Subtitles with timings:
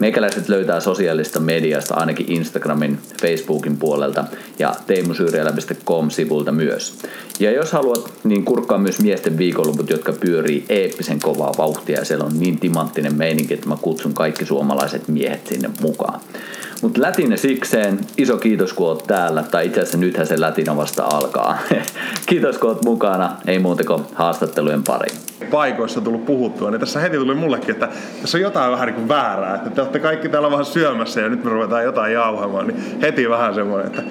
[0.00, 4.24] Meikäläiset löytää sosiaalista mediasta ainakin Instagramin, Facebookin puolelta
[4.58, 6.98] ja teemusyyriälä.com-sivulta myös.
[7.40, 12.24] Ja jos haluat, niin kurkkaa myös miesten viikonloput, jotka pyörii eeppisen kovaa vauhtia ja siellä
[12.24, 16.20] on niin timanttinen meininki, että mä kutsun kaikki suomalaiset miehet sinne mukaan.
[16.82, 21.04] Mutta lätine sikseen, iso kiitos kun oot täällä, tai itse asiassa nythän se lätinä vasta
[21.04, 21.58] alkaa.
[22.28, 25.16] kiitos kun oot mukana, ei muuta kuin haastattelujen pariin.
[25.50, 27.88] Paikoissa tullut puhuttua, niin tässä heti tuli mullekin, että
[28.20, 31.28] tässä on jotain vähän niin kuin väärää, että te olette kaikki täällä vähän syömässä ja
[31.28, 34.02] nyt me ruvetaan jotain jauhamaan, niin heti vähän semmoinen, että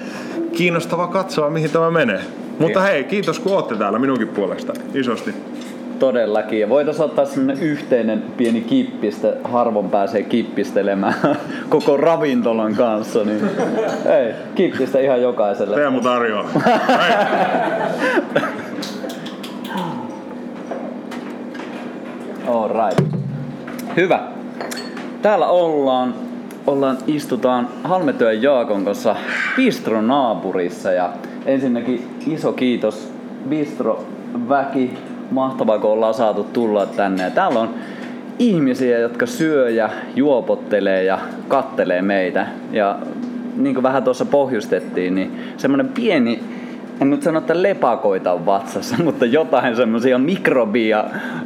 [0.52, 2.20] kiinnostava katsoa, mihin tämä menee.
[2.58, 5.34] Mutta hei, kiitos kun olette täällä minunkin puolesta, isosti.
[6.00, 6.60] Todellakin.
[6.60, 9.36] Ja voitaisiin ottaa sellainen yhteinen pieni kippiste.
[9.44, 11.14] Harvoin pääsee kippistelemään
[11.68, 13.24] koko ravintolan kanssa.
[13.24, 13.40] Niin,
[14.18, 15.76] ei, kippistä ihan jokaiselle.
[15.76, 16.48] Teemu tarjoaa.
[22.46, 23.14] All right.
[23.96, 24.20] Hyvä.
[25.22, 26.14] Täällä ollaan,
[26.66, 29.16] ollaan istutaan Halmetyön Jaakon kanssa
[29.56, 31.12] Bistro naapurissa ja
[31.46, 33.12] ensinnäkin iso kiitos
[33.48, 34.04] Bistro
[34.48, 34.98] väki.
[35.30, 37.22] Mahtavaa, kun ollaan saatu tulla tänne.
[37.22, 37.74] Ja täällä on
[38.38, 42.46] ihmisiä, jotka syö ja juopottelee ja kattelee meitä.
[42.72, 42.98] Ja
[43.56, 46.40] niin kuin vähän tuossa pohjustettiin, niin semmoinen pieni
[47.00, 51.04] en nyt sano, että lepakoita on vatsassa, mutta jotain semmoisia mikrobia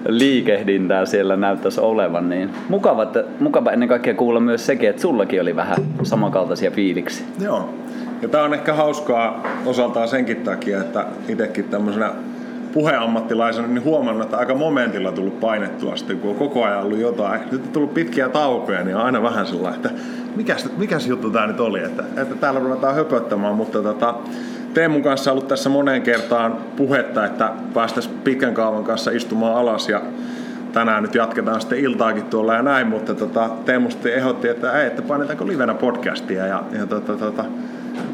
[0.09, 2.29] liikehdintää siellä näyttäisi olevan.
[2.29, 7.25] Niin mukava, että, mukava ennen kaikkea kuulla myös sekin, että sullakin oli vähän samankaltaisia fiiliksi.
[7.41, 7.69] Joo.
[8.23, 12.11] Ja tää on ehkä hauskaa osaltaan senkin takia, että itsekin tämmöisenä
[12.75, 17.41] puheammattilaisena niin huomannut, että aika momentilla tullut painettua sitten, kun on koko ajan ollut jotain.
[17.53, 19.91] Nyt on tullut pitkiä taukoja, niin on aina vähän sellainen, että
[20.37, 24.15] mikäs, mikäs juttu tämä nyt oli, että, että täällä ruvetaan höpöttämään, mutta tota,
[24.75, 30.03] Teemun kanssa ollut tässä moneen kertaan puhetta, että päästäisiin pitkän kaavan kanssa istumaan alas ja
[30.73, 34.87] tänään nyt jatketaan sitten iltaakin tuolla ja näin, mutta tota, Teemu sitten ehdotti, että ei,
[34.87, 37.45] että painetaanko livenä podcastia ja, ja tota, tota,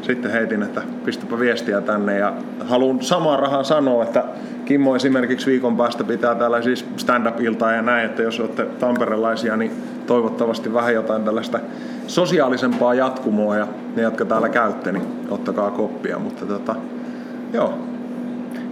[0.01, 4.23] sitten heitin, että pistäpä viestiä tänne ja haluan samaan rahaan sanoa, että
[4.65, 9.71] Kimmo esimerkiksi viikon päästä pitää täällä siis stand-up-iltaa ja näin, että jos olette tamperelaisia, niin
[10.07, 11.59] toivottavasti vähän jotain tällaista
[12.07, 16.75] sosiaalisempaa jatkumoa ja ne, jotka täällä käytte, niin ottakaa koppia, mutta tota,
[17.53, 17.73] joo.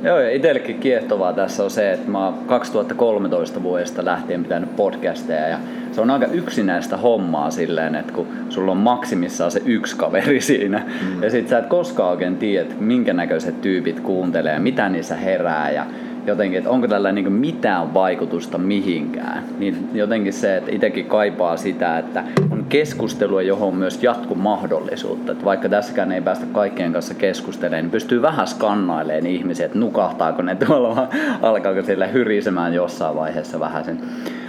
[0.03, 5.47] Joo, ja itsellekin kiehtovaa tässä on se, että mä oon 2013 vuodesta lähtien pitänyt podcasteja
[5.47, 5.57] ja
[5.91, 10.81] se on aika yksinäistä hommaa silleen, että kun sulla on maksimissaan se yksi kaveri siinä
[11.01, 11.23] mm.
[11.23, 15.85] ja sit sä et koskaan oikein tiedä, minkä näköiset tyypit kuuntelee, mitä niissä herää ja
[16.27, 19.43] jotenkin, että onko tällä niin mitään vaikutusta mihinkään.
[19.59, 25.31] Niin jotenkin se, että itsekin kaipaa sitä, että on keskustelua, johon on myös jatkumahdollisuutta.
[25.31, 30.41] Että vaikka tässäkään ei päästä kaikkien kanssa keskustelemaan, niin pystyy vähän skannailemaan ihmisiä, että nukahtaako
[30.41, 31.07] ne tuolla
[31.41, 33.99] alkaako sille hyrisemään jossain vaiheessa vähän sen.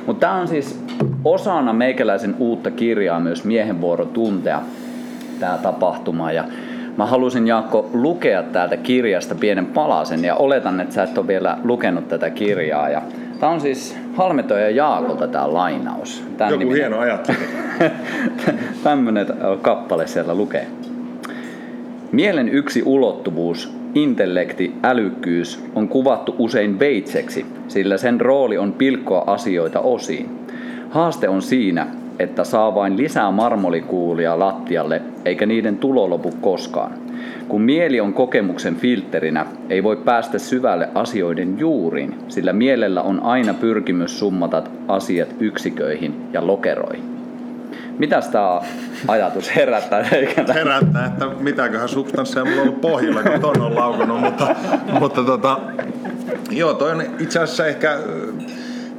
[0.07, 0.85] Mutta tämä on siis
[1.25, 4.63] osana meikäläisen uutta kirjaa myös miehen vuoro tuntea
[5.41, 6.33] tämä tapahtuma.
[6.33, 6.45] Ja
[6.97, 11.59] Mä halusin Jaakko lukea täältä kirjasta pienen palasen ja oletan, että sä et ole vielä
[11.65, 12.89] lukenut tätä kirjaa.
[12.89, 13.03] Ja
[13.41, 16.25] Tämä on siis Halmetoja Jaakolta tämä lainaus.
[16.37, 16.79] Tän Joku niminen.
[16.81, 17.39] hieno ajattelu.
[18.85, 19.27] Tämmöinen
[19.63, 20.67] kappale siellä lukee.
[22.13, 29.81] Mielen yksi ulottuvuus, intellekti, älykkyys, on kuvattu usein veitseksi, sillä sen rooli on pilkkoa asioita
[29.81, 30.31] osiin.
[30.91, 31.87] Haaste on siinä,
[32.19, 36.93] että saa vain lisää marmolikuulia lattialle, eikä niiden tulo lopu koskaan.
[37.49, 43.55] Kun mieli on kokemuksen filterinä, ei voi päästä syvälle asioiden juuriin, sillä mielellä on aina
[43.55, 47.05] pyrkimys summata asiat yksiköihin ja lokeroihin.
[47.99, 48.61] Mitäs tämä
[49.09, 50.03] ajatus herättää?
[50.55, 54.57] Herättää, että mitäköhän substansseja mulla on ollut pohjilla, kun ton on laukunut, mutta,
[55.01, 55.61] mutta tota,
[56.51, 57.99] joo, toi on itse asiassa ehkä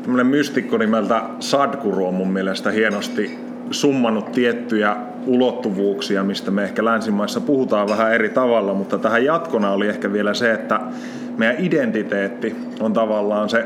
[0.01, 3.39] tämmöinen mystikko nimeltä Sadhguru on mun mielestä hienosti
[3.71, 4.95] summannut tiettyjä
[5.25, 10.33] ulottuvuuksia, mistä me ehkä länsimaissa puhutaan vähän eri tavalla, mutta tähän jatkona oli ehkä vielä
[10.33, 10.80] se, että
[11.38, 13.65] meidän identiteetti on tavallaan se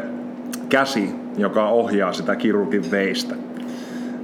[0.69, 3.35] käsi, joka ohjaa sitä kirurgin veistä.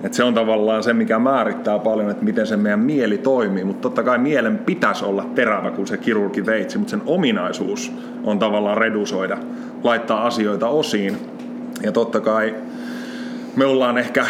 [0.03, 3.63] Et se on tavallaan se, mikä määrittää paljon, että miten se meidän mieli toimii.
[3.63, 7.93] Mutta totta kai mielen pitäisi olla terävä kuin se kirurgi veitsi, mutta sen ominaisuus
[8.23, 9.37] on tavallaan redusoida,
[9.83, 11.17] laittaa asioita osiin
[11.83, 12.55] ja totta kai
[13.55, 14.25] me ollaan ehkä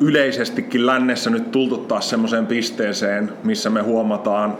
[0.00, 4.58] yleisestikin lännessä nyt tultu taas semmoiseen pisteeseen, missä me huomataan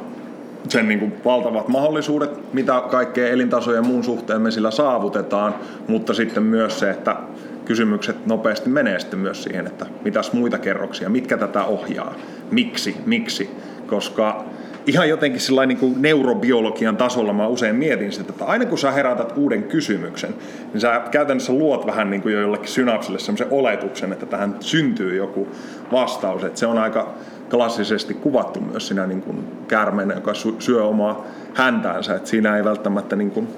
[0.68, 5.54] sen niin kuin valtavat mahdollisuudet, mitä kaikkea elintasojen muun suhteen me sillä saavutetaan,
[5.88, 7.16] mutta sitten myös se, että
[7.64, 12.14] kysymykset nopeasti menee sitten myös siihen, että mitäs muita kerroksia, mitkä tätä ohjaa,
[12.50, 13.50] miksi, miksi,
[13.86, 14.44] koska
[14.86, 18.90] ihan jotenkin sillä niin kuin neurobiologian tasolla mä usein mietin sitä, että aina kun sä
[18.90, 20.34] herätät uuden kysymyksen,
[20.72, 25.16] niin sä käytännössä luot vähän niin kuin jo jollekin synapsille semmoisen oletuksen, että tähän syntyy
[25.16, 25.48] joku
[25.92, 26.44] vastaus.
[26.44, 27.14] Että se on aika
[27.50, 32.14] klassisesti kuvattu myös siinä niin kuin käärmeenä, joka syö omaa häntäänsä.
[32.14, 33.48] Että siinä ei välttämättä niin kuin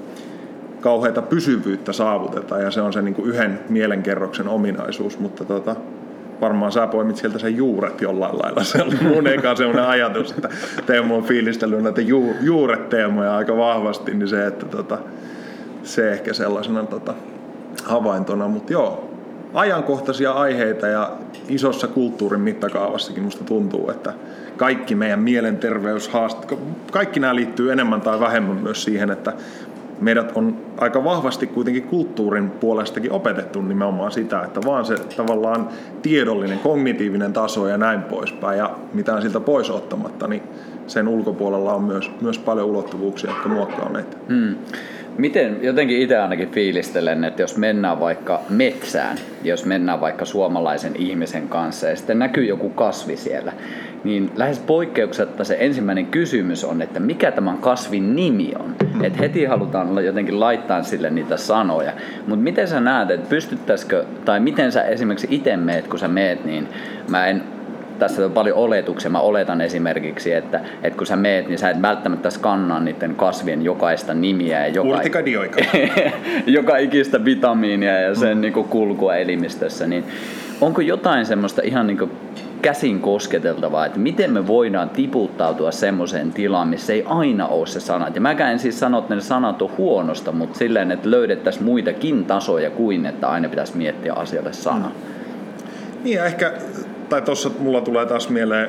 [0.81, 5.77] kauheita pysyvyyttä saavuteta ja se on se niin kuin yhden mielenkerroksen ominaisuus, mutta tota,
[6.43, 8.65] varmaan sä poimit sieltä sen juuret jollain lailla.
[8.65, 10.49] Se oli mun eka sellainen ajatus, että
[10.87, 14.99] Teemu on fiilistellyt näitä ju, juuret teemoja aika vahvasti, niin se, että tota,
[15.83, 17.15] se ehkä sellaisena tota,
[17.85, 19.11] havaintona, mutta joo,
[19.55, 21.13] ajankohtaisia aiheita ja
[21.49, 24.13] isossa kulttuurin mittakaavassakin musta tuntuu, että
[24.57, 26.61] kaikki meidän mielenterveyshaasteet,
[26.93, 29.33] kaikki nämä liittyy enemmän tai vähemmän myös siihen, että
[30.03, 35.69] meidät on aika vahvasti kuitenkin kulttuurin puolestakin opetettu nimenomaan sitä, että vaan se tavallaan
[36.03, 40.43] tiedollinen, kognitiivinen taso ja näin poispäin ja mitään siltä pois ottamatta, niin
[40.87, 44.17] sen ulkopuolella on myös, myös paljon ulottuvuuksia, jotka muokkaa meitä.
[44.29, 44.55] Hmm.
[45.19, 51.49] Miten jotenkin itse ainakin fiilistelen, että jos mennään vaikka metsään, jos mennään vaikka suomalaisen ihmisen
[51.49, 53.53] kanssa ja sitten näkyy joku kasvi siellä,
[54.05, 58.75] niin lähes poikkeuksetta se ensimmäinen kysymys on, että mikä tämän kasvin nimi on.
[58.95, 59.05] Mm.
[59.05, 61.93] Että heti halutaan jotenkin laittaa sille niitä sanoja.
[62.27, 66.45] Mutta miten sä näet, että pystyttäisikö, tai miten sä esimerkiksi itse meet, kun sä meet,
[66.45, 66.69] niin
[67.09, 67.43] mä en
[68.03, 69.11] tässä on paljon oletuksia.
[69.11, 73.63] Mä oletan esimerkiksi, että, että kun sä meet, niin sä et välttämättä skannaa niiden kasvien
[73.63, 75.03] jokaista nimiä ja joka,
[76.47, 78.41] joka ikistä vitamiinia ja sen mm.
[78.41, 79.87] niin kuin kulkua elimistössä.
[79.87, 80.05] Niin
[80.61, 82.11] onko jotain semmoista ihan niin kuin
[82.63, 88.15] käsin kosketeltavaa, että miten me voidaan tiputtautua semmoiseen tilaan, missä ei aina ole se sanat.
[88.15, 92.25] Ja mäkään en siis sano, että ne sanat on huonosta, mutta silleen, että löydettäisiin muitakin
[92.25, 94.87] tasoja kuin, että aina pitäisi miettiä asialle sana.
[94.87, 95.13] Mm.
[96.05, 96.53] Niin ja ehkä,
[97.13, 98.69] tai tuossa mulla tulee taas mieleen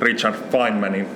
[0.00, 1.06] Richard Feynmanin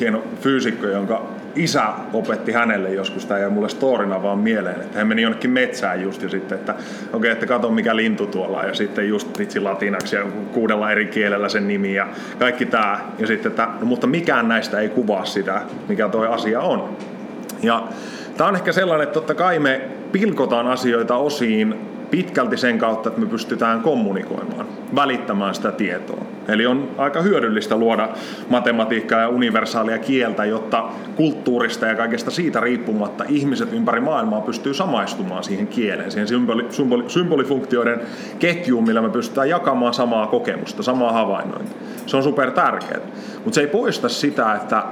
[0.00, 1.22] hieno fyysikko, jonka
[1.54, 6.02] isä opetti hänelle joskus, tämä ei mulle storina vaan mieleen, että hän meni jonnekin metsään
[6.02, 9.60] just ja sitten, että okei, okay, että kato mikä lintu tuolla ja sitten just vitsi
[9.60, 10.22] latinaksi ja
[10.52, 12.08] kuudella eri kielellä sen nimi ja
[12.38, 13.00] kaikki tämä.
[13.18, 16.96] Ja sitten, että, no, mutta mikään näistä ei kuvaa sitä, mikä toi asia on.
[17.62, 17.88] Ja
[18.36, 19.80] tämä on ehkä sellainen, että totta kai me
[20.12, 26.22] pilkotaan asioita osiin pitkälti sen kautta, että me pystytään kommunikoimaan, välittämään sitä tietoa.
[26.48, 28.08] Eli on aika hyödyllistä luoda
[28.48, 30.84] matematiikkaa ja universaalia kieltä, jotta
[31.16, 37.04] kulttuurista ja kaikesta siitä riippumatta ihmiset ympäri maailmaa pystyy samaistumaan siihen kieleen, siihen symboli, symboli,
[37.08, 38.00] symbolifunktioiden
[38.38, 41.76] ketjuun, millä me pystytään jakamaan samaa kokemusta, samaa havainnointia.
[42.06, 43.00] Se on super tärkeää.
[43.34, 44.82] Mutta se ei poista sitä, että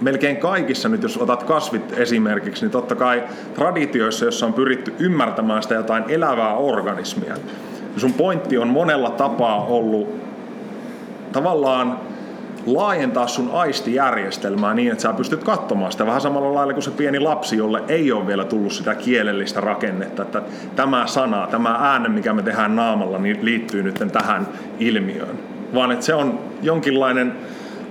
[0.00, 3.24] melkein kaikissa nyt, jos otat kasvit esimerkiksi, niin totta kai
[3.54, 9.64] traditioissa, jossa on pyritty ymmärtämään sitä jotain elävää organismia, niin sun pointti on monella tapaa
[9.64, 10.16] ollut
[11.32, 11.98] tavallaan
[12.66, 17.20] laajentaa sun aistijärjestelmää niin, että sä pystyt katsomaan sitä vähän samalla lailla kuin se pieni
[17.20, 20.42] lapsi, jolle ei ole vielä tullut sitä kielellistä rakennetta, että
[20.76, 24.48] tämä sana, tämä ääne, mikä me tehdään naamalla, niin liittyy nyt tähän
[24.78, 25.38] ilmiöön.
[25.74, 27.32] Vaan että se on jonkinlainen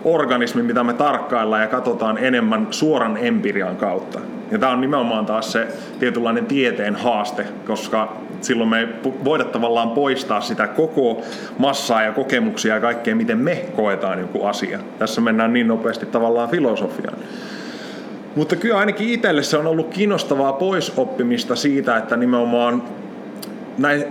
[0.04, 4.20] organismi, mitä me tarkkaillaan ja katsotaan enemmän suoran empirian kautta.
[4.52, 5.68] Ja tämä on nimenomaan taas se
[6.00, 8.88] tietynlainen tieteen haaste, koska silloin me ei
[9.24, 11.22] voida tavallaan poistaa sitä koko
[11.58, 14.80] massaa ja kokemuksia ja kaikkea, miten me koetaan joku asia.
[15.00, 17.18] Tässä mennään niin nopeasti tavallaan filosofiaan.
[18.36, 22.84] Mutta kyllä ainakin itselle se on ollut kiinnostavaa poisoppimista siitä, että nimenomaan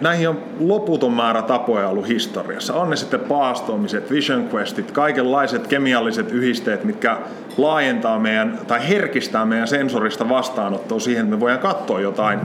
[0.01, 2.75] näihin on loputon määrä tapoja ollut historiassa.
[2.75, 7.19] On ne sitten paastoamiset, vision questit, kaikenlaiset kemialliset yhdisteet, mitkä
[7.57, 12.41] laajentaa meidän tai herkistää meidän sensorista vastaanottoa siihen, että me voidaan katsoa jotain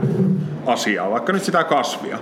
[0.66, 2.18] asiaa, vaikka nyt sitä kasvia,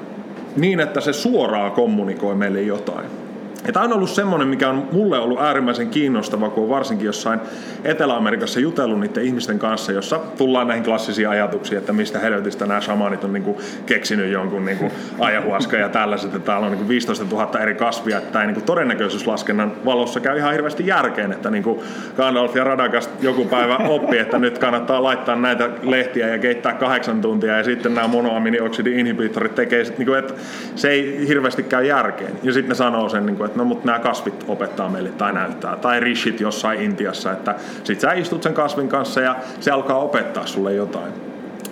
[0.57, 3.30] niin että se suoraan kommunikoi meille jotain.
[3.67, 7.41] Ja tämä on ollut semmoinen, mikä on mulle ollut äärimmäisen kiinnostava, kun on varsinkin jossain
[7.85, 13.25] Etelä-Amerikassa jutellut niiden ihmisten kanssa, jossa tullaan näihin klassisiin ajatuksiin, että mistä helvetistä nämä shamanit
[13.25, 17.75] on niinku keksinyt jonkun niinku ajahuaska ja tällaiset, että täällä on niinku 15 000 eri
[17.75, 21.85] kasvia, että tämä niinku todennäköisyyslaskennan valossa käy ihan hirveästi järkeen, että niinku
[22.17, 27.21] Gandalf ja Radagast joku päivä oppi, että nyt kannattaa laittaa näitä lehtiä ja keittää kahdeksan
[27.21, 30.35] tuntia ja sitten nämä monoaminioksidinhibitorit tekee, sit, niinku, että
[30.75, 32.33] se ei hirveästi käy järkeen.
[32.43, 35.77] Ja sitten ne sanoo sen, niinku, että no mutta nämä kasvit opettaa meille tai näyttää.
[35.77, 37.55] Tai rishit jossain Intiassa, että
[37.85, 41.13] sit sä istut sen kasvin kanssa ja se alkaa opettaa sulle jotain.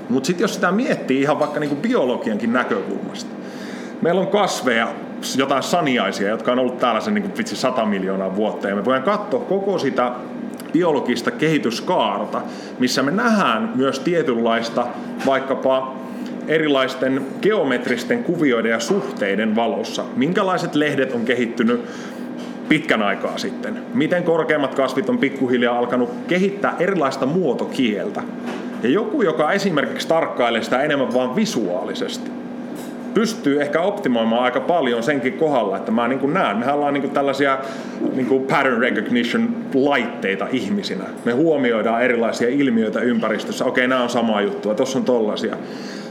[0.09, 3.31] Mutta sitten jos sitä miettii ihan vaikka niinku biologiankin näkökulmasta.
[4.03, 4.89] Meillä on kasveja,
[5.37, 8.69] jotain saniaisia, jotka on ollut täällä sen niin vitsi 100 miljoonaa vuotta.
[8.69, 10.13] Ja me voidaan katsoa koko sitä
[10.73, 12.41] biologista kehityskaarta,
[12.79, 14.87] missä me nähdään myös tietynlaista
[15.27, 15.95] vaikkapa
[16.49, 20.05] erilaisten geometristen kuvioiden ja suhteiden valossa.
[20.17, 21.81] Minkälaiset lehdet on kehittynyt
[22.69, 23.79] pitkän aikaa sitten.
[23.95, 28.23] Miten korkeammat kasvit on pikkuhiljaa alkanut kehittää erilaista muotokieltä.
[28.83, 32.31] Ja joku, joka esimerkiksi tarkkailee sitä enemmän vain visuaalisesti,
[33.15, 36.57] pystyy ehkä optimoimaan aika paljon senkin kohdalla, että mä niin näen.
[36.57, 37.59] Mehän ollaan niin tällaisia
[38.15, 41.05] niin pattern recognition laitteita ihmisinä.
[41.25, 43.65] Me huomioidaan erilaisia ilmiöitä ympäristössä.
[43.65, 45.57] Okei, nämä on samaa juttua, tuossa on tollasia.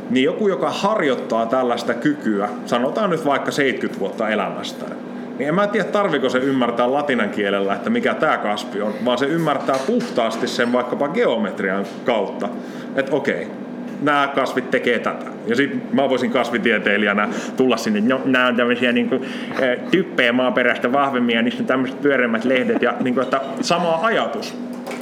[0.09, 4.91] Niin joku, joka harjoittaa tällaista kykyä, sanotaan nyt vaikka 70 vuotta elämästään,
[5.39, 9.17] niin en mä tiedä tarviko se ymmärtää latinan kielellä, että mikä tämä kasvi on, vaan
[9.17, 12.49] se ymmärtää puhtaasti sen vaikkapa geometrian kautta,
[12.95, 13.47] että okei,
[14.01, 15.25] nämä kasvit tekee tätä.
[15.47, 19.25] Ja sitten mä voisin kasvitieteilijänä tulla sinne, no nämä on tämmöisiä niin kuin,
[19.91, 24.57] typpejä maaperästä vahvemmin ja niistä on tämmöiset pyöreämmät lehdet ja niin kuin, että sama ajatus.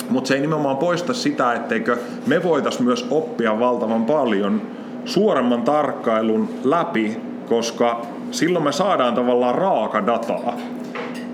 [0.10, 1.98] Mutta se ei nimenomaan poista sitä, etteikö
[2.28, 4.62] me voitaisiin myös oppia valtavan paljon
[5.06, 7.18] suoremman tarkkailun läpi,
[7.50, 10.58] koska silloin me saadaan tavallaan raaka dataa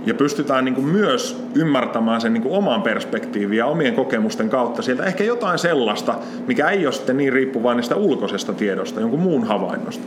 [0.06, 5.24] ja pystytään niin myös ymmärtämään sen niin oman perspektiivin ja omien kokemusten kautta sieltä ehkä
[5.24, 6.16] jotain sellaista,
[6.48, 10.04] mikä ei ole sitten niin riippuvainen sitä ulkoisesta tiedosta, jonkun muun havainnosta.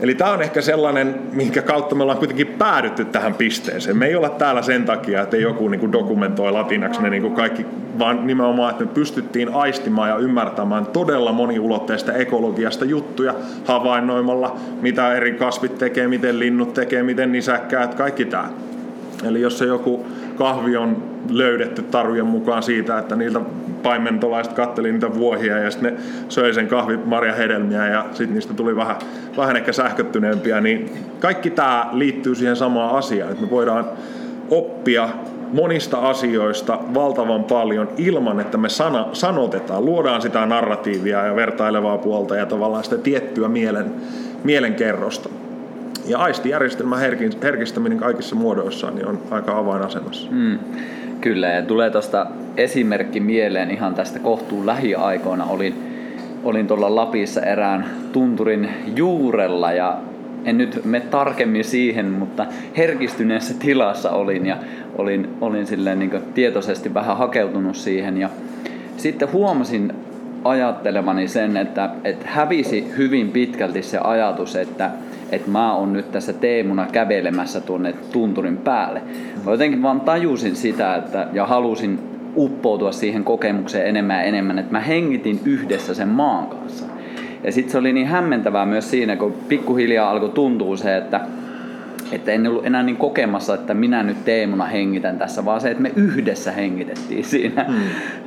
[0.00, 3.96] Eli tämä on ehkä sellainen, minkä kautta me ollaan kuitenkin päädytty tähän pisteeseen.
[3.96, 7.34] Me ei olla täällä sen takia, että joku niin kuin dokumentoi latinaksi ne niin kuin
[7.34, 7.66] kaikki,
[7.98, 13.34] vaan nimenomaan, että me pystyttiin aistimaan ja ymmärtämään todella moniulotteista ekologiasta juttuja
[13.64, 18.48] havainnoimalla, mitä eri kasvit tekee, miten linnut tekee, miten nisäkkäät, kaikki tämä.
[19.24, 20.06] Eli jos se joku
[20.36, 23.40] kahvi on löydetty tarujen mukaan siitä, että niiltä
[23.82, 28.76] paimentolaiset katteli niitä vuohia ja sitten ne söi sen kahvimarja hedelmiä ja sitten niistä tuli
[28.76, 28.96] vähän,
[29.36, 33.84] vähän ehkä sähköttyneempiä, niin kaikki tämä liittyy siihen samaan asiaan, että me voidaan
[34.50, 35.08] oppia
[35.52, 42.36] monista asioista valtavan paljon ilman, että me sana, sanotetaan, luodaan sitä narratiivia ja vertailevaa puolta
[42.36, 43.94] ja tavallaan sitä tiettyä mielen,
[44.44, 45.28] mielenkerrosta.
[46.04, 47.00] Ja aistijärjestelmän
[47.42, 50.28] herkistäminen kaikissa muodoissaan niin on aika avainasemassa.
[50.30, 50.58] Mm.
[51.20, 52.26] Kyllä, ja tulee tuosta
[52.56, 55.44] esimerkki mieleen ihan tästä kohtuun lähiaikoina.
[55.44, 55.74] Olin,
[56.44, 59.98] olin tuolla Lapissa erään tunturin juurella ja
[60.44, 64.56] en nyt me tarkemmin siihen, mutta herkistyneessä tilassa olin ja
[64.98, 68.28] olin, olin silleen niin tietoisesti vähän hakeutunut siihen ja
[68.96, 69.92] sitten huomasin
[70.44, 74.90] ajattelevani sen, että, että hävisi hyvin pitkälti se ajatus, että,
[75.32, 79.02] että mä oon nyt tässä Teemuna kävelemässä tuonne tunturin päälle.
[79.44, 81.98] Mä jotenkin vaan tajusin sitä että, ja halusin
[82.36, 86.86] uppoutua siihen kokemukseen enemmän ja enemmän, että mä hengitin yhdessä sen maan kanssa.
[87.44, 91.20] Ja sitten se oli niin hämmentävää myös siinä, kun pikkuhiljaa alkoi tuntua se, että
[92.12, 95.82] että en ollut enää niin kokemassa, että minä nyt Teemuna hengitän tässä, vaan se, että
[95.82, 97.64] me yhdessä hengitettiin siinä.
[97.64, 97.76] Hmm.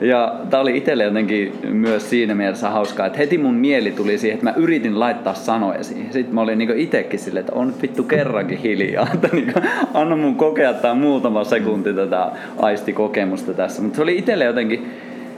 [0.01, 4.33] Ja tämä oli itselle jotenkin myös siinä mielessä hauskaa, että heti mun mieli tuli siihen,
[4.33, 6.13] että mä yritin laittaa sanoja siihen.
[6.13, 9.53] Sitten mä olin niin itsekin silleen, että on vittu kerrankin hiljaa, että niin
[9.93, 13.81] anna mun kokea tämä muutama sekunti tätä aistikokemusta tässä.
[13.81, 14.91] Mutta se oli itselle jotenkin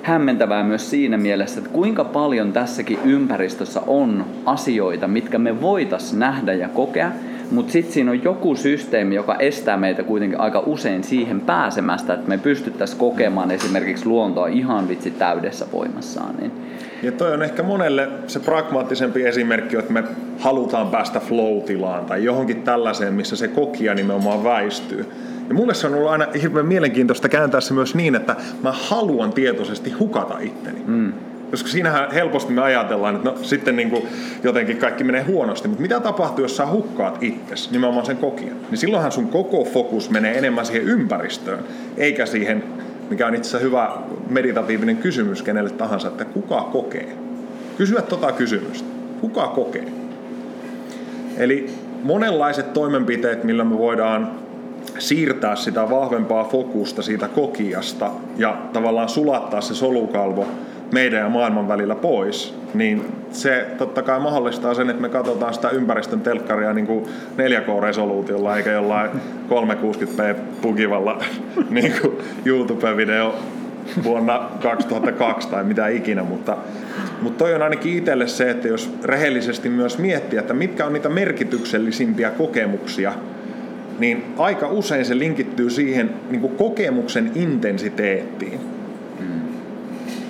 [0.03, 6.53] hämmentävää myös siinä mielessä, että kuinka paljon tässäkin ympäristössä on asioita, mitkä me voitais nähdä
[6.53, 7.11] ja kokea,
[7.51, 12.29] mutta sitten siinä on joku systeemi, joka estää meitä kuitenkin aika usein siihen pääsemästä, että
[12.29, 16.35] me pystyttäisiin kokemaan esimerkiksi luontoa ihan vitsi täydessä voimassaan.
[16.35, 16.51] Niin.
[17.03, 20.03] Ja toi on ehkä monelle se pragmaattisempi esimerkki, että me
[20.39, 25.05] halutaan päästä flow-tilaan tai johonkin tällaiseen, missä se kokija nimenomaan väistyy.
[25.49, 29.33] Ja mulle se on ollut aina hirveän mielenkiintoista kääntää se myös niin, että mä haluan
[29.33, 30.81] tietoisesti hukata itteni.
[30.87, 31.13] Mm.
[31.51, 34.07] Koska siinähän helposti me ajatellaan, että no sitten niin kuin
[34.43, 35.67] jotenkin kaikki menee huonosti.
[35.67, 38.55] Mutta mitä tapahtuu, jos sä hukkaat itsesi, nimenomaan sen kokijan?
[38.69, 41.63] Niin silloinhan sun koko fokus menee enemmän siihen ympäristöön,
[41.97, 42.63] eikä siihen,
[43.09, 43.91] mikä on itse asiassa hyvä
[44.29, 47.17] meditatiivinen kysymys kenelle tahansa, että kuka kokee?
[47.77, 48.87] Kysyä tota kysymystä.
[49.21, 49.85] Kuka kokee?
[51.37, 51.69] Eli
[52.03, 54.31] monenlaiset toimenpiteet, millä me voidaan
[54.99, 60.47] siirtää sitä vahvempaa fokusta siitä kokijasta ja tavallaan sulattaa se solukalvo
[60.91, 65.69] meidän ja maailman välillä pois, niin se totta kai mahdollistaa sen, että me katsotaan sitä
[65.69, 67.05] ympäristön telkkaria niin kuin
[67.37, 69.11] 4K-resoluutiolla eikä jollain
[69.49, 71.23] 360p pukivalla
[71.69, 73.33] niin kuin YouTube-video
[74.03, 76.57] vuonna 2002 tai mitä ikinä, mutta,
[77.21, 81.09] mutta toi on ainakin itselle se, että jos rehellisesti myös miettii, että mitkä on niitä
[81.09, 83.13] merkityksellisimpiä kokemuksia,
[83.99, 88.80] niin aika usein se linkittyy siihen niin kokemuksen intensiteettiin.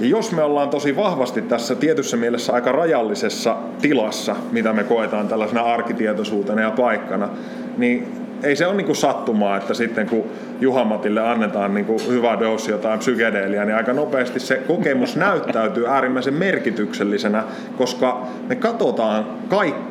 [0.02, 5.28] Ja jos me ollaan tosi vahvasti tässä tietyssä mielessä aika rajallisessa tilassa, mitä me koetaan
[5.28, 7.30] tällaisena arkitietoisuutena ja paikkana,
[7.78, 8.08] niin
[8.44, 10.24] ei se ole niinku sattumaa, että sitten kun
[10.62, 17.44] Juhamatille annetaan niinku hyvä dossi jotain psykedeeliä, niin aika nopeasti se kokemus näyttäytyy äärimmäisen merkityksellisenä,
[17.78, 19.26] koska me katsotaan,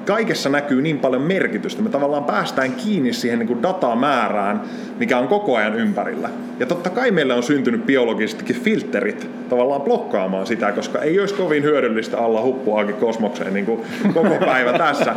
[0.07, 1.83] kaikessa näkyy niin paljon merkitystä.
[1.83, 4.61] Me tavallaan päästään kiinni siihen niinku datamäärään,
[4.99, 6.31] mikä on koko ajan ympärillä.
[6.61, 11.63] Ja totta kai meillä on syntynyt biologisestikin filterit tavallaan blokkaamaan sitä, koska ei olisi kovin
[11.63, 13.81] hyödyllistä alla huppuaakin kosmokseen niin kuin
[14.15, 15.15] koko päivä tässä,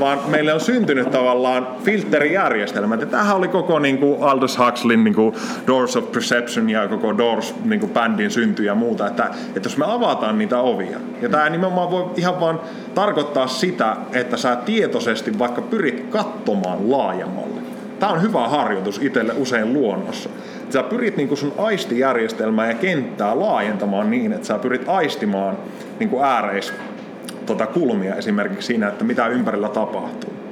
[0.00, 3.00] vaan meille on syntynyt tavallaan filterijärjestelmät.
[3.00, 4.56] Ja tämähän oli koko niin kuin Aldous
[4.94, 5.34] Huxleyn niin kuin
[5.66, 9.76] Doors of Perception ja koko Doors niin kuin bändin synty ja muuta, että, että jos
[9.76, 12.60] me avataan niitä ovia, ja tämä nimenomaan voi ihan vaan
[12.94, 17.60] tarkoittaa sitä, että sä tietoisesti vaikka pyrit katsomaan laajemmalle.
[18.00, 20.30] Tämä on hyvä harjoitus itselle usein luonnossa.
[20.70, 25.56] Sä pyrit niin sun aistijärjestelmää ja kenttää laajentamaan niin, että sä pyrit aistimaan
[26.00, 26.72] niin ääreis
[27.46, 30.43] tota kulmia esimerkiksi siinä, että mitä ympärillä tapahtuu.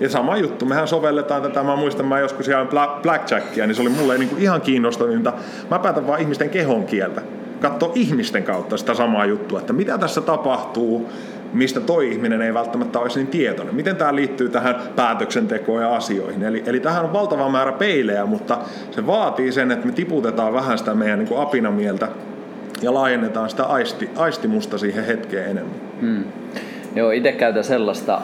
[0.00, 2.68] Ja sama juttu, mehän sovelletaan tätä, mä muistan, mä joskus ihan
[3.02, 5.32] blackjackia, niin se oli mulle niin kuin ihan kiinnostavinta.
[5.70, 7.22] Mä päätän vaan ihmisten kehon kieltä.
[7.60, 11.10] Katso ihmisten kautta sitä samaa juttua, että mitä tässä tapahtuu,
[11.52, 13.74] mistä toi ihminen ei välttämättä olisi niin tietoinen.
[13.74, 16.42] Miten tämä liittyy tähän päätöksentekoon ja asioihin.
[16.42, 18.58] Eli, eli tähän on valtava määrä peilejä, mutta
[18.90, 22.08] se vaatii sen, että me tiputetaan vähän sitä meidän niin kuin apinamieltä
[22.82, 25.74] ja laajennetaan sitä aisti, aistimusta siihen hetkeen enemmän.
[26.00, 26.24] Hmm.
[26.94, 28.22] Joo, itse käytän sellaista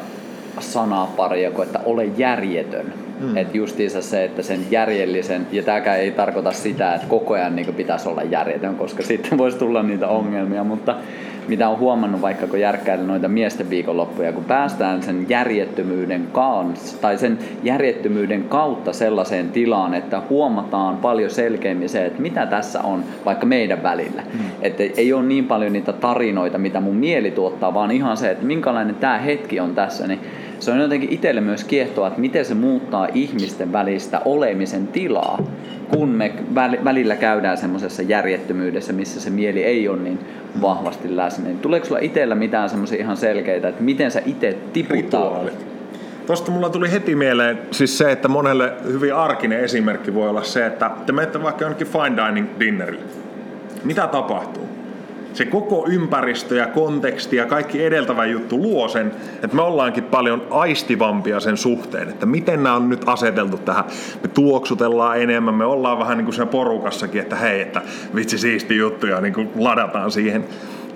[0.60, 2.92] sanaa paria kuin, että ole järjetön.
[3.20, 3.36] Hmm.
[3.36, 7.74] Että justiinsa se, että sen järjellisen, ja tämäkään ei tarkoita sitä, että koko ajan niin
[7.74, 10.94] pitäisi olla järjetön, koska sitten voisi tulla niitä ongelmia, mutta
[11.48, 17.18] mitä on huomannut vaikka kun järkkäilen noita miesten viikonloppuja, kun päästään sen järjettömyyden kanssa, tai
[17.18, 23.46] sen järjettömyyden kautta sellaiseen tilaan, että huomataan paljon selkeämmin se, että mitä tässä on vaikka
[23.46, 24.22] meidän välillä.
[24.32, 24.40] Mm.
[24.62, 28.46] Että ei ole niin paljon niitä tarinoita, mitä mun mieli tuottaa, vaan ihan se, että
[28.46, 30.20] minkälainen tämä hetki on tässä, niin
[30.60, 35.42] se on jotenkin itselle myös kiehtoa, että miten se muuttaa ihmisten välistä olemisen tilaa
[35.90, 36.32] kun me
[36.84, 40.18] välillä käydään semmoisessa järjettömyydessä, missä se mieli ei ole niin
[40.60, 45.66] vahvasti läsnä, niin tuleeko sulla itsellä mitään semmoisia ihan selkeitä, että miten sä itse tiputtautit?
[46.26, 50.66] Tuosta mulla tuli heti mieleen siis se, että monelle hyvin arkinen esimerkki voi olla se,
[50.66, 53.02] että te menette vaikka jonnekin fine dining dinnerille.
[53.84, 54.68] Mitä tapahtuu?
[55.36, 60.46] Se koko ympäristö ja konteksti ja kaikki edeltävä juttu luo sen, että me ollaankin paljon
[60.50, 63.84] aistivampia sen suhteen, että miten nämä on nyt aseteltu tähän.
[64.22, 67.82] Me tuoksutellaan enemmän, me ollaan vähän niin kuin siinä porukassakin, että hei, että
[68.14, 70.44] vitsi siisti juttu ja niin kuin ladataan siihen.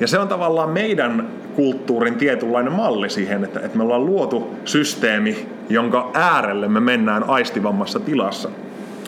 [0.00, 5.46] Ja se on tavallaan meidän kulttuurin tietynlainen malli siihen, että, että me ollaan luotu systeemi,
[5.68, 8.48] jonka äärelle me mennään aistivammassa tilassa.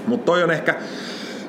[0.07, 0.75] Mutta toi on ehkä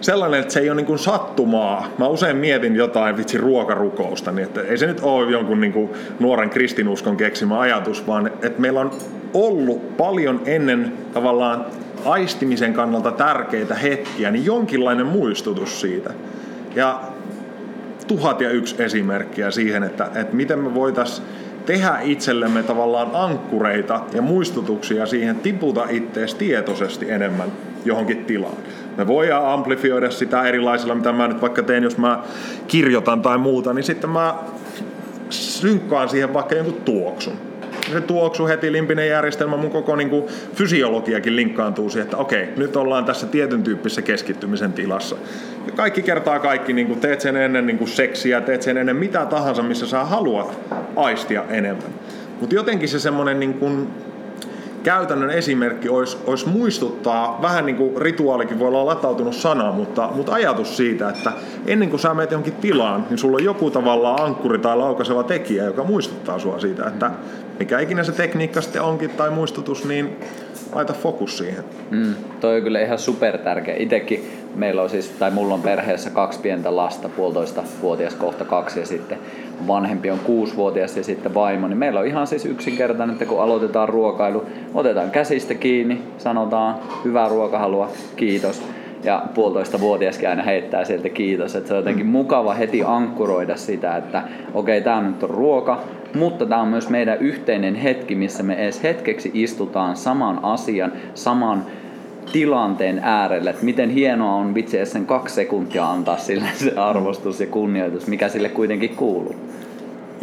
[0.03, 1.87] sellainen, että se ei ole niin kuin sattumaa.
[1.97, 5.89] Mä usein mietin jotain vitsi ruokarukousta, niin että ei se nyt ole jonkun niin kuin
[6.19, 8.91] nuoren kristinuskon keksimä ajatus, vaan että meillä on
[9.33, 11.65] ollut paljon ennen tavallaan
[12.05, 16.13] aistimisen kannalta tärkeitä hetkiä, niin jonkinlainen muistutus siitä.
[16.75, 17.01] Ja
[18.07, 21.27] tuhat ja yksi esimerkkiä siihen, että, että miten me voitaisiin
[21.65, 27.51] tehdä itsellemme tavallaan ankkureita ja muistutuksia siihen tiputa ittees tietoisesti enemmän
[27.85, 28.57] johonkin tilaan.
[28.97, 32.23] Me voidaan amplifioida sitä erilaisilla, mitä mä nyt vaikka teen, jos mä
[32.67, 34.35] kirjoitan tai muuta, niin sitten mä
[35.29, 37.52] synkkaan siihen vaikka jonkun tuoksun.
[37.91, 42.75] Se tuoksu heti limpinen järjestelmä, mun koko niin kuin, fysiologiakin linkkaantuu siihen, että okei, nyt
[42.75, 45.15] ollaan tässä tietyn tyyppisessä keskittymisen tilassa.
[45.65, 48.95] Ja kaikki kertaa kaikki, niin kuin, teet sen ennen niin kuin seksiä, teet sen ennen
[48.95, 50.59] mitä tahansa, missä sä haluat
[50.95, 51.89] aistia enemmän.
[52.39, 53.59] Mutta jotenkin se semmoinen niin
[54.83, 60.33] käytännön esimerkki olisi, olisi muistuttaa, vähän niin kuin rituaalikin voi olla latautunut sana, mutta, mutta
[60.33, 61.31] ajatus siitä, että
[61.67, 65.63] ennen kuin sä menet johonkin tilaan, niin sulla on joku tavallaan ankkuri tai laukaiseva tekijä,
[65.63, 67.11] joka muistuttaa sua siitä, että
[67.59, 70.17] mikä ikinä se tekniikka sitten onkin tai muistutus, niin
[70.75, 71.63] laita fokus siihen.
[71.89, 73.75] Mm, toi on kyllä ihan super tärkeä.
[73.77, 78.79] Itekin meillä on siis, tai mulla on perheessä kaksi pientä lasta, puolitoista vuotias kohta kaksi
[78.79, 79.17] ja sitten
[79.67, 83.89] vanhempi on kuusivuotias ja sitten vaimo, niin meillä on ihan siis yksinkertainen, että kun aloitetaan
[83.89, 88.63] ruokailu, otetaan käsistä kiinni, sanotaan hyvää ruokahalua, kiitos.
[89.03, 91.55] Ja puolitoista vuotiaskin aina heittää sieltä kiitos.
[91.55, 95.83] Että se on jotenkin mukava heti ankkuroida sitä, että okei, okay, tämä nyt on ruoka,
[96.15, 101.65] mutta tämä on myös meidän yhteinen hetki, missä me edes hetkeksi istutaan saman asian, saman
[102.31, 107.47] tilanteen äärelle, että miten hienoa on vitsi sen kaksi sekuntia antaa sille se arvostus ja
[107.47, 109.35] kunnioitus, mikä sille kuitenkin kuuluu.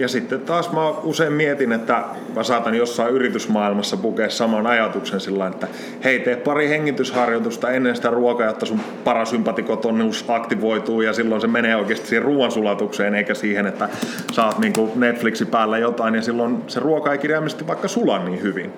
[0.01, 2.05] Ja sitten taas mä usein mietin, että
[2.37, 5.69] mä saatan jossain yritysmaailmassa pukea saman ajatuksen sillä että
[6.05, 11.77] hei, tee pari hengitysharjoitusta ennen sitä ruokaa, jotta sun parasympatikotonnus aktivoituu ja silloin se menee
[11.77, 13.89] oikeasti siihen ruoansulatukseen eikä siihen, että
[14.33, 18.73] saat niin Netflixin päällä jotain ja silloin se ruoka ei kirjaimisesti vaikka sula niin hyvin.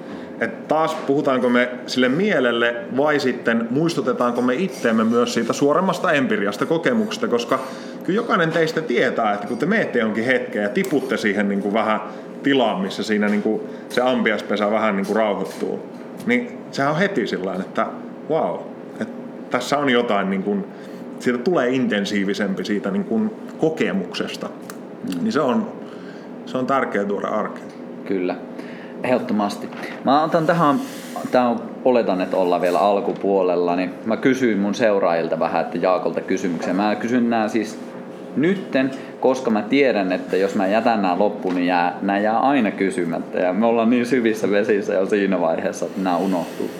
[0.44, 6.66] Että taas puhutaanko me sille mielelle vai sitten muistutetaanko me itteemme myös siitä suoremmasta empiriasta
[6.66, 7.58] kokemuksesta, koska
[8.04, 11.74] kyllä jokainen teistä tietää, että kun te menette jonkin hetkeen ja tiputte siihen niin kuin
[11.74, 12.00] vähän
[12.42, 15.80] tilaan, missä siinä niin kuin se ampiaspesä vähän niin kuin rauhoittuu,
[16.26, 17.86] niin sehän on heti sillä että
[18.30, 18.58] wow,
[19.00, 19.14] että
[19.50, 20.64] tässä on jotain, niin kuin,
[21.18, 24.48] siitä tulee intensiivisempi siitä niin kuin kokemuksesta.
[24.48, 25.22] Mm.
[25.22, 25.72] Niin se on,
[26.46, 27.66] se on tärkeää tuoda arkeen.
[28.04, 28.36] Kyllä,
[29.04, 29.68] ehdottomasti.
[30.04, 30.80] Mä otan tähän,
[31.30, 36.20] tää on, oletan, että ollaan vielä alkupuolella, niin mä kysyin mun seuraajilta vähän, että Jaakolta
[36.20, 36.74] kysymyksiä.
[36.74, 37.78] Mä kysyn nämä siis
[38.36, 42.70] nytten, koska mä tiedän, että jos mä jätän nämä loppuun, niin jää, nämä jää aina
[42.70, 43.38] kysymättä.
[43.38, 46.70] Ja me ollaan niin syvissä vesissä jo siinä vaiheessa, että nämä unohtuu.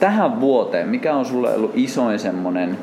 [0.00, 2.78] Tähän vuoteen, mikä on sulle ollut isoin semmonen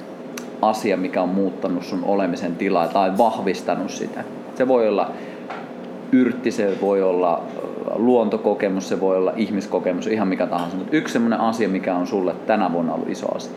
[0.62, 4.24] asia, mikä on muuttanut sun olemisen tilaa tai vahvistanut sitä?
[4.56, 5.12] Se voi olla
[6.12, 7.44] yrtti, se voi olla
[7.96, 10.78] luontokokemus, se voi olla ihmiskokemus, ihan mikä tahansa.
[10.78, 13.52] Mutta yksi semmoinen asia, mikä on sulle tänä vuonna ollut iso asia.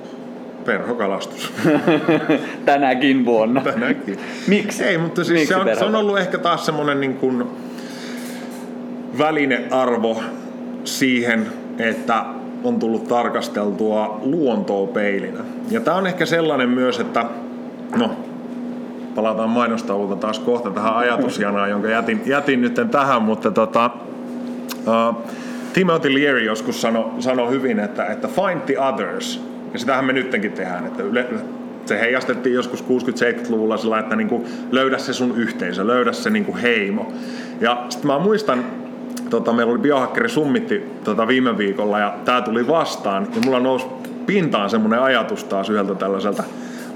[0.64, 1.52] Perhokalastus.
[2.64, 3.60] Tänäkin vuonna.
[3.60, 4.18] Tänäkin.
[4.48, 4.84] Miksi?
[4.84, 7.44] Ei, mutta siis Miksi se, on, se on ollut ehkä taas semmoinen niin kuin
[9.18, 10.22] välinearvo
[10.84, 11.46] siihen,
[11.78, 12.24] että
[12.64, 15.40] on tullut tarkasteltua luontoa peilinä.
[15.70, 17.24] Ja tämä on ehkä sellainen myös, että
[17.96, 18.10] no,
[19.14, 23.90] palataan mainostaululta taas kohta tähän ajatusjanaan, jonka jätin, jätin nyt tähän, mutta tota,
[24.86, 25.16] uh,
[25.72, 30.52] Timothy Leary joskus sanoi sano hyvin, että, että find the others, ja sitähän me nyttenkin
[30.52, 31.26] tehdään, että yle,
[31.86, 36.44] se heijastettiin joskus 60-70-luvulla sillä, että niin kuin löydä se sun yhteisö, löydä se niin
[36.44, 37.12] kuin heimo.
[37.60, 38.64] Ja sitten mä muistan,
[39.30, 43.86] tota, meillä oli biohakkeri summitti tota, viime viikolla ja tämä tuli vastaan ja mulla nousi
[44.26, 46.44] pintaan semmoinen ajatus taas yhdeltä tällaiselta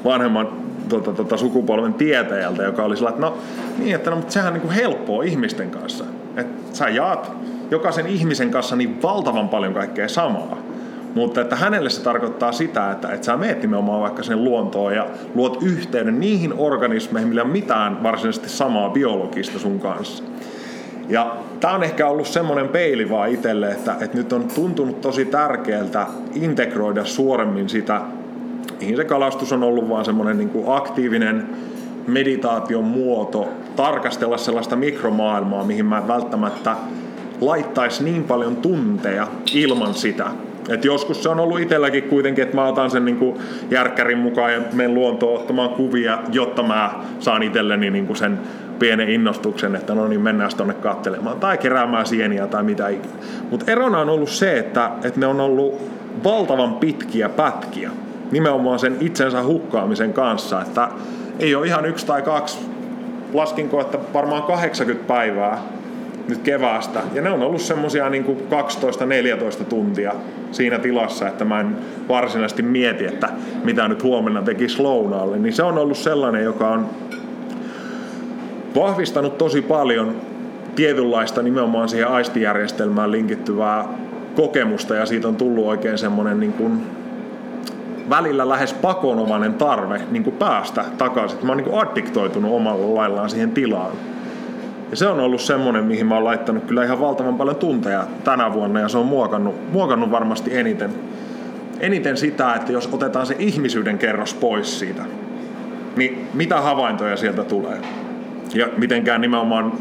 [0.04, 0.48] vanhemman
[0.88, 3.36] tota, tota, sukupolven tietäjältä, joka oli sillä, että no
[3.78, 6.04] niin, että no, mutta sehän on niin helppoa ihmisten kanssa.
[6.36, 7.32] Että sä jaat
[7.70, 10.58] jokaisen ihmisen kanssa niin valtavan paljon kaikkea samaa.
[11.14, 15.06] Mutta että hänelle se tarkoittaa sitä, että, että sä meet nimenomaan vaikka sen luontoon ja
[15.34, 20.24] luot yhteyden niihin organismeihin, millä on mitään varsinaisesti samaa biologista sun kanssa.
[21.08, 25.24] Ja tämä on ehkä ollut semmoinen peili vaan itselle, että, että nyt on tuntunut tosi
[25.24, 28.00] tärkeältä integroida suoremmin sitä,
[28.80, 31.46] mihin se kalastus on ollut vaan semmoinen niin kuin aktiivinen
[32.06, 36.76] meditaation muoto, tarkastella sellaista mikromaailmaa, mihin mä välttämättä
[37.40, 40.26] laittaisi niin paljon tunteja ilman sitä.
[40.68, 43.34] Et joskus se on ollut itselläkin kuitenkin, että mä otan sen niin
[43.70, 48.38] järkkärin mukaan ja menen luontoon ottamaan kuvia, jotta mä saan itselleni niin sen
[48.78, 53.14] pienen innostuksen, että no niin mennään tuonne kattelemaan tai keräämään sieniä tai mitä ikinä.
[53.50, 55.74] Mutta erona on ollut se, että, että ne on ollut
[56.24, 57.90] valtavan pitkiä pätkiä
[58.30, 60.88] nimenomaan sen itsensä hukkaamisen kanssa, että
[61.38, 62.58] ei ole ihan yksi tai kaksi,
[63.34, 65.58] laskinko, että varmaan 80 päivää
[66.28, 67.00] nyt keväästä.
[67.14, 68.24] Ja ne on ollut semmosia niin
[69.60, 70.12] 12-14 tuntia
[70.52, 71.76] siinä tilassa, että mä en
[72.08, 73.28] varsinaisesti mieti, että
[73.64, 75.38] mitä nyt huomenna tekisi lounaalle.
[75.38, 76.86] Niin se on ollut sellainen, joka on
[78.76, 80.16] vahvistanut tosi paljon
[80.76, 83.84] tietynlaista nimenomaan siihen aistijärjestelmään linkittyvää
[84.36, 86.82] kokemusta ja siitä on tullut oikein semmoinen niin kuin
[88.10, 91.38] välillä lähes pakonomainen tarve niin kuin päästä takaisin.
[91.42, 93.92] Mä oon niin addiktoitunut omalla laillaan siihen tilaan.
[94.90, 98.52] Ja se on ollut semmoinen, mihin mä oon laittanut kyllä ihan valtavan paljon tunteja tänä
[98.52, 100.90] vuonna ja se on muokannut, muokannut varmasti eniten,
[101.80, 105.02] eniten sitä, että jos otetaan se ihmisyyden kerros pois siitä,
[105.96, 107.80] niin mitä havaintoja sieltä tulee?
[108.54, 109.72] Ja mitenkään nimenomaan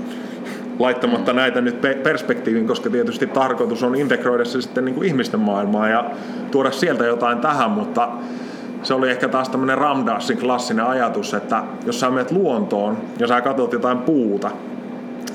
[0.80, 5.92] laittamatta näitä nyt perspektiivin, koska tietysti tarkoitus on integroida se sitten niin kuin ihmisten maailmaan
[5.92, 6.12] ja
[6.52, 8.10] tuoda sieltä jotain tähän, mutta
[8.84, 13.42] se oli ehkä taas tämmöinen Ramdassin klassinen ajatus, että jos sä menet luontoon ja sä
[13.42, 14.52] katsot jotain puuta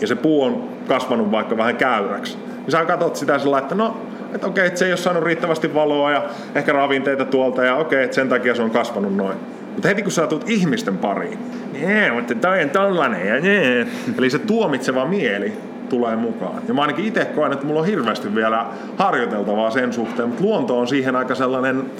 [0.01, 3.97] ja se puu on kasvanut vaikka vähän käyräksi, niin sä katsot sitä sillä että no,
[4.35, 6.25] että okei, että se ei ole saanut riittävästi valoa ja
[6.55, 9.37] ehkä ravinteita tuolta ja okei, että sen takia se on kasvanut noin.
[9.73, 11.39] Mutta heti kun sä tulet ihmisten pariin,
[11.73, 13.87] niin mutta toi on tollanen ja nee.
[14.19, 15.53] Eli se tuomitseva mieli
[15.89, 16.63] tulee mukaan.
[16.69, 20.79] Ja mä ainakin itse koen, että mulla on hirveästi vielä harjoiteltavaa sen suhteen, mutta luonto
[20.79, 21.91] on siihen aika sellainen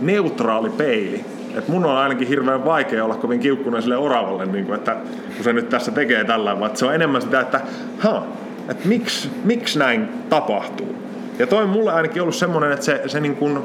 [0.00, 1.24] neutraali peili.
[1.56, 4.96] Et mun on ainakin hirveän vaikea olla kovin kiukkunen sille oravalle, niin kuin, että
[5.34, 7.60] kun se nyt tässä tekee tällä, vaan se on enemmän sitä, että,
[7.98, 8.26] ha,
[8.68, 10.94] että miksi, miksi näin tapahtuu.
[11.38, 13.58] Ja toi on mulle ainakin ollut semmoinen, että se, se niin kuin,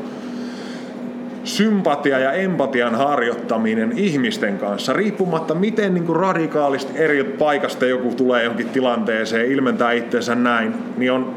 [1.44, 8.44] sympatia ja empatian harjoittaminen ihmisten kanssa, riippumatta miten niin kuin radikaalisti eri paikasta joku tulee
[8.44, 11.36] johonkin tilanteeseen, ilmentää itseensä näin, niin on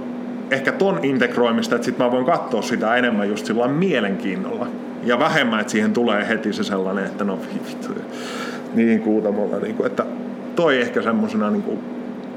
[0.51, 4.67] ehkä ton integroimista, että sit mä voin katsoa sitä enemmän just sillä mielenkiinnolla.
[5.05, 7.88] Ja vähemmän, että siihen tulee heti se sellainen, että no vittu,
[8.75, 9.57] niin kuutamolla.
[9.57, 10.05] Niin kuin, että
[10.57, 11.79] toi ehkä semmosena niin kuin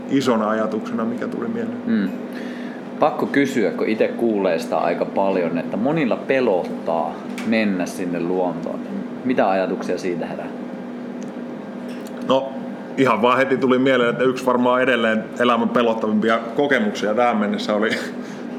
[0.09, 1.77] isona ajatuksena, mikä tuli mieleen.
[1.85, 2.09] Mm.
[2.99, 7.15] pakko kysyä, kun itse kuulee sitä aika paljon, että monilla pelottaa
[7.47, 8.79] mennä sinne luontoon.
[9.25, 10.47] Mitä ajatuksia siitä herää?
[12.27, 12.53] No
[12.97, 17.89] ihan vaan heti tuli mieleen, että yksi varmaan edelleen elämän pelottavimpia kokemuksia tähän mennessä oli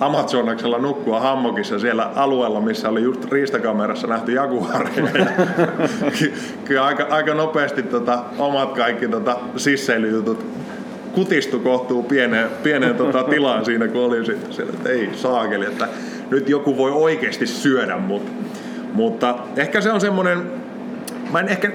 [0.01, 5.07] Amazonaksella nukkua hammokissa siellä alueella, missä oli just riistakamerassa nähty jaguareja.
[6.65, 10.47] Kyllä aika, aika nopeasti tota, omat kaikki tota, sisseilyjutut
[11.13, 15.89] kutistu kohtuu pieneen, pieneen tota, tilaan siinä, kun oli sitten siellä, että ei saakeli, että
[16.31, 18.23] nyt joku voi oikeasti syödä mut.
[18.93, 20.43] Mutta ehkä se on semmoinen,
[21.33, 21.71] mä en ehkä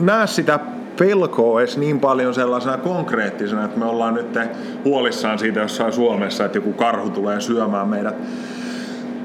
[0.00, 0.60] näe sitä
[1.00, 4.38] pelkoa edes niin paljon sellaisena konkreettisena, että me ollaan nyt
[4.84, 8.14] huolissaan siitä jossain Suomessa, että joku karhu tulee syömään meidät.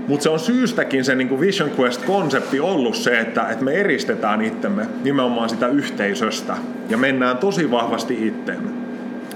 [0.07, 4.87] Mutta se on syystäkin se niin Vision Quest-konsepti ollut se, että, että me eristetään itsemme
[5.03, 6.57] nimenomaan sitä yhteisöstä
[6.89, 8.69] ja mennään tosi vahvasti itteemme.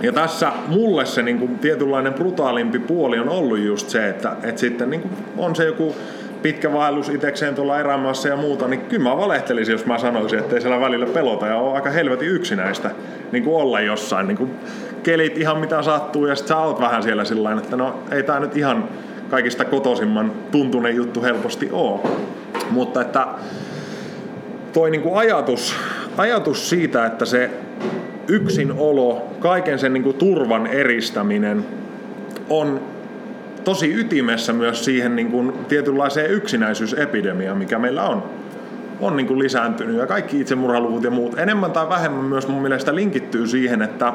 [0.01, 4.61] Ja tässä mulle se niin kuin, tietynlainen brutaalimpi puoli on ollut just se, että, että
[4.61, 5.95] sitten niin kuin, on se joku
[6.41, 10.55] pitkä vaellus itekseen tuolla erämaassa ja muuta, niin kyllä mä valehtelisin, jos mä sanoisin, että
[10.55, 12.91] ei siellä välillä pelota ja on aika helvetin yksinäistä
[13.31, 14.27] niin kuin olla jossain.
[14.27, 14.51] Niin kuin
[15.03, 18.39] kelit ihan mitä sattuu ja sitten sä oot vähän siellä sillä että no ei tää
[18.39, 18.89] nyt ihan
[19.29, 22.17] kaikista kotosimman tuntunen juttu helposti oo.
[22.69, 23.27] Mutta että
[24.73, 25.75] toi niin kuin ajatus,
[26.17, 27.49] ajatus siitä, että se
[28.27, 31.65] yksinolo, kaiken sen niin kuin turvan eristäminen
[32.49, 32.81] on
[33.69, 38.23] tosi ytimessä myös siihen niin kuin tietynlaiseen yksinäisyysepidemiaan, mikä meillä on.
[38.99, 41.39] On niin kuin lisääntynyt ja kaikki itsemurhaluvut ja muut.
[41.39, 44.13] Enemmän tai vähemmän myös mun mielestä linkittyy siihen, että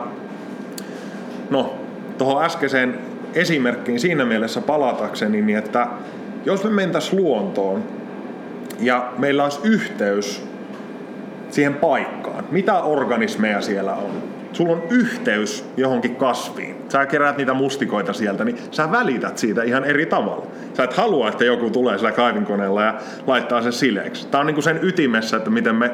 [1.51, 1.75] no
[2.19, 2.99] tuohon äskeiseen
[3.35, 5.87] esimerkkiin siinä mielessä palatakseni, niin että
[6.45, 7.85] jos me mentäisiin luontoon
[8.81, 10.43] ja meillä olisi yhteys
[11.51, 18.13] siihen paikkaan, mitä organismeja siellä on, sulla on yhteys johonkin kasviin, sä keräät niitä mustikoita
[18.13, 20.47] sieltä, niin sä välität siitä ihan eri tavalla.
[20.75, 22.95] Sä et halua, että joku tulee sillä kaivinkoneella ja
[23.27, 24.27] laittaa sen sileeksi.
[24.27, 25.91] Tää on niinku sen ytimessä, että miten me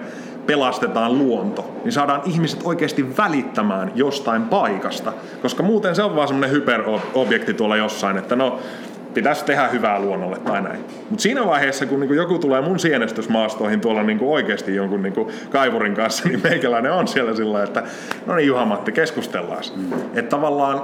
[0.47, 5.13] pelastetaan luonto, niin saadaan ihmiset oikeasti välittämään jostain paikasta.
[5.43, 8.59] Koska muuten se on vaan semmoinen hyperobjekti tuolla jossain, että no
[9.15, 10.81] pitäisi tehdä hyvää luonnolle tai näin.
[11.11, 15.95] Mutta siinä vaiheessa, kun niinku joku tulee mun sienestysmaastoihin tuolla niinku oikeasti jonkun niinku kaivurin
[15.95, 17.83] kanssa, niin meikäläinen on siellä sillä että
[18.27, 19.63] no niin Juha-Matti, keskustellaan.
[19.77, 19.93] Mm.
[19.93, 20.83] Että tavallaan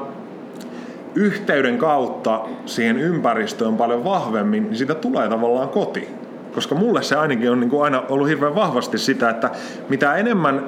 [1.15, 6.09] yhteyden kautta siihen ympäristöön paljon vahvemmin, niin siitä tulee tavallaan koti.
[6.55, 9.51] Koska mulle se ainakin on niinku aina ollut hirveän vahvasti sitä, että
[9.89, 10.65] mitä enemmän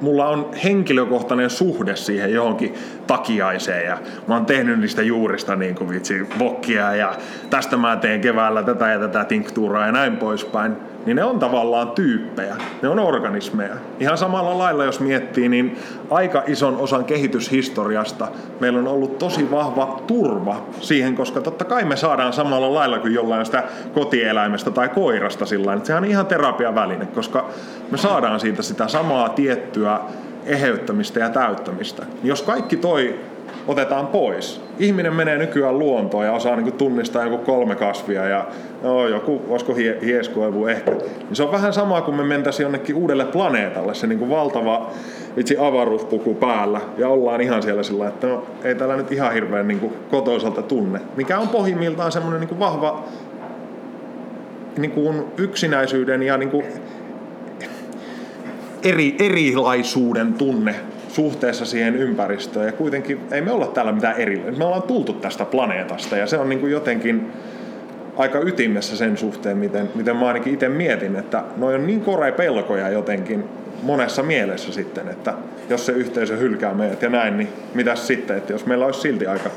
[0.00, 2.74] mulla on henkilökohtainen suhde siihen johonkin
[3.06, 7.14] takiaiseen ja mä oon tehnyt niistä juurista niin kuin vitsi bokkia ja
[7.50, 10.76] tästä mä teen keväällä tätä ja tätä tinktuuraa ja näin poispäin.
[11.06, 13.74] Niin ne on tavallaan tyyppejä, ne on organismeja.
[14.00, 15.78] Ihan samalla lailla, jos miettii, niin
[16.10, 18.28] aika ison osan kehityshistoriasta
[18.60, 23.14] meillä on ollut tosi vahva turva siihen, koska totta kai me saadaan samalla lailla kuin
[23.14, 27.48] jollain sitä kotieläimestä tai koirasta sillä että sehän on ihan terapiaväline, koska
[27.90, 30.00] me saadaan siitä sitä samaa tiettyä
[30.46, 32.06] eheyttämistä ja täyttämistä.
[32.22, 33.14] Jos kaikki toi
[33.68, 34.60] otetaan pois.
[34.78, 38.46] Ihminen menee nykyään luontoon ja osaa niin tunnistaa joku kolme kasvia ja
[38.82, 40.90] no, joku, olisiko hie, hieskoivu ehkä.
[40.90, 44.90] Niin se on vähän sama kuin me mentäisiin jonnekin uudelle planeetalle, se niin kuin valtava
[45.36, 49.68] vitsi avaruuspuku päällä ja ollaan ihan siellä sillä, että no, ei täällä nyt ihan hirveän
[49.68, 51.00] niin kotoisalta tunne.
[51.16, 53.04] Mikä on pohjimmiltaan semmoinen niin vahva
[54.76, 56.64] niin kuin yksinäisyyden ja niin kuin
[58.84, 60.74] eri, erilaisuuden tunne
[61.08, 62.66] suhteessa siihen ympäristöön.
[62.66, 64.44] Ja kuitenkin ei me olla täällä mitään eri.
[64.58, 67.32] Me ollaan tultu tästä planeetasta ja se on niin kuin jotenkin
[68.16, 72.32] aika ytimessä sen suhteen, miten, miten mä ainakin itse mietin, että noin on niin korea
[72.32, 73.44] pelkoja jotenkin
[73.82, 75.34] monessa mielessä sitten, että
[75.70, 79.26] jos se yhteisö hylkää meidät ja näin, niin mitäs sitten, että jos meillä olisi silti
[79.26, 79.50] aika,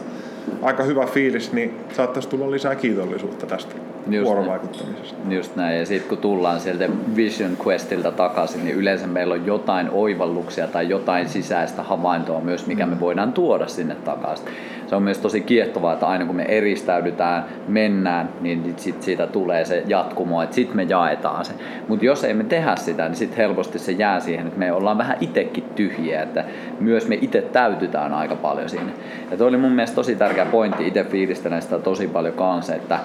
[0.66, 3.76] aika hyvä fiilis, niin saattaisi tulla lisää kiitollisuutta tästä
[4.08, 5.18] just vuorovaikuttamisesta.
[5.24, 5.38] Näin.
[5.38, 5.80] Just näin.
[5.80, 10.90] Ja sitten kun tullaan sieltä Vision Questilta takaisin, niin yleensä meillä on jotain oivalluksia tai
[10.90, 13.00] jotain sisäistä havaintoa myös, mikä me mm.
[13.00, 14.48] voidaan tuoda sinne takaisin.
[14.88, 19.66] Se on myös tosi kiehtovaa, että aina kun me eristäydytään, mennään, niin sit siitä tulee
[19.66, 21.54] se jatkumo, että sitten me jaetaan se.
[21.88, 24.98] Mutta jos ei me tehdä sitä, niin sitten helposti se jää siihen, että me ollaan
[24.98, 26.44] vähän itsekin tyhjiä, että
[26.80, 28.92] myös me itse täytytään aika paljon siinä.
[29.32, 33.00] Ja toi oli mun mielestä tosi tärkeä pointti, itse fiilistelen sitä tosi paljon kanssa, että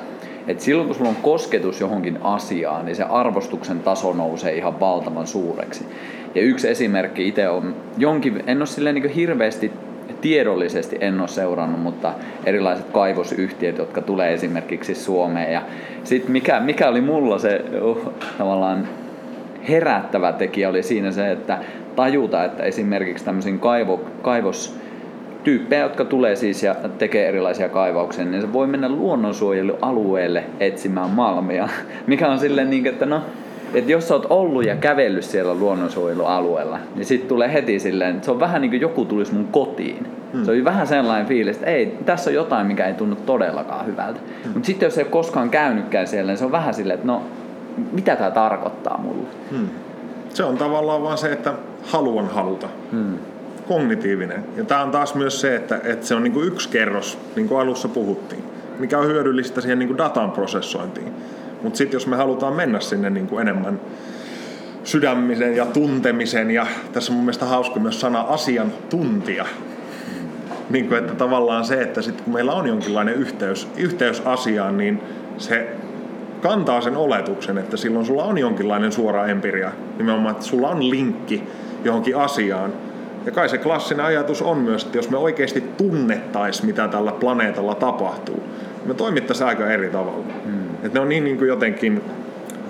[0.49, 5.27] et silloin kun sulla on kosketus johonkin asiaan, niin se arvostuksen taso nousee ihan valtavan
[5.27, 5.87] suureksi.
[6.35, 9.73] Ja yksi esimerkki itse on jonkin, en ole silleen niin hirveästi
[10.21, 12.13] tiedollisesti en ole seurannut, mutta
[12.47, 15.53] erilaiset kaivosyhtiöt, jotka tulee esimerkiksi Suomeen.
[15.53, 15.63] Ja
[16.05, 18.89] sitten mikä, mikä oli mulla se uh, tavallaan
[19.69, 21.59] herättävä tekijä oli siinä se, että
[21.97, 24.77] tajuta, että esimerkiksi tämmöisiin kaivo, kaivos
[25.45, 31.69] tyyppejä, jotka tulee siis ja tekee erilaisia kaivauksia, niin se voi mennä luonnonsuojelualueelle etsimään malmia,
[32.07, 33.23] mikä on silleen niin, että no,
[33.75, 38.25] että jos sä oot ollut ja kävellyt siellä luonnonsuojelualueella, niin sit tulee heti silleen, että
[38.25, 40.07] se on vähän niin kuin joku tulisi mun kotiin.
[40.33, 40.45] Hmm.
[40.45, 44.21] Se on vähän sellainen fiilis, että ei, tässä on jotain, mikä ei tunnu todellakaan hyvältä.
[44.45, 44.53] Hmm.
[44.53, 47.23] Mutta sitten jos ei ole koskaan käynytkään siellä, niin se on vähän silleen, että no,
[47.93, 49.29] mitä tämä tarkoittaa mulle?
[49.51, 49.69] Hmm.
[50.35, 51.53] Se on tavallaan vaan se, että
[51.83, 52.69] haluan haluta.
[52.93, 53.19] Hmm.
[53.69, 54.45] Kognitiivinen.
[54.57, 57.49] Ja tämä on taas myös se, että, että se on niin kuin yksi kerros, niin
[57.49, 58.43] kuin alussa puhuttiin,
[58.79, 61.13] mikä on hyödyllistä siihen niin kuin datan prosessointiin.
[61.63, 63.81] Mutta sitten jos me halutaan mennä sinne niin kuin enemmän
[64.85, 69.47] sydämisen ja tuntemisen ja tässä on mun mielestä hauska myös sana asiantuntija.
[70.71, 75.03] Niin kuin, että tavallaan se, että sit kun meillä on jonkinlainen yhteys, yhteys asiaan, niin
[75.39, 75.69] se
[76.43, 79.73] kantaa sen oletuksen, että silloin sulla on jonkinlainen suora empiria.
[79.99, 81.43] Nimenomaan, että sulla on linkki
[81.85, 82.73] johonkin asiaan.
[83.27, 87.75] Ja kai se klassinen ajatus on myös, että jos me oikeasti tunnettaisiin, mitä tällä planeetalla
[87.75, 88.43] tapahtuu,
[88.87, 90.25] me toimittaisiin aika eri tavalla.
[90.45, 90.60] Hmm.
[90.83, 92.03] Että ne on niin, niin kuin jotenkin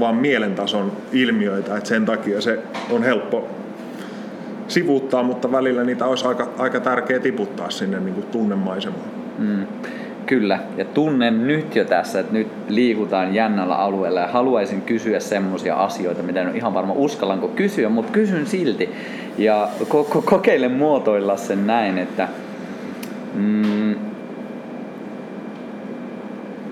[0.00, 2.58] vaan mielentason ilmiöitä, että sen takia se
[2.90, 3.48] on helppo
[4.68, 9.04] sivuuttaa, mutta välillä niitä olisi aika, aika tärkeä tiputtaa sinne niin kuin tunnemaisemaan.
[9.38, 9.66] Mm,
[10.26, 15.76] kyllä, ja tunnen nyt jo tässä, että nyt liikutaan jännällä alueella ja haluaisin kysyä semmoisia
[15.76, 18.90] asioita, mitä en ole ihan varma uskallanko kysyä, mutta kysyn silti.
[19.38, 22.28] Ja ko- ko- kokeilen muotoilla sen näin, että
[23.34, 24.09] mm,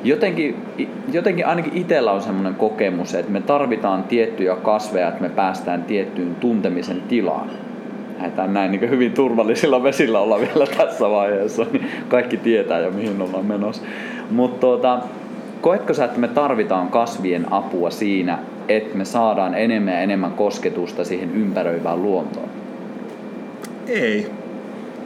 [0.05, 0.57] jotenkin,
[1.13, 6.35] jotenkin ainakin itsellä on semmoinen kokemus, että me tarvitaan tiettyjä kasveja, että me päästään tiettyyn
[6.35, 7.51] tuntemisen tilaan.
[8.19, 13.23] Lähdetään näin niin hyvin turvallisilla vesillä olla vielä tässä vaiheessa, niin kaikki tietää jo mihin
[13.23, 13.83] ollaan menossa.
[14.31, 14.99] Mutta tuota,
[15.61, 21.05] koetko sä, että me tarvitaan kasvien apua siinä, että me saadaan enemmän ja enemmän kosketusta
[21.05, 22.49] siihen ympäröivään luontoon?
[23.87, 24.31] Ei.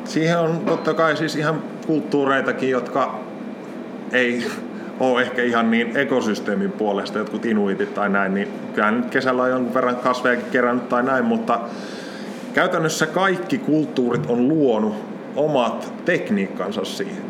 [0.05, 3.19] Siihen on totta kai siis ihan kulttuureitakin, jotka
[4.13, 4.43] ei
[5.03, 9.51] ole ehkä ihan niin ekosysteemin puolesta, jotkut inuitit tai näin, niin kyllähän nyt kesällä on
[9.51, 11.61] jonkun verran kasvejakin kerännyt tai näin, mutta
[12.55, 14.95] käytännössä kaikki kulttuurit on luonut
[15.37, 17.23] omat tekniikkansa siihen.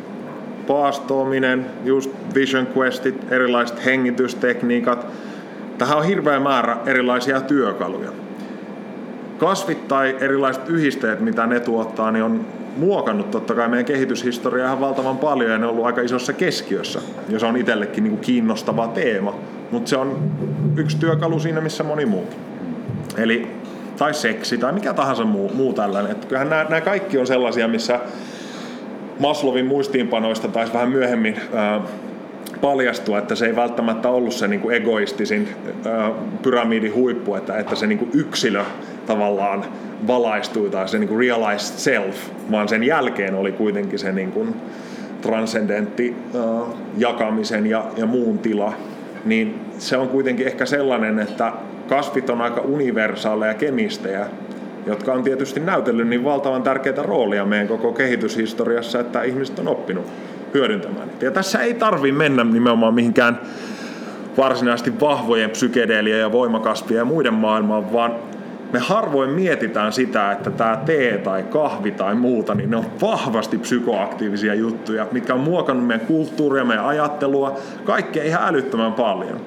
[0.66, 5.06] Paastoaminen, just vision questit, erilaiset hengitystekniikat.
[5.78, 8.21] Tähän on hirveä määrä erilaisia työkaluja.
[9.42, 14.80] Kasvit tai erilaiset yhdisteet, mitä ne tuottaa, niin on muokannut totta kai meidän kehityshistoriaa ihan
[14.80, 17.00] valtavan paljon ja ne on ollut aika isossa keskiössä.
[17.28, 19.34] Ja se on itsellekin niin kuin kiinnostava teema,
[19.70, 20.30] mutta se on
[20.76, 22.26] yksi työkalu siinä, missä moni muu.
[23.16, 23.48] Eli,
[23.98, 26.12] tai seksi tai mikä tahansa muu, muu tällainen.
[26.12, 28.00] Että kyllähän nämä, nämä kaikki on sellaisia, missä
[29.18, 31.80] Maslovin muistiinpanoista taisi vähän myöhemmin ää,
[32.60, 35.48] paljastua, että se ei välttämättä ollut se niin kuin egoistisin
[35.84, 36.10] ää,
[36.42, 38.64] pyramidin huippu, että, että se niin kuin yksilö
[39.06, 39.64] tavallaan
[40.06, 42.16] valaistui tai se niin kuin realized self,
[42.50, 44.54] vaan sen jälkeen oli kuitenkin se niin kuin
[45.22, 48.72] transcendentti uh, jakamisen ja, ja muun tila,
[49.24, 51.52] niin se on kuitenkin ehkä sellainen, että
[51.88, 54.26] kasvit on aika universaaleja kemistejä,
[54.86, 60.06] jotka on tietysti näytellyt niin valtavan tärkeitä roolia meidän koko kehityshistoriassa, että ihmiset on oppinut
[60.54, 61.24] hyödyntämään niitä.
[61.24, 63.40] Ja tässä ei tarvi mennä nimenomaan mihinkään
[64.36, 68.14] varsinaisesti vahvojen psykedeelia ja voimakasvien ja muiden maailmaan, vaan
[68.72, 73.58] me harvoin mietitään sitä, että tämä tee tai kahvi tai muuta, niin ne on vahvasti
[73.58, 79.40] psykoaktiivisia juttuja, mitkä on muokannut meidän kulttuuria, meidän ajattelua, kaikkea ihan älyttömän paljon.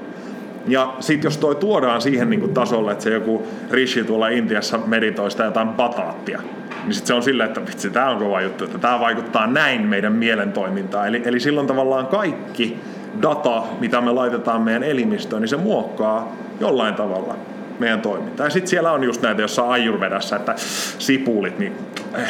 [0.67, 5.31] Ja sitten jos toi tuodaan siihen niin tasolle, että se joku rishi tuolla Intiassa meditoi
[5.31, 6.41] sitä jotain bataattia,
[6.83, 9.81] niin sitten se on silleen, että vitsi, tämä on kova juttu, että tämä vaikuttaa näin
[9.81, 11.07] meidän mielentoimintaan.
[11.07, 12.79] Eli, eli silloin tavallaan kaikki
[13.21, 17.35] data, mitä me laitetaan meidän elimistöön, niin se muokkaa jollain tavalla
[17.79, 18.45] meidän toimintaa.
[18.45, 20.53] Ja sitten siellä on just näitä jossain ajurvedassa, että
[20.99, 21.73] sipulit, niin
[22.15, 22.27] eh,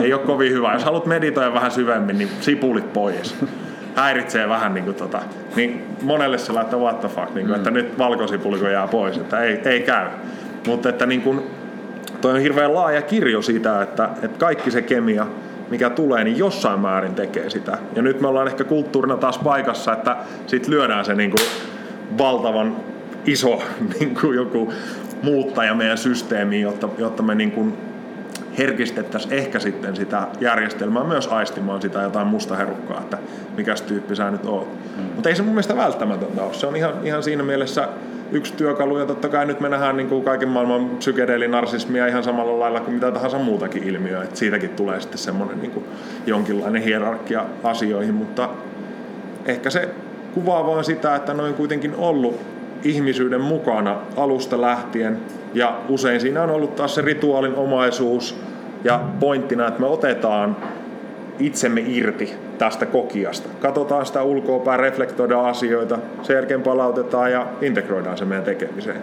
[0.00, 0.72] ei ole kovin hyvä.
[0.72, 3.34] Jos haluat meditoida vähän syvemmin, niin sipulit pois.
[3.96, 5.20] Häiritsee vähän niin kuin tota,
[5.56, 7.54] niin monelle se laittaa what the fuck, niin kuin, mm.
[7.54, 10.06] että nyt valkosipuliko jää pois, että ei, ei käy.
[10.66, 11.42] Mutta että niin kuin,
[12.20, 15.26] toi on hirveän laaja kirjo siitä, että, että kaikki se kemia,
[15.70, 17.78] mikä tulee, niin jossain määrin tekee sitä.
[17.96, 21.42] Ja nyt me ollaan ehkä kulttuurina taas paikassa, että sit lyödään se niin kuin
[22.18, 22.76] valtavan
[23.28, 23.62] iso
[23.98, 24.72] niin kuin joku
[25.22, 27.76] muuttaja meidän systeemiin, jotta, jotta me niin kuin
[28.58, 33.18] herkistettäisiin ehkä sitten sitä järjestelmää myös aistimaan sitä jotain musta herukkaa, että
[33.56, 34.68] mikä tyyppi sä nyt oot.
[34.96, 35.02] Mm.
[35.14, 36.54] Mutta ei se mun mielestä välttämätöntä ole.
[36.54, 37.88] Se on ihan, ihan siinä mielessä
[38.32, 42.60] yksi työkalu ja totta kai nyt me nähdään niin kuin kaiken maailman psykedeelinarsismia ihan samalla
[42.60, 44.22] lailla kuin mitä tahansa muutakin ilmiöä.
[44.22, 45.84] että siitäkin tulee sitten semmoinen niin kuin
[46.26, 48.48] jonkinlainen hierarkia asioihin, mutta
[49.46, 49.88] ehkä se
[50.34, 52.40] kuvaa vaan sitä, että noin kuitenkin ollut
[52.84, 55.18] ihmisyyden mukana alusta lähtien.
[55.54, 58.40] Ja usein siinä on ollut taas se rituaalin omaisuus
[58.84, 60.56] ja pointtina, että me otetaan
[61.38, 63.48] itsemme irti tästä kokiasta.
[63.60, 69.02] Katsotaan sitä ulkoapäin, reflektoidaan asioita, sen jälkeen palautetaan ja integroidaan se meidän tekemiseen.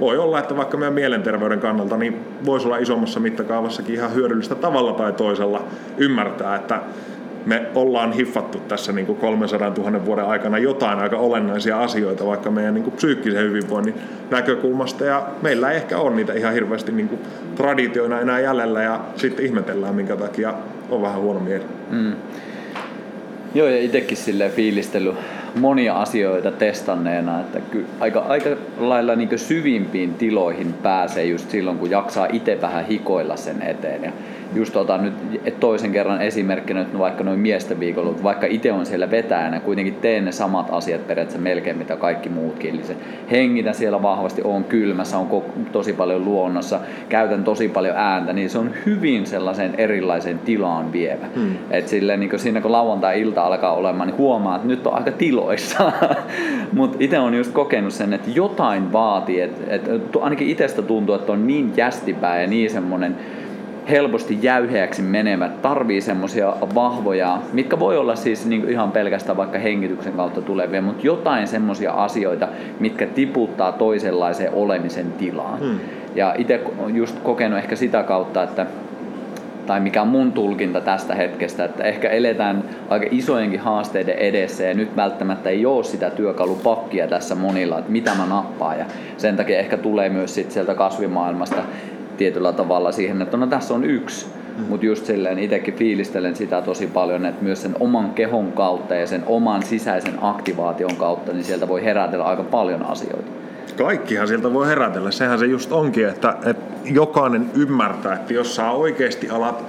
[0.00, 4.92] Voi olla, että vaikka meidän mielenterveyden kannalta, niin voisi olla isommassa mittakaavassakin ihan hyödyllistä tavalla
[4.92, 5.62] tai toisella
[5.98, 6.80] ymmärtää, että
[7.46, 12.50] me ollaan hiffattu tässä niin kuin 300 000 vuoden aikana jotain aika olennaisia asioita vaikka
[12.50, 13.94] meidän niin kuin psyykkisen hyvinvoinnin
[14.30, 17.20] näkökulmasta ja meillä ei ehkä ole niitä ihan hirveästi niin kuin
[17.56, 20.54] traditioina enää jäljellä ja sitten ihmetellään minkä takia
[20.90, 21.64] on vähän huono mieli.
[21.90, 22.12] Mm.
[23.54, 25.12] Joo ja itsekin sille fiilistely
[25.54, 27.60] monia asioita testanneena, että
[28.00, 33.62] aika, aika lailla niin syvimpiin tiloihin pääsee just silloin, kun jaksaa itse vähän hikoilla sen
[33.62, 34.04] eteen.
[34.04, 34.12] Ja
[34.54, 39.10] just otan nyt toisen kerran esimerkkinä nyt vaikka noin miesten viikolla, vaikka itse on siellä
[39.10, 42.74] vetäjänä, kuitenkin teen ne samat asiat periaatteessa melkein mitä kaikki muutkin.
[42.74, 42.96] Eli se
[43.30, 45.42] hengitä siellä vahvasti, on kylmässä, on
[45.72, 51.26] tosi paljon luonnossa, käytän tosi paljon ääntä, niin se on hyvin sellaisen erilaisen tilaan vievä.
[51.34, 51.56] Hmm.
[51.70, 55.10] Et silleen, niin kun siinä kun lauantai-ilta alkaa olemaan, niin huomaa, että nyt on aika
[55.10, 55.92] tiloissa.
[56.72, 59.88] Mutta itse on just kokenut sen, että jotain vaatii, että et,
[60.20, 63.16] ainakin itsestä tuntuu, että on niin jästipää ja niin semmoinen
[63.90, 70.12] helposti jäyheäksi menevät tarvii semmoisia vahvoja, mitkä voi olla siis niin ihan pelkästään vaikka hengityksen
[70.12, 72.48] kautta tulevia, mutta jotain semmoisia asioita,
[72.80, 75.58] mitkä tiputtaa toisenlaiseen olemisen tilaan.
[75.58, 75.80] Hmm.
[76.14, 76.60] Ja itse
[76.94, 78.66] just kokenut ehkä sitä kautta, että
[79.66, 84.74] tai mikä on mun tulkinta tästä hetkestä, että ehkä eletään aika isojenkin haasteiden edessä ja
[84.74, 88.84] nyt välttämättä ei ole sitä työkalupakkia tässä monilla, että mitä mä nappaan ja
[89.16, 91.62] sen takia ehkä tulee myös sit sieltä kasvimaailmasta
[92.16, 94.26] tietyllä tavalla siihen, että no tässä on yksi.
[94.58, 94.64] Mm.
[94.68, 99.06] Mutta just silleen itsekin fiilistelen sitä tosi paljon, että myös sen oman kehon kautta ja
[99.06, 103.30] sen oman sisäisen aktivaation kautta, niin sieltä voi herätellä aika paljon asioita.
[103.76, 105.10] Kaikkihan sieltä voi herätellä.
[105.10, 109.64] Sehän se just onkin, että, että jokainen ymmärtää, että jos sä oikeasti alat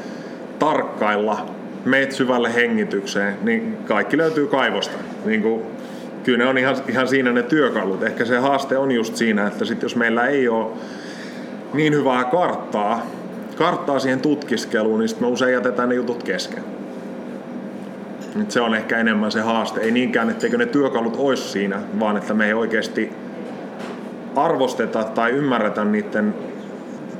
[0.59, 1.45] tarkkailla,
[1.85, 4.97] meet syvälle hengitykseen, niin kaikki löytyy kaivosta.
[5.25, 5.61] Niin kuin,
[6.23, 8.03] kyllä ne on ihan, ihan siinä ne työkalut.
[8.03, 10.67] Ehkä se haaste on just siinä, että sit jos meillä ei ole
[11.77, 13.05] niin hyvää karttaa,
[13.57, 16.63] karttaa siihen tutkiskeluun, niin me usein jätetään ne jutut kesken.
[18.35, 19.81] Nyt se on ehkä enemmän se haaste.
[19.81, 23.11] Ei niinkään, etteikö ne työkalut olisi siinä, vaan että me ei oikeasti
[24.35, 26.35] arvosteta tai ymmärretä niiden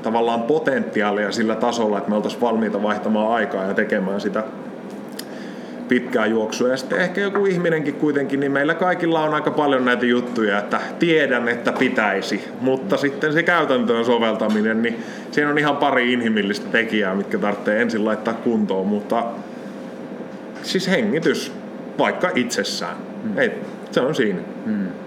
[0.02, 4.44] tavallaan potentiaalia sillä tasolla, että me oltaisiin valmiita vaihtamaan aikaa ja tekemään sitä
[5.88, 6.68] pitkää juoksua.
[6.68, 10.80] Ja sitten ehkä joku ihminenkin kuitenkin, niin meillä kaikilla on aika paljon näitä juttuja, että
[10.98, 14.96] tiedän, että pitäisi, mutta sitten se käytäntöön soveltaminen, niin
[15.30, 19.24] siinä on ihan pari inhimillistä tekijää, mitkä tarvitsee ensin laittaa kuntoon, mutta
[20.62, 21.52] siis hengitys
[21.98, 23.38] vaikka itsessään, hmm.
[23.38, 23.50] ei,
[23.90, 24.40] se on siinä.
[24.64, 25.05] Hmm.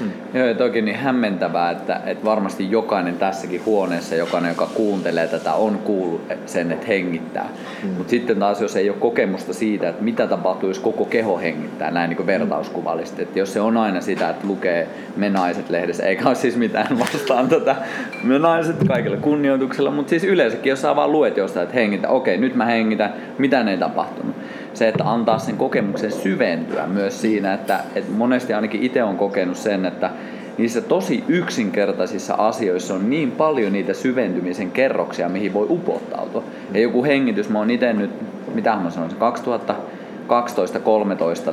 [0.00, 0.10] Mm.
[0.34, 5.54] Joo, ja toki niin hämmentävää, että, että varmasti jokainen tässäkin huoneessa, jokainen, joka kuuntelee tätä,
[5.54, 7.48] on kuullut sen, että hengittää.
[7.82, 7.88] Mm.
[7.88, 11.90] Mutta sitten taas, jos ei ole kokemusta siitä, että mitä tapahtuu, jos koko keho hengittää,
[11.90, 13.22] näin niin vertauskuvallisesti.
[13.22, 16.98] Että jos se on aina sitä, että lukee Me naiset lehdessä, eikä ole siis mitään
[16.98, 17.76] vastaan tätä
[18.24, 22.36] Me naiset kaikilla kunnioituksella, mutta siis yleensäkin, jos sä vaan luet jostain, että hengitä, okei,
[22.36, 24.36] nyt mä hengitän, mitä ei tapahtunut
[24.74, 29.56] se, että antaa sen kokemuksen syventyä myös siinä, että, että monesti ainakin itse on kokenut
[29.56, 30.10] sen, että
[30.58, 36.42] niissä tosi yksinkertaisissa asioissa on niin paljon niitä syventymisen kerroksia, mihin voi upottautua.
[36.74, 38.10] Ja joku hengitys, mä oon itse nyt,
[38.54, 39.22] mitä mä sanoisin, 2012-13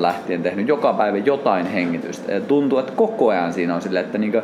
[0.01, 2.31] lähtien tehnyt joka päivä jotain hengitystä.
[2.31, 4.41] Ja tuntuu, että koko ajan siinä on silleen, että niinku,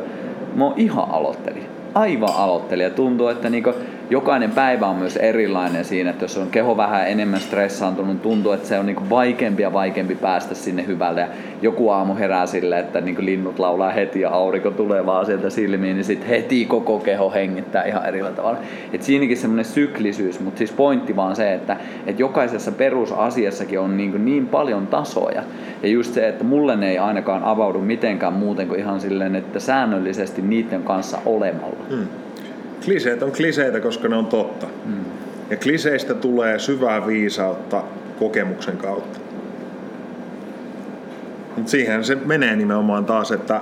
[0.54, 1.66] mä oon ihan aloittelija.
[1.94, 2.90] Aivan aloittelija.
[2.90, 3.74] Tuntuu, että niinku,
[4.10, 8.68] jokainen päivä on myös erilainen siinä, että jos on keho vähän enemmän stressaantunut, tuntuu, että
[8.68, 11.20] se on niin vaikeampi ja vaikeampi päästä sinne hyvälle.
[11.20, 11.28] Ja
[11.62, 15.96] joku aamu herää sille, että niin linnut laulaa heti ja aurinko tulee vaan sieltä silmiin,
[15.96, 18.58] niin sitten heti koko keho hengittää ihan eri tavalla.
[18.92, 21.76] Et siinäkin semmoinen syklisyys, mutta siis pointti vaan se, että,
[22.06, 25.42] että jokaisessa perusasiassakin on niin, niin paljon tasoja.
[25.82, 29.60] Ja just se, että mulle ne ei ainakaan avaudu mitenkään muuten kuin ihan silleen, että
[29.60, 31.84] säännöllisesti niiden kanssa olemalla.
[31.88, 32.06] Hmm.
[32.84, 34.66] Kliseet on kliseitä, koska ne on totta.
[34.84, 35.04] Mm.
[35.50, 37.82] Ja kliseistä tulee syvää viisautta
[38.18, 39.20] kokemuksen kautta.
[41.56, 43.60] Mutta siihen se menee nimenomaan taas, että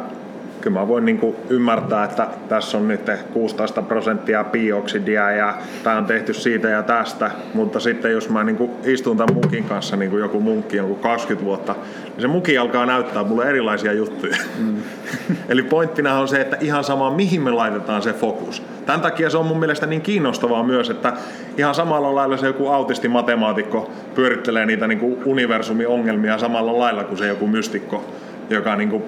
[0.61, 3.01] kyllä mä voin niinku ymmärtää, että tässä on nyt
[3.33, 8.71] 16 prosenttia bioksidia ja tämä on tehty siitä ja tästä, mutta sitten jos mä niinku
[8.85, 12.87] istun tämän munkin kanssa, niin kuin joku munkki joku 20 vuotta, niin se muki alkaa
[12.87, 14.37] näyttää mulle erilaisia juttuja.
[14.59, 14.77] Mm.
[15.49, 18.63] Eli pointtina on se, että ihan sama mihin me laitetaan se fokus.
[18.87, 21.13] Tämän takia se on mun mielestä niin kiinnostavaa myös, että
[21.59, 27.19] ihan samalla lailla se joku autistimatemaatikko pyörittelee niitä niin kuin universumin ongelmia samalla lailla kuin
[27.19, 28.05] se joku mystikko,
[28.51, 29.03] joka niin kuin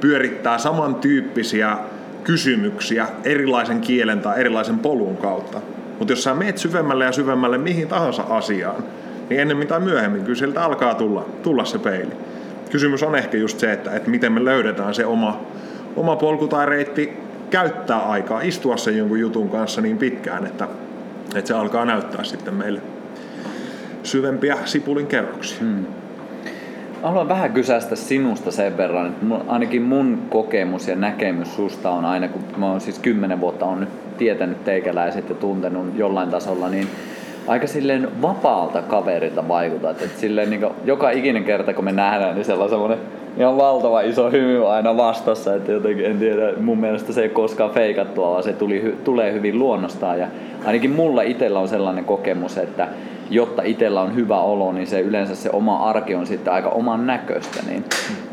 [0.00, 1.78] pyörittää samantyyppisiä
[2.24, 5.60] kysymyksiä erilaisen kielen tai erilaisen polun kautta.
[5.98, 8.84] Mutta jos sä meet syvemmälle ja syvemmälle mihin tahansa asiaan,
[9.30, 12.12] niin ennemmin tai myöhemmin kyllä sieltä alkaa tulla, tulla se peili.
[12.70, 15.40] Kysymys on ehkä just se, että, että miten me löydetään se oma,
[15.96, 20.68] oma polku tai reitti käyttää aikaa, istua sen jonkun jutun kanssa niin pitkään, että,
[21.34, 22.80] että se alkaa näyttää sitten meille
[24.02, 25.58] syvempiä sipulin kerroksia.
[25.60, 25.84] Hmm.
[27.02, 32.28] Haluan vähän kysästä sinusta sen verran, että ainakin mun kokemus ja näkemys susta on aina,
[32.28, 36.88] kun mä oon siis kymmenen vuotta on nyt tietänyt teikäläiset ja tuntenut jollain tasolla, niin
[37.46, 40.02] aika silleen vapaalta kaverilta vaikutat.
[40.02, 42.98] Että silleen niin joka ikinen kerta kun me nähdään, niin sellainen
[43.36, 45.54] ihan valtava iso hymy aina vastassa.
[45.54, 49.58] Että jotenkin en tiedä, mun mielestä se ei koskaan feikattua, vaan se tuli, tulee hyvin
[49.58, 50.18] luonnostaan.
[50.18, 50.26] Ja
[50.64, 52.88] ainakin mulla itsellä on sellainen kokemus, että
[53.30, 57.06] jotta itsellä on hyvä olo, niin se yleensä se oma arki on sitten aika oman
[57.06, 57.62] näköistä.
[57.68, 57.84] Niin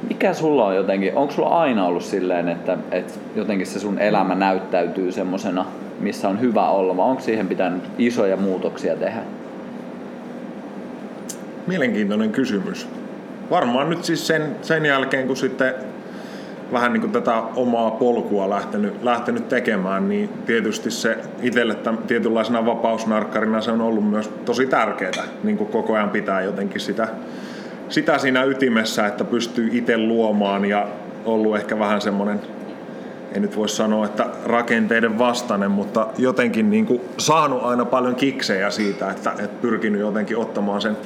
[0.10, 4.36] mikä sulla on jotenkin, onko sulla aina ollut silleen, että, että jotenkin se sun elämä
[4.36, 5.66] näyttäytyy semmosena,
[6.00, 9.20] missä on hyvä olla, vai onko siihen pitänyt isoja muutoksia tehdä?
[11.68, 12.88] Mielenkiintoinen kysymys.
[13.50, 15.74] Varmaan nyt siis sen, sen jälkeen, kun sitten
[16.72, 22.66] vähän niin kuin tätä omaa polkua lähtenyt, lähtenyt tekemään, niin tietysti se itselle tämän, tietynlaisena
[22.66, 27.08] vapausnarkkarina se on ollut myös tosi tärkeää niin kuin koko ajan pitää jotenkin sitä,
[27.89, 30.88] sitä siinä ytimessä, että pystyy itse luomaan ja
[31.26, 32.41] ollut ehkä vähän semmoinen
[33.34, 38.70] ei nyt voi sanoa, että rakenteiden vastainen, mutta jotenkin niin kuin saanut aina paljon kiksejä
[38.70, 40.98] siitä, että, että pyrkinyt jotenkin ottamaan sen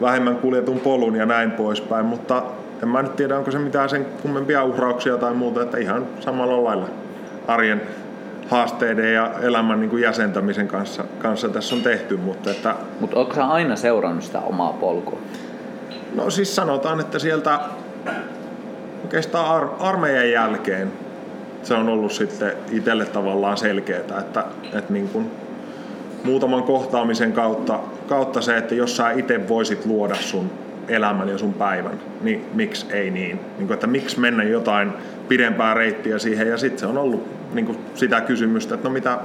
[0.00, 2.42] vähemmän kuljetun polun ja näin poispäin, mutta
[2.82, 6.64] en mä nyt tiedä, onko se mitään sen kummempia uhrauksia tai muuta, että ihan samalla
[6.64, 6.88] lailla
[7.48, 7.82] arjen
[8.48, 12.16] haasteiden ja elämän niin kuin jäsentämisen kanssa, kanssa tässä on tehty.
[12.16, 15.18] Mutta että, Mut onko sä aina seurannut sitä omaa polkua?
[16.14, 17.60] No siis sanotaan, että sieltä
[19.02, 20.92] oikeastaan ar- armeijan jälkeen
[21.62, 25.30] se on ollut sitten itselle tavallaan selkeää, että, että niin kuin
[26.24, 30.50] muutaman kohtaamisen kautta, kautta se, että jos sä itse voisit luoda sun
[30.88, 33.40] elämän ja sun päivän, niin miksi ei niin?
[33.58, 34.92] niin kuin, että miksi mennä jotain
[35.28, 39.18] pidempää reittiä siihen ja sitten se on ollut niin kuin sitä kysymystä, että no mitä,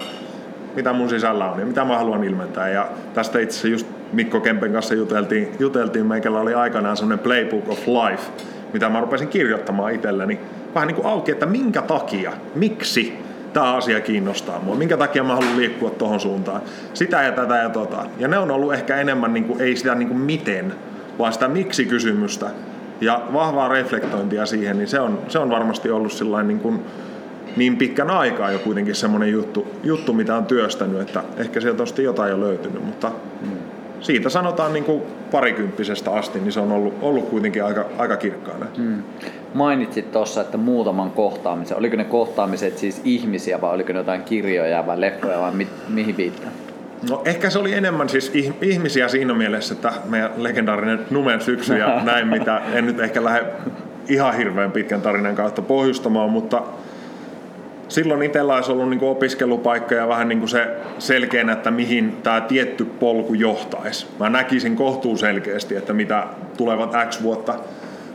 [0.76, 2.70] mitä mun sisällä on ja mitä mä haluan ilmentää.
[2.70, 7.70] Ja tästä itse asiassa just Mikko Kempen kanssa juteltiin, juteltiin meikällä oli aikanaan semmoinen playbook
[7.70, 8.24] of life,
[8.74, 10.40] mitä mä rupesin kirjoittamaan itselleni
[10.76, 15.36] vähän niin kuin auki, että minkä takia, miksi tämä asia kiinnostaa mua, minkä takia mä
[15.36, 16.62] haluan liikkua tuohon suuntaan,
[16.94, 18.06] sitä ja tätä ja tota.
[18.18, 20.74] Ja ne on ollut ehkä enemmän, niin kuin, ei sitä niin kuin miten,
[21.20, 22.50] vaan sitä miksi-kysymystä
[23.02, 26.12] ja vahvaa reflektointia siihen, niin se on, se on varmasti ollut
[26.44, 26.80] niin, kuin,
[27.58, 32.04] niin pitkän aikaa jo kuitenkin semmoinen juttu, juttu, mitä on työstänyt, että ehkä sieltä on
[32.04, 33.50] jotain jo löytynyt, mutta mm.
[34.02, 38.66] siitä sanotaan niin kuin parikymppisestä asti, niin se on ollut, ollut kuitenkin aika, aika kirkkaana.
[38.78, 39.04] Mm.
[39.54, 41.78] Mainitsit tuossa, että muutaman kohtaamisen.
[41.78, 46.18] Oliko ne kohtaamiset siis ihmisiä vai oliko ne jotain kirjoja vai leffoja vai mi- mihin
[46.18, 46.52] viittaa?
[47.10, 48.32] No ehkä se oli enemmän siis
[48.62, 53.46] ihmisiä siinä mielessä, että meidän legendaarinen Numen syksy ja näin, mitä en nyt ehkä lähde
[54.08, 56.62] ihan hirveän pitkän tarinan kautta pohjustamaan, mutta
[57.88, 60.68] silloin itsellä olisi ollut niin opiskelupaikka ja vähän niin kuin se
[61.00, 64.08] selkeänä, että mihin tämä tietty polku johtaisi.
[64.20, 66.28] Mä näkisin kohtuu selkeästi, että mitä
[66.58, 67.56] tulevat X vuotta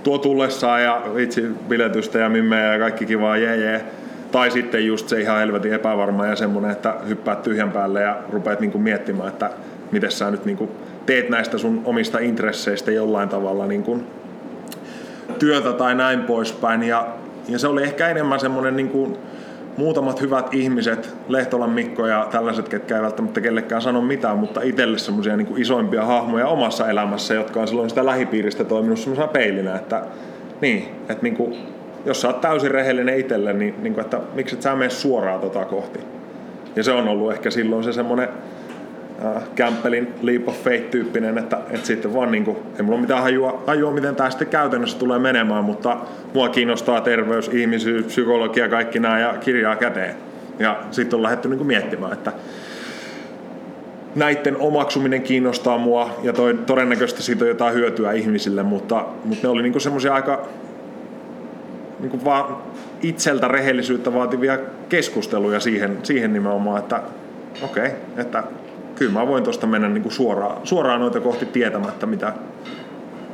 [0.04, 3.84] tuo tullessaan ja vitsi biletystä ja mimmeä ja kaikki kivaa jee jee
[4.32, 8.60] tai sitten just se ihan helvetin epävarma ja semmoinen, että hyppäät tyhjän päälle ja rupeat
[8.60, 9.50] niinku miettimään, että
[9.92, 10.70] miten sä nyt niinku
[11.06, 14.02] teet näistä sun omista intresseistä jollain tavalla niinku
[15.38, 16.82] työtä tai näin poispäin.
[16.82, 17.06] Ja,
[17.48, 19.18] ja se oli ehkä enemmän semmoinen niinku
[19.76, 24.98] muutamat hyvät ihmiset, Lehtolan Mikko ja tällaiset, ketkä ei välttämättä kellekään sano mitään, mutta itselle
[24.98, 30.04] semmoisia niin isoimpia hahmoja omassa elämässä, jotka on silloin sitä lähipiiristä toiminut semmoisena peilinä, että
[30.60, 31.56] niin, että niin kuin
[32.06, 35.40] jos sä oot täysin rehellinen itselle, niin, niin kuin, että miksi et sä mene suoraan
[35.40, 36.00] tota kohti.
[36.76, 38.28] Ja se on ollut ehkä silloin se semmoinen
[39.56, 43.90] Campbellin leap of faith-tyyppinen, että, että sitten vaan niin kuin, ei mulla mitään hajua, hajua,
[43.90, 45.96] miten tämä sitten käytännössä tulee menemään, mutta
[46.34, 50.16] mua kiinnostaa terveys, ihmisyys, psykologia, kaikki nämä ja kirjaa käteen.
[50.58, 52.32] Ja sitten on lähdetty niin kuin miettimään, että
[54.14, 59.48] näiden omaksuminen kiinnostaa mua ja toi, todennäköisesti siitä on jotain hyötyä ihmisille, mutta, mutta ne
[59.48, 60.46] oli niin semmoisia aika
[62.00, 62.56] niin kuin vaan
[63.02, 64.58] itseltä rehellisyyttä vaativia
[64.88, 67.02] keskusteluja siihen, siihen nimenomaan, että
[67.62, 68.44] okei, okay, että
[68.94, 72.32] kyllä mä voin tuosta mennä niin kuin suoraan, suoraan noita kohti tietämättä, mitä,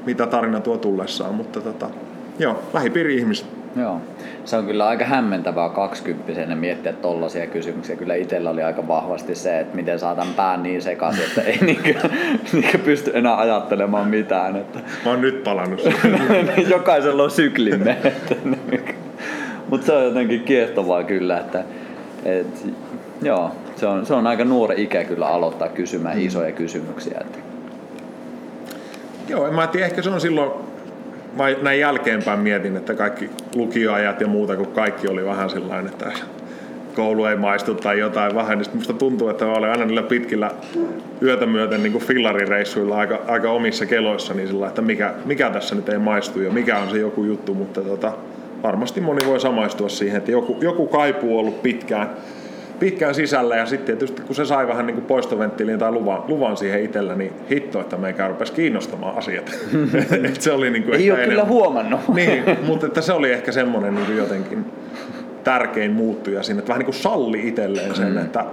[0.06, 1.90] mitä tarina tuo tullessaan, mutta tota,
[2.38, 3.46] joo, lähipiiri ihmiset.
[3.76, 4.00] Joo,
[4.44, 7.96] se on kyllä aika hämmentävää kaksikymppisenä miettiä tollaisia kysymyksiä.
[7.96, 11.94] Kyllä itsellä oli aika vahvasti se, että miten saatan pään niin sekaisin, että ei niinkö,
[12.52, 14.56] niinkö pysty enää ajattelemaan mitään.
[14.56, 14.78] Että...
[15.04, 15.80] Mä oon nyt palannut
[16.70, 17.96] Jokaisella on syklimme.
[19.68, 21.64] Mutta se on jotenkin kiehtovaa kyllä, että
[22.24, 22.66] et,
[23.22, 23.50] joo,
[23.80, 26.26] se on, se on aika nuori ikä kyllä aloittaa kysymään mm.
[26.26, 27.18] isoja kysymyksiä.
[27.20, 27.38] Että.
[29.28, 30.50] Joo, mä tiedä, ehkä se on silloin,
[31.36, 36.12] mä näin jälkeenpäin mietin, että kaikki lukioajat ja muuta, kun kaikki oli vähän sellainen, että
[36.94, 40.50] koulu ei maistu tai jotain vähän, niin musta tuntuu, että mä olen aina niillä pitkillä
[41.22, 45.88] yötä myöten niin fillarireissuilla aika, aika omissa keloissa, niin sillä, että mikä, mikä tässä nyt
[45.88, 48.12] ei maistu ja mikä on se joku juttu, mutta tota,
[48.62, 52.10] varmasti moni voi samaistua siihen, että joku, joku kaipuu ollut pitkään,
[52.80, 56.56] pitkään sisällä ja sitten tietysti kun se sai vähän niin kuin poistoventtiiliin tai luvan, luvan
[56.56, 59.58] siihen itsellä, niin hitto, että meikä rupesi kiinnostamaan asiat.
[60.38, 61.46] se oli niin kuin Ei ole enemmän.
[61.46, 62.00] kyllä huomannut.
[62.14, 64.64] niin, mutta että se oli ehkä semmoinen niin jotenkin
[65.44, 68.18] tärkein muuttuja siinä, että vähän niin kuin salli itselleen sen, mm.
[68.18, 68.44] että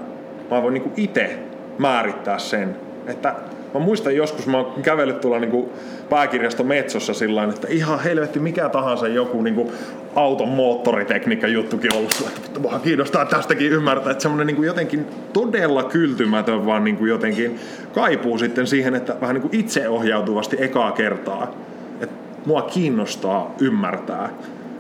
[0.52, 1.40] mä voin niin itse
[1.78, 2.76] määrittää sen,
[3.08, 3.36] että
[3.74, 5.66] Mä muistan joskus, mä oon kävellyt tuolla niin
[6.10, 9.72] pääkirjasto Metsossa sillä että ihan helvetti mikä tahansa joku niin
[10.16, 12.32] auton moottoritekniikka juttukin ollut.
[12.46, 17.60] Että vaan kiinnostaa tästäkin ymmärtää, että semmoinen niin jotenkin todella kyltymätön vaan niin kuin jotenkin
[17.94, 21.54] kaipuu sitten siihen, että vähän niin itseohjautuvasti ekaa kertaa.
[22.02, 22.16] Että
[22.46, 24.30] mua kiinnostaa ymmärtää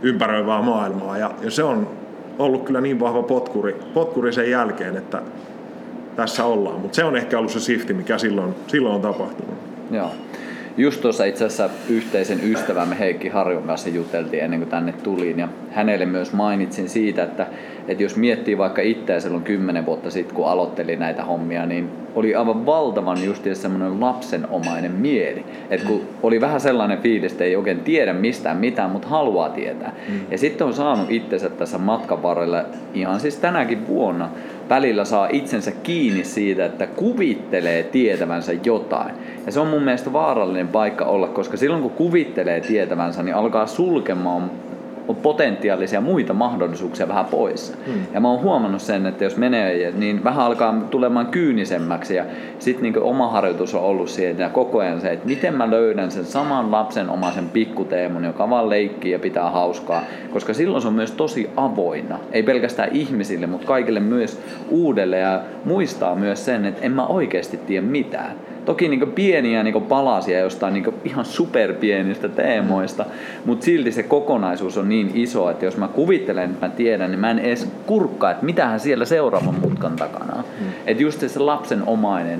[0.01, 1.89] ympäröivää maailmaa ja, ja se on
[2.39, 5.21] ollut kyllä niin vahva potkuri, potkuri sen jälkeen, että
[6.17, 6.79] tässä ollaan.
[6.79, 9.55] Mutta se on ehkä ollut se shifti, mikä silloin, silloin on tapahtunut.
[9.91, 10.11] Joo.
[10.77, 15.47] Just tuossa itse asiassa yhteisen ystävämme Heikki Harjon kanssa juteltiin ennen kuin tänne tulin ja
[15.71, 17.47] hänelle myös mainitsin siitä, että,
[17.87, 22.35] että jos miettii vaikka itseä silloin kymmenen vuotta sitten, kun aloittelin näitä hommia, niin oli
[22.35, 25.45] aivan valtavan just semmoinen lapsenomainen mieli.
[25.69, 29.93] Että kun oli vähän sellainen fiilis, että ei oikein tiedä mistään mitään, mutta haluaa tietää.
[30.09, 30.19] Mm.
[30.31, 32.63] Ja sitten on saanut itsensä tässä matkan varrella
[32.93, 34.29] ihan siis tänäkin vuonna
[34.69, 39.15] välillä saa itsensä kiinni siitä, että kuvittelee tietävänsä jotain.
[39.45, 43.67] Ja se on mun mielestä vaarallinen paikka olla, koska silloin kun kuvittelee tietävänsä, niin alkaa
[43.67, 44.51] sulkemaan
[45.13, 47.77] potentiaalisia muita mahdollisuuksia vähän pois.
[47.85, 48.01] Hmm.
[48.13, 52.25] Ja mä oon huomannut sen, että jos menee, niin vähän alkaa tulemaan kyynisemmäksi ja
[52.59, 56.11] sitten niin oma harjoitus on ollut siitä ja koko ajan se, että miten mä löydän
[56.11, 60.03] sen saman lapsen omaisen pikkuteemun, joka vaan leikkii ja pitää hauskaa,
[60.33, 62.19] koska silloin se on myös tosi avoinna.
[62.31, 67.57] Ei pelkästään ihmisille, mutta kaikille myös uudelle ja muistaa myös sen, että en mä oikeasti
[67.57, 68.31] tiedä mitään
[68.67, 73.05] toki niin pieniä niin palasia jostain niin ihan superpienistä teemoista,
[73.45, 77.19] mutta silti se kokonaisuus on niin iso, että jos mä kuvittelen, että mä tiedän, niin
[77.19, 80.43] mä en edes kurkkaa, että mitähän siellä seuraavan mutkan takana on.
[80.59, 80.67] Mm.
[80.87, 82.39] Että just se lapsen omainen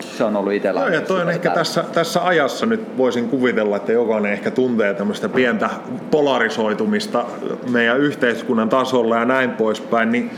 [0.00, 0.80] se on ollut itsellä.
[0.80, 4.94] Joo, ja toi on ehkä tässä, tässä ajassa nyt voisin kuvitella, että jokainen ehkä tuntee
[4.94, 5.70] tämmöistä pientä
[6.10, 7.24] polarisoitumista
[7.70, 10.30] meidän yhteiskunnan tasolla ja näin poispäin, niin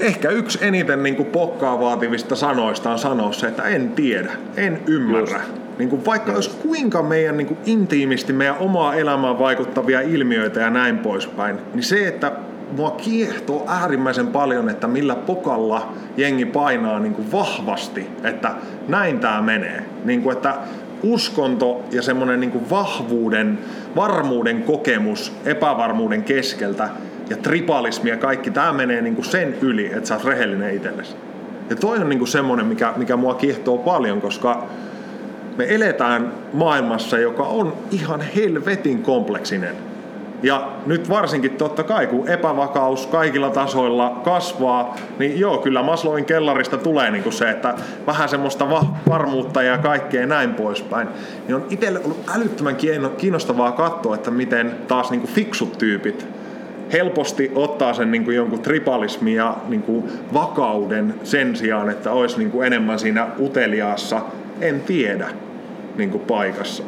[0.00, 4.80] ehkä yksi eniten niin kuin pokkaa vaativista sanoista on sanoa se, että en tiedä, en
[4.86, 5.40] ymmärrä.
[5.78, 10.70] Niin kuin vaikka olisi kuinka meidän niin kuin intiimisti meidän omaa elämään vaikuttavia ilmiöitä ja
[10.70, 12.32] näin poispäin, niin se, että
[12.76, 18.54] mua kiehtoo äärimmäisen paljon, että millä pokalla jengi painaa niin kuin vahvasti, että
[18.88, 19.84] näin tämä menee.
[20.04, 20.54] Niin kuin, että
[21.02, 23.58] uskonto ja semmoinen niin vahvuuden,
[23.96, 26.88] varmuuden kokemus epävarmuuden keskeltä
[27.30, 31.16] ja tribalismi ja kaikki, tämä menee niinku sen yli, että sä oot rehellinen itsellesi.
[31.70, 34.66] Ja toi on niinku semmoinen, mikä, mikä mua kiehtoo paljon, koska
[35.56, 39.74] me eletään maailmassa, joka on ihan helvetin kompleksinen.
[40.42, 46.78] Ja nyt varsinkin totta kai, kun epävakaus kaikilla tasoilla kasvaa, niin joo, kyllä Maslowin kellarista
[46.78, 47.74] tulee niin kuin se, että
[48.06, 48.66] vähän semmoista
[49.08, 51.08] varmuutta ja kaikkea näin poispäin.
[51.46, 52.76] Niin on itselle ollut älyttömän
[53.18, 56.39] kiinnostavaa katsoa, että miten taas niin kuin fiksut tyypit
[56.92, 62.38] helposti ottaa sen niin kuin jonkun tribalismin ja niin kuin vakauden sen sijaan, että olisi
[62.38, 64.20] niin kuin enemmän siinä uteliaassa,
[64.60, 65.28] en tiedä,
[65.96, 66.82] niin kuin paikassa.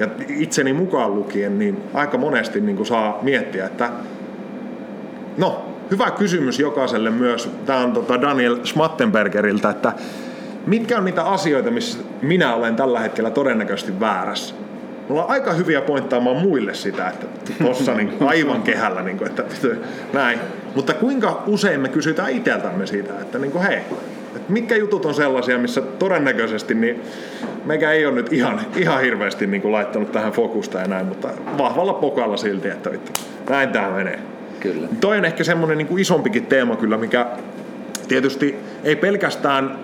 [0.00, 3.90] Ja itseni mukaan lukien, niin aika monesti niin kuin saa miettiä, että
[5.38, 9.92] no, hyvä kysymys jokaiselle myös, tämä on tota Daniel Schmattenbergeriltä, että
[10.66, 14.54] mitkä on niitä asioita, missä minä olen tällä hetkellä todennäköisesti väärässä?
[15.12, 17.26] Mulla on aika hyviä pointtaamaan muille sitä, että
[17.62, 19.44] tossa niin aivan kehällä, niin kuin, että
[20.12, 20.38] näin.
[20.74, 23.76] Mutta kuinka usein me kysytään itseltämme siitä, että niin kuin, hei,
[24.36, 27.02] että mitkä jutut on sellaisia, missä todennäköisesti niin
[27.64, 31.28] meikä ei ole nyt ihan, ihan hirveästi niin kuin laittanut tähän fokusta ja näin, mutta
[31.58, 33.12] vahvalla pokalla silti, että vittu,
[33.50, 34.18] näin tämä menee.
[34.60, 34.88] Kyllä.
[35.00, 37.26] Toi on ehkä semmoinen niin kuin isompikin teema kyllä, mikä
[38.08, 39.78] tietysti ei pelkästään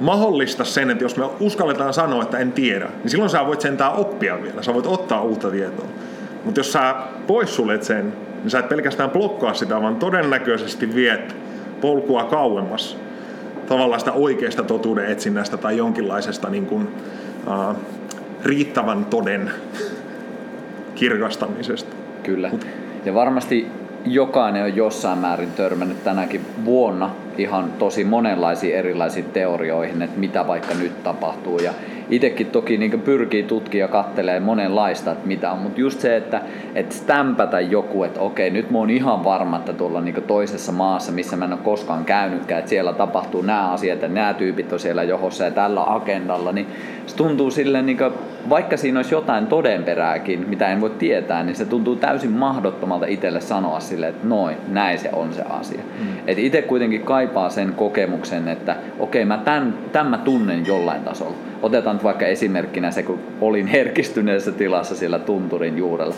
[0.00, 3.92] mahdollista sen, että jos me uskalletaan sanoa, että en tiedä, niin silloin sä voit sentään
[3.92, 5.86] oppia vielä, sä voit ottaa uutta tietoa.
[6.44, 6.94] Mutta jos sä
[7.26, 11.36] poissulet sen, niin sä et pelkästään blokkaa sitä, vaan todennäköisesti viet
[11.80, 12.96] polkua kauemmas
[13.68, 16.88] tavallaan sitä oikeasta totuuden etsinnästä tai jonkinlaisesta niin kuin,
[17.46, 17.76] uh,
[18.44, 19.50] riittävän toden
[20.94, 21.96] kirkastamisesta.
[22.22, 22.50] Kyllä.
[23.04, 23.68] Ja varmasti
[24.04, 30.74] jokainen on jossain määrin törmännyt tänäkin vuonna ihan tosi monenlaisiin erilaisiin teorioihin, että mitä vaikka
[30.74, 31.58] nyt tapahtuu.
[31.58, 31.72] Ja
[32.10, 36.42] itsekin toki niin pyrkii tutkia kattelee monenlaista, että mitä on, mutta just se, että,
[36.74, 41.12] että stämpätä joku, että okei, nyt mä oon ihan varma, että tuolla niin toisessa maassa,
[41.12, 44.80] missä mä en ole koskaan käynytkään, että siellä tapahtuu nämä asiat ja nämä tyypit on
[44.80, 46.66] siellä johossa ja tällä agendalla, niin
[47.06, 48.12] se tuntuu silleen, niin kuin,
[48.48, 53.40] vaikka siinä olisi jotain todenperääkin, mitä en voi tietää, niin se tuntuu täysin mahdottomalta itselle
[53.40, 55.82] sanoa sille, että noin, näin se on se asia.
[55.98, 56.06] Mm.
[56.26, 61.36] Et itse kuitenkin kaipaa sen kokemuksen, että okei, mä tämän, tämän mä tunnen jollain tasolla.
[61.64, 66.14] Otetaan vaikka esimerkkinä se, kun olin herkistyneessä tilassa siellä tunturin juurella.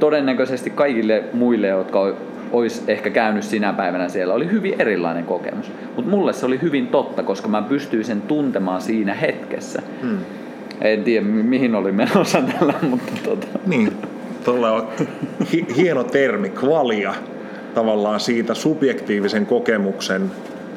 [0.00, 2.14] Todennäköisesti kaikille muille, jotka
[2.52, 5.72] olisi ehkä käynyt sinä päivänä siellä, oli hyvin erilainen kokemus.
[5.96, 9.82] Mutta mulle se oli hyvin totta, koska mä pystyin sen tuntemaan siinä hetkessä.
[10.02, 10.18] Hmm.
[10.80, 13.46] En tiedä, mihin oli menossa tällä, mutta tota.
[13.66, 13.92] Niin,
[14.44, 14.88] tuolla on
[15.52, 17.14] hi- hieno termi, kvalia,
[17.74, 20.30] tavallaan siitä subjektiivisen kokemuksen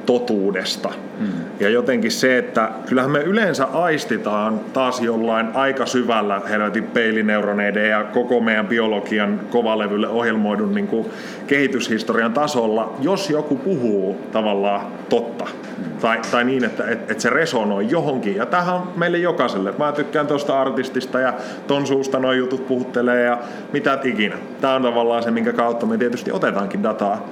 [0.06, 0.90] totuudesta.
[1.20, 1.28] Mm.
[1.60, 8.04] Ja jotenkin se, että kyllähän me yleensä aistitaan taas jollain aika syvällä helvetin peilineuroneiden ja
[8.04, 11.06] koko meidän biologian kovalevylle ohjelmoidun niin kuin
[11.48, 15.46] kehityshistorian tasolla, jos joku puhuu tavallaan totta.
[15.46, 15.98] Mm.
[16.02, 18.36] Tai, tai niin, että et, et se resonoi johonkin.
[18.36, 19.74] Ja tähän on meille jokaiselle.
[19.78, 21.34] Mä tykkään tuosta artistista ja
[21.68, 23.38] ton suusta noin jutut puhuttelee ja
[23.74, 24.36] mitä ikinä.
[24.62, 27.30] Tämä on tavallaan se, minkä kautta me tietysti otetaankin dataa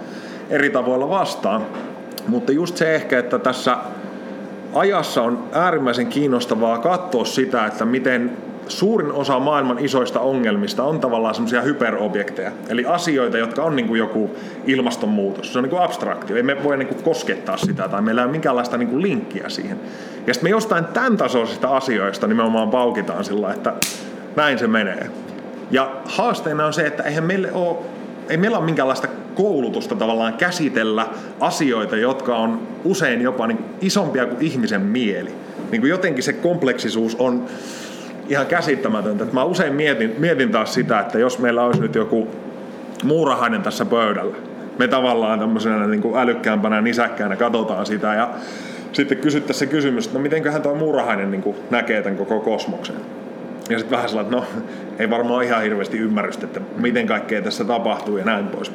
[0.49, 1.65] eri tavoilla vastaan.
[2.27, 3.77] Mutta just se ehkä, että tässä
[4.73, 11.35] ajassa on äärimmäisen kiinnostavaa katsoa sitä, että miten suurin osa maailman isoista ongelmista on tavallaan
[11.35, 12.51] semmoisia hyperobjekteja.
[12.69, 15.53] Eli asioita, jotka on niin kuin joku ilmastonmuutos.
[15.53, 16.35] Se on niin kuin abstraktio.
[16.35, 19.49] Ei me voi niin kuin koskettaa sitä tai meillä ei ole minkäänlaista niin kuin linkkiä
[19.49, 19.79] siihen.
[20.27, 23.73] Ja sitten me jostain tämän tasoisista asioista nimenomaan paukitaan sillä, että
[24.35, 25.09] näin se menee.
[25.71, 27.77] Ja haasteena on se, että eihän meille ole,
[28.29, 31.07] ei meillä ole minkäänlaista koulutusta tavallaan käsitellä
[31.39, 35.29] asioita, jotka on usein jopa niin isompia kuin ihmisen mieli.
[35.71, 37.45] Niin kuin jotenkin se kompleksisuus on
[38.29, 39.25] ihan käsittämätöntä.
[39.31, 42.27] Mä usein mietin, mietin taas sitä, että jos meillä olisi nyt joku
[43.03, 44.35] muurahainen tässä pöydällä,
[44.79, 48.29] me tavallaan tämmöisenä niin kuin älykkäämpänä nisäkkäänä katsotaan sitä ja
[48.93, 52.95] sitten kysyttäisiin se kysymys, että no mitenköhän tuo muurahainen niin kuin näkee tämän koko kosmoksen.
[53.69, 54.45] Ja sitten vähän sellainen, no
[54.99, 58.71] ei varmaan ihan hirveästi ymmärrystä, että miten kaikkea tässä tapahtuu ja näin pois.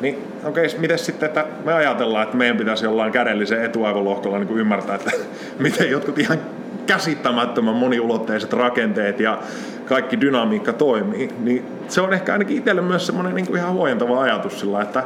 [0.00, 4.58] Niin okei, okay, miten sitten, että me ajatellaan, että meidän pitäisi jollain kädellisen etuaivolohkolla niin
[4.58, 5.10] ymmärtää, että
[5.58, 6.38] miten jotkut ihan
[6.86, 9.38] käsittämättömän moniulotteiset rakenteet ja
[9.84, 14.22] kaikki dynamiikka toimii, niin se on ehkä ainakin itselle myös semmoinen niin kuin ihan huojentava
[14.22, 15.04] ajatus sillä, että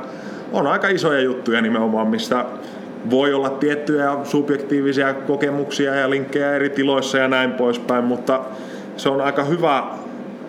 [0.53, 2.45] on aika isoja juttuja nimenomaan, mistä
[3.11, 8.41] voi olla tiettyjä subjektiivisia kokemuksia ja linkkejä eri tiloissa ja näin poispäin, mutta
[8.97, 9.85] se on aika hyvä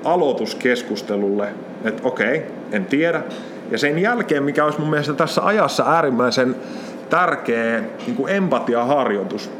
[0.05, 1.47] aloitus keskustelulle,
[1.83, 3.23] että okei, en tiedä.
[3.71, 6.55] Ja sen jälkeen, mikä olisi mun mielestä tässä ajassa äärimmäisen
[7.09, 9.51] tärkeä niin kuin empatiaharjoitus,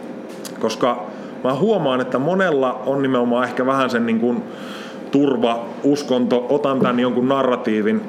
[0.60, 1.06] koska
[1.44, 4.44] mä huomaan, että monella on nimenomaan ehkä vähän sen niin kuin
[5.12, 8.02] turva, uskonto, otan tämän jonkun narratiivin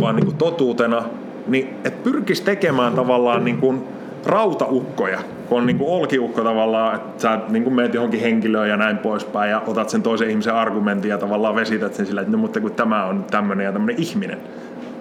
[0.00, 1.04] vaan niin kuin totuutena,
[1.46, 3.84] niin et pyrkisi tekemään tavallaan niin kuin
[4.26, 8.76] rautaukkoja, kun on niin kuin olkiukko tavallaan, että sä niin kuin meet johonkin henkilöön ja
[8.76, 12.38] näin poispäin ja otat sen toisen ihmisen argumentin ja tavallaan vesität sen sillä, että no,
[12.38, 14.38] mutta kun tämä on tämmöinen ja tämmöinen ihminen,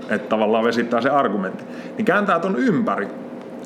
[0.10, 1.64] että tavallaan vesittää se argumentti,
[1.98, 3.08] niin kääntää ton ympäri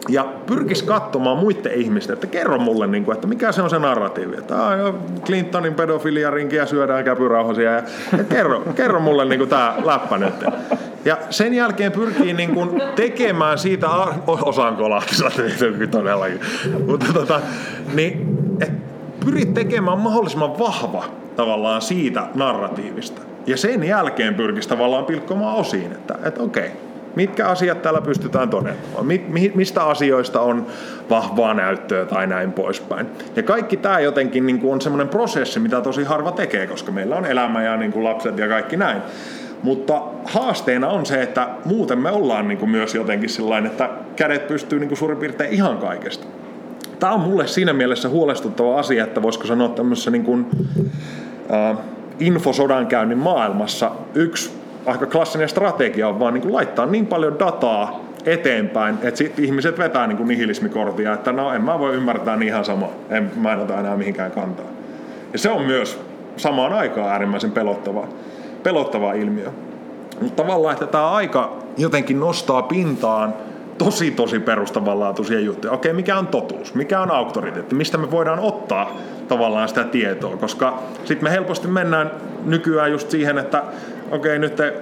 [0.09, 3.79] ja pyrkisi katsomaan muiden ihmisten, että kerro mulle, niin kuin, että mikä se on se
[3.79, 4.37] narratiivi.
[4.37, 4.95] Että aah,
[5.25, 7.83] Clintonin pedofiliarinkiä syödään käpyrauhasia ja,
[8.17, 10.33] ja kerro, kerro mulle niin tämä läppä nyt.
[11.05, 13.87] Ja sen jälkeen pyrkii niin kuin tekemään siitä,
[14.27, 15.31] osaan kolahtisella
[15.91, 16.39] todellakin,
[16.87, 17.41] mutta tota,
[17.93, 18.71] niin, et
[19.25, 21.03] pyrit tekemään mahdollisimman vahva
[21.35, 23.21] tavallaan siitä narratiivista.
[23.47, 26.71] Ja sen jälkeen pyrkisi tavallaan pilkkomaan osiin, että, että okei,
[27.15, 29.05] mitkä asiat täällä pystytään todentamaan,
[29.55, 30.67] mistä asioista on
[31.09, 33.07] vahvaa näyttöä tai näin poispäin.
[33.35, 37.15] Ja kaikki tämä jotenkin niin kuin on semmoinen prosessi, mitä tosi harva tekee, koska meillä
[37.15, 39.01] on elämä ja niin kuin lapset ja kaikki näin.
[39.63, 44.47] Mutta haasteena on se, että muuten me ollaan niin kuin myös jotenkin sellainen, että kädet
[44.47, 46.27] pystyy niin kuin suurin piirtein ihan kaikesta.
[46.99, 50.45] Tämä on mulle siinä mielessä huolestuttava asia, että voisiko sanoa tämmöisessä niin kuin,
[51.53, 51.77] äh,
[52.19, 58.97] infosodankäynnin maailmassa yksi aika klassinen strategia on vaan niin kuin laittaa niin paljon dataa eteenpäin,
[59.03, 62.65] että sit ihmiset vetää niin kuin nihilismikortia, että no en mä voi ymmärtää niin ihan
[62.65, 64.65] sama, en mä en ota enää mihinkään kantaa.
[65.33, 65.99] Ja se on myös
[66.37, 68.07] samaan aikaan äärimmäisen pelottava,
[68.63, 69.49] pelottava ilmiö.
[70.21, 73.33] Mutta tavallaan, että tämä aika jotenkin nostaa pintaan
[73.77, 75.73] tosi tosi perustavanlaatuisia juttuja.
[75.73, 76.73] Okei, mikä on totuus?
[76.73, 77.75] Mikä on auktoriteetti?
[77.75, 80.37] Mistä me voidaan ottaa tavallaan sitä tietoa?
[80.37, 82.11] Koska sitten me helposti mennään
[82.45, 83.63] nykyään just siihen, että
[84.11, 84.73] okei, nyt te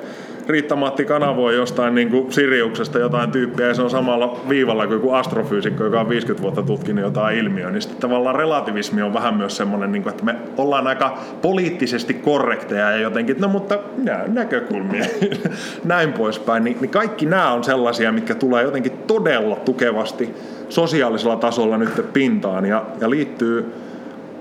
[0.49, 5.11] Riitta-Matti kanavoi jostain niin kuin Siriuksesta jotain tyyppiä ja se on samalla viivalla kuin joku
[5.11, 9.57] astrofyysikko, joka on 50 vuotta tutkinut jotain ilmiöä, niin sitten tavallaan relativismi on vähän myös
[9.57, 13.80] semmoinen, niin kuin, että me ollaan aika poliittisesti korrekteja ja jotenkin, no mutta
[14.27, 15.05] näkökulmia,
[15.84, 16.63] näin poispäin.
[16.63, 20.36] Niin, niin kaikki nämä on sellaisia, mitkä tulee jotenkin todella tukevasti
[20.69, 23.73] sosiaalisella tasolla nyt pintaan ja, ja liittyy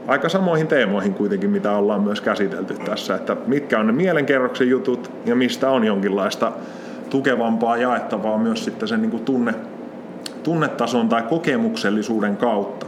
[0.09, 5.11] aika samoihin teemoihin kuitenkin, mitä ollaan myös käsitelty tässä, että mitkä on ne mielenkerroksen jutut
[5.26, 6.52] ja mistä on jonkinlaista
[7.11, 9.54] tukevampaa jaettavaa myös sitten sen niin kuin tunne,
[10.42, 12.86] tunnetason tai kokemuksellisuuden kautta.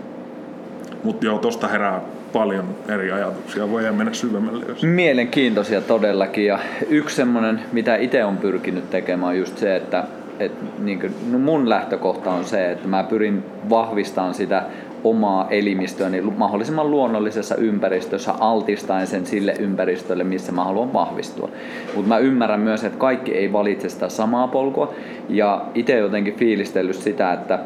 [1.04, 2.00] Mutta joo, tosta herää
[2.32, 4.64] paljon eri ajatuksia, voidaan mennä syvemmälle.
[4.68, 4.82] Jos...
[4.82, 6.58] Mielenkiintoisia todellakin ja
[6.88, 10.04] yksi semmoinen, mitä itse on pyrkinyt tekemään on just se, että
[10.38, 14.62] et, niin kuin, no mun lähtökohta on se, että mä pyrin vahvistamaan sitä
[15.04, 21.48] omaa elimistöäni mahdollisimman luonnollisessa ympäristössä altistaen sen sille ympäristölle, missä mä haluan vahvistua.
[21.94, 24.94] Mutta mä ymmärrän myös, että kaikki ei valitse sitä samaa polkua
[25.28, 27.58] ja itse jotenkin fiilistellyt sitä, että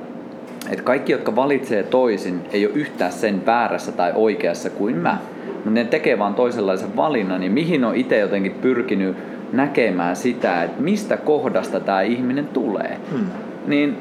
[0.70, 5.18] että kaikki, jotka valitsee toisin, ei ole yhtään sen väärässä tai oikeassa kuin mä.
[5.55, 9.16] Mutta ne tekee vaan toisenlaisen valinnan, niin mihin on itse jotenkin pyrkinyt
[9.53, 12.99] näkemään sitä, että mistä kohdasta tämä ihminen tulee.
[13.11, 13.26] Hmm.
[13.66, 13.97] Niin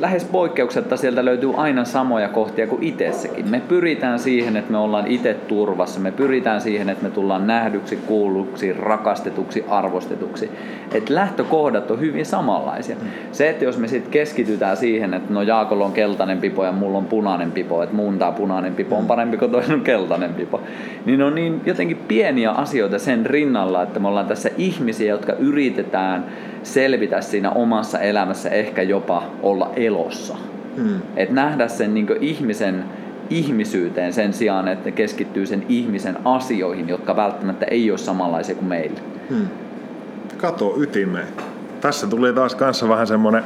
[0.00, 3.48] lähes poikkeuksetta sieltä löytyy aina samoja kohtia kuin itsessäkin.
[3.48, 6.00] Me pyritään siihen, että me ollaan itse turvassa.
[6.00, 10.50] Me pyritään siihen, että me tullaan nähdyksi, kuulluksi, rakastetuksi, arvostetuksi.
[10.94, 12.96] Et lähtökohdat on hyvin samanlaisia.
[12.96, 13.08] Mm.
[13.32, 16.98] Se, että jos me sitten keskitytään siihen, että no Jaakolla on keltainen pipo ja mulla
[16.98, 20.60] on punainen pipo, että mun tää punainen pipo on parempi kuin toinen on keltainen pipo,
[21.06, 26.24] niin on niin jotenkin pieniä asioita sen rinnalla, että me ollaan tässä ihmisiä, jotka yritetään
[26.62, 30.36] selvitä siinä omassa elämässä, ehkä jopa olla elossa.
[30.76, 31.02] Hmm.
[31.16, 32.84] Et nähdä sen niin ihmisen
[33.30, 38.68] ihmisyyteen sen sijaan, että ne keskittyy sen ihmisen asioihin, jotka välttämättä ei ole samanlaisia kuin
[38.68, 39.00] meillä.
[39.30, 39.48] Hmm.
[40.36, 41.28] Kato ytimeen.
[41.80, 43.44] Tässä tuli taas kanssa vähän semmoinen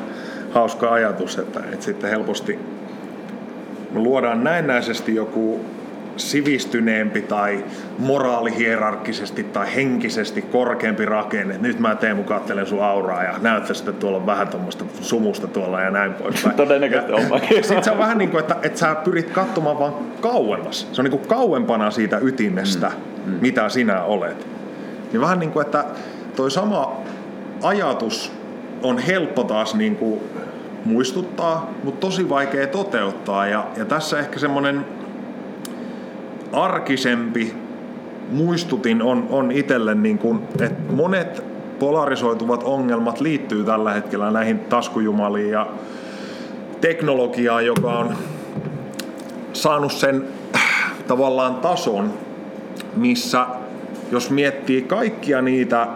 [0.51, 2.59] hauska ajatus, että, että sitten helposti
[3.93, 5.61] me luodaan näennäisesti joku
[6.17, 7.65] sivistyneempi tai
[7.99, 11.59] moraalihierarkkisesti tai henkisesti korkeampi rakenne.
[11.61, 15.81] Nyt mä Teemu kattelen sun auraa ja näyttää että tuolla on vähän tuommoista sumusta tuolla
[15.81, 16.57] ja näin poispäin.
[16.57, 20.89] Todennäköisesti on Sitten se on vähän niin kuin, että, että sä pyrit katsomaan vaan kauemmas.
[20.93, 23.33] Se on niin kuin kauempana siitä ytimestä, mm.
[23.33, 23.39] Mm.
[23.41, 24.47] mitä sinä olet.
[25.13, 25.85] Niin vähän niin kuin, että
[26.37, 26.97] toi sama
[27.63, 28.33] ajatus
[28.83, 30.21] on helppo taas niin kuin
[30.85, 33.47] muistuttaa, mutta tosi vaikea toteuttaa.
[33.47, 34.85] Ja, ja tässä ehkä semmoinen
[36.55, 37.55] arkisempi.
[38.31, 41.45] Muistutin on, on itselle, niin kuin, että monet
[41.79, 45.67] polarisoituvat ongelmat liittyy tällä hetkellä näihin taskujumaliin ja
[46.81, 48.15] teknologiaan, joka on
[49.53, 50.25] saanut sen
[51.09, 52.13] tavallaan tason,
[52.97, 53.47] missä
[54.11, 55.89] jos miettii kaikkia niitä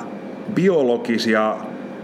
[0.55, 1.57] biologisia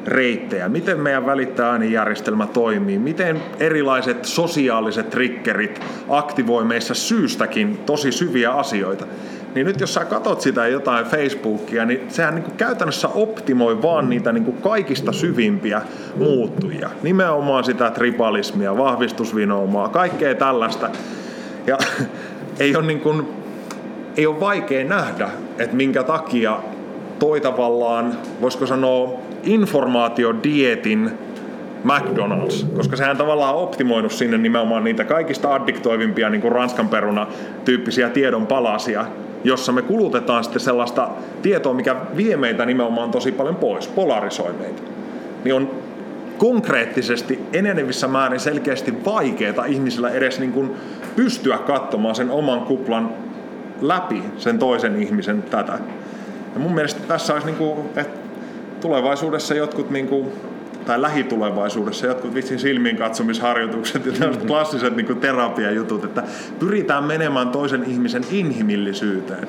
[0.06, 9.06] reittejä, miten meidän välittäjäänijärjestelmä toimii, miten erilaiset sosiaaliset triggerit aktivoi meissä syystäkin tosi syviä asioita.
[9.54, 14.10] Niin nyt jos sä katot sitä jotain Facebookia, niin sehän niin kuin käytännössä optimoi vaan
[14.10, 15.82] niitä niin kuin kaikista syvimpiä
[16.16, 16.90] muuttujia.
[17.02, 20.90] Nimenomaan sitä tribalismia, vahvistusvinoumaa, kaikkea tällaista.
[21.66, 21.78] Ja
[22.60, 23.28] ei ole, niin kuin,
[24.16, 26.60] ei ole vaikea nähdä, että minkä takia
[27.18, 31.10] toi tavallaan, voisiko sanoa, informaatiodietin
[31.84, 37.26] McDonald's, koska sehän tavallaan on optimoinut sinne nimenomaan niitä kaikista addiktoivimpia niin kuin Ranskan peruna
[37.64, 39.06] tyyppisiä tiedon palasia,
[39.44, 41.08] jossa me kulutetaan sitten sellaista
[41.42, 44.82] tietoa, mikä vie meitä nimenomaan tosi paljon pois, polarisoi meitä.
[45.44, 45.70] Niin on
[46.38, 50.70] konkreettisesti enenevissä määrin selkeästi vaikeaa ihmisillä edes niin kuin
[51.16, 53.10] pystyä katsomaan sen oman kuplan
[53.80, 55.78] läpi sen toisen ihmisen tätä.
[56.54, 58.23] Ja mun mielestä tässä olisi, niin kuin, että
[58.84, 60.26] tulevaisuudessa jotkut niin kuin,
[60.86, 66.22] tai lähitulevaisuudessa jotkut vitsin silmiin katsomisharjoitukset ja tällaiset klassiset niin terapiajutut, että
[66.58, 69.48] pyritään menemään toisen ihmisen inhimillisyyteen.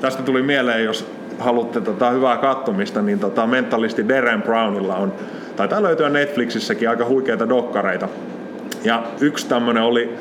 [0.00, 1.06] Tästä tuli mieleen, jos
[1.38, 5.12] haluatte tota hyvää kattomista, niin tota mentalisti Darren Brownilla on,
[5.56, 8.08] taitaa löytyä Netflixissäkin aika huikeita dokkareita.
[8.84, 10.14] Ja yksi tämmöinen oli,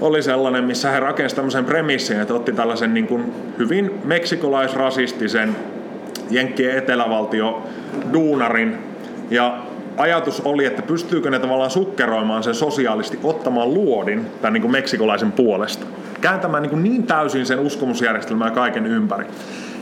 [0.00, 5.56] oli sellainen, missä he rakensivat tämmöisen premissin, että otti tällaisen niin kuin hyvin meksikolaisrasistisen
[6.30, 7.62] Jenkkien etelävaltio
[8.12, 8.78] duunarin
[9.30, 9.62] ja
[9.96, 15.32] ajatus oli, että pystyykö ne tavallaan sukkeroimaan sen sosiaalisesti ottamaan luodin tämän niin kuin meksikolaisen
[15.32, 15.86] puolesta.
[16.20, 19.24] Kääntämään niin, kuin niin täysin sen uskomusjärjestelmää kaiken ympäri.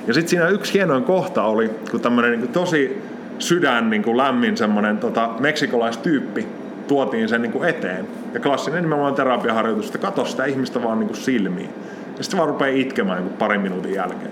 [0.07, 3.03] Ja sitten siinä yksi hienoin kohta oli, kun tämmöinen niin tosi
[3.38, 6.46] sydän niin kuin lämmin semmoinen tota, meksikolaistyyppi
[6.88, 8.09] tuotiin sen niin kuin eteen.
[8.34, 11.70] Ja klassinen nimenomaan terapiaharjoitus, että katso sitä ihmistä vaan niin kuin silmiin.
[12.16, 14.30] Ja sitten vaan rupeaa itkemään niin kuin parin minuutin jälkeen.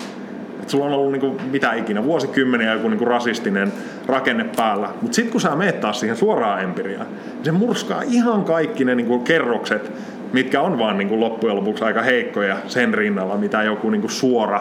[0.67, 3.73] Sulla on ollut niinku mitä ikinä, vuosikymmeniä joku niinku rasistinen
[4.07, 4.89] rakenne päällä.
[5.03, 8.95] Mutta sitten kun sä meet taas siihen suoraan empiriaan, niin se murskaa ihan kaikki ne
[8.95, 9.93] niin kuin kerrokset,
[10.33, 14.11] mitkä on vaan niin kuin loppujen lopuksi aika heikkoja sen rinnalla, mitä joku niin kuin
[14.11, 14.61] suora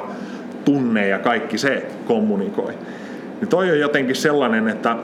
[0.65, 2.73] tunne ja kaikki se kommunikoi.
[3.41, 4.95] Niin toi on jotenkin sellainen, että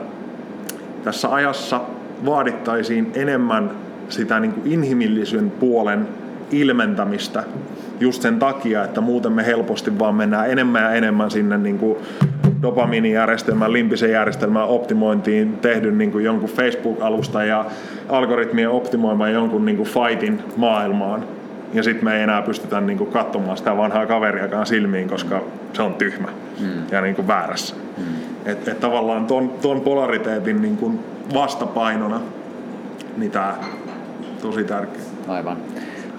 [1.04, 1.80] tässä ajassa
[2.24, 3.70] vaadittaisiin enemmän
[4.08, 6.08] sitä niin kuin inhimillisen puolen
[6.50, 7.44] ilmentämistä
[8.02, 11.98] just sen takia, että muuten me helposti vaan mennään enemmän ja enemmän sinne niin kuin
[12.62, 17.64] dopamiinijärjestelmän, limpisen järjestelmän optimointiin tehdyn niin kuin jonkun Facebook-alusta ja
[18.08, 21.24] algoritmien optimoimaan jonkun niin kuin fightin maailmaan.
[21.74, 25.42] Ja sitten me ei enää pystytä niin kuin katsomaan sitä vanhaa kaveriakaan silmiin, koska
[25.72, 26.28] se on tyhmä
[26.60, 26.66] mm.
[26.90, 27.74] ja niin kuin väärässä.
[27.98, 28.04] Mm.
[28.46, 31.00] Et, et tavallaan tuon, tuon polariteetin niin kuin
[31.34, 32.20] vastapainona
[33.16, 33.54] niin tämä
[34.42, 35.02] tosi tärkeä.
[35.28, 35.56] Aivan.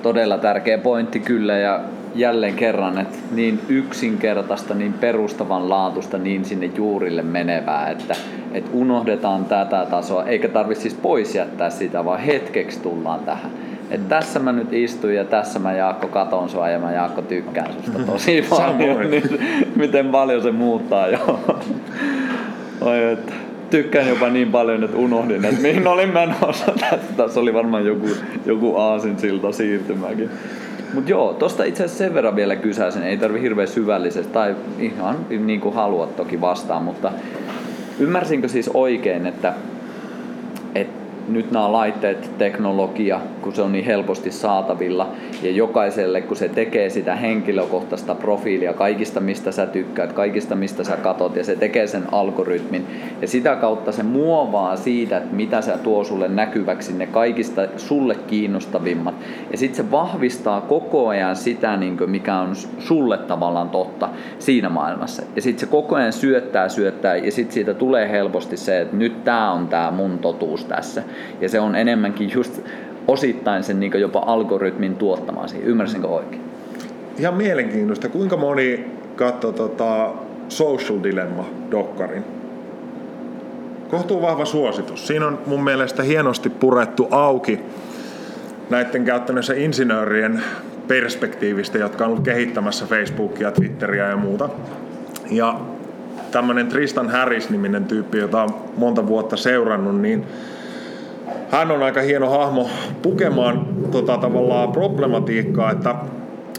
[0.04, 1.80] Todella tärkeä pointti kyllä ja
[2.16, 8.16] jälleen kerran, että niin yksinkertaista, niin perustavanlaatuista, niin sinne juurille menevää, että,
[8.54, 13.52] että unohdetaan tätä tasoa, eikä tarvitse siis pois jättää sitä, vaan hetkeksi tullaan tähän.
[13.92, 17.74] Että tässä mä nyt istun ja tässä mä Jaakko katon sua ja mä Jaakko tykkään
[17.74, 19.12] susta tosi paljon.
[19.12, 19.40] niin,
[19.76, 21.40] miten paljon se muuttaa jo.
[22.82, 23.34] Oi, että
[23.78, 26.74] tykkään jopa niin paljon, että unohdin, että mihin olin menossa.
[27.18, 28.10] Tässä oli varmaan joku,
[28.46, 30.30] joku aasinsilta siirtymäkin.
[30.94, 35.16] Mutta joo, tosta itse asiassa sen verran vielä kysäisin, ei tarvi hirveän syvällisesti, tai ihan
[35.30, 37.12] niin kuin haluat toki vastaan, mutta
[38.00, 39.54] ymmärsinkö siis oikein, että,
[40.76, 45.10] että nyt nämä laitteet, teknologia, kun se on niin helposti saatavilla.
[45.42, 50.98] Ja jokaiselle, kun se tekee sitä henkilökohtaista profiilia kaikista, mistä sä tykkäät, kaikista, mistä sä
[50.98, 52.88] katot ja se tekee sen algoritmin.
[53.22, 58.16] Ja sitä kautta se muovaa siitä, että mitä se tuo sulle näkyväksi ne kaikista sulle
[58.16, 59.16] kiinnostavimmat.
[59.52, 64.10] Ja sitten se vahvistaa koko ajan sitä, niin mikä on sulle tavallaan totta
[64.40, 65.24] siinä maailmassa.
[65.36, 69.24] Ja sitten se koko ajan syöttää, syöttää ja sitten siitä tulee helposti se, että nyt
[69.24, 71.04] tämä on tämä mun totuus tässä
[71.42, 72.62] ja se on enemmänkin just
[73.08, 75.68] osittain sen niin jopa algoritmin tuottamaa siihen.
[75.68, 76.42] Ymmärsinkö oikein?
[77.18, 78.10] Ihan mielenkiintoista.
[78.10, 78.86] Kuinka moni
[79.16, 80.10] katsoi tota
[80.50, 82.24] Social Dilemma-dokkarin?
[83.90, 85.08] Kohtuu vahva suositus.
[85.08, 87.60] Siinä on mun mielestä hienosti purettu auki
[88.70, 90.44] näiden käytännössä insinöörien
[90.88, 94.50] perspektiivistä, jotka on ollut kehittämässä Facebookia, Twitteriä ja muuta.
[95.32, 95.60] Ja
[96.32, 100.26] tämmöinen Tristan Harris-niminen tyyppi, jota on monta vuotta seurannut, niin
[101.52, 102.70] hän on aika hieno hahmo
[103.02, 105.96] pukemaan tota, tavallaan problematiikkaa, että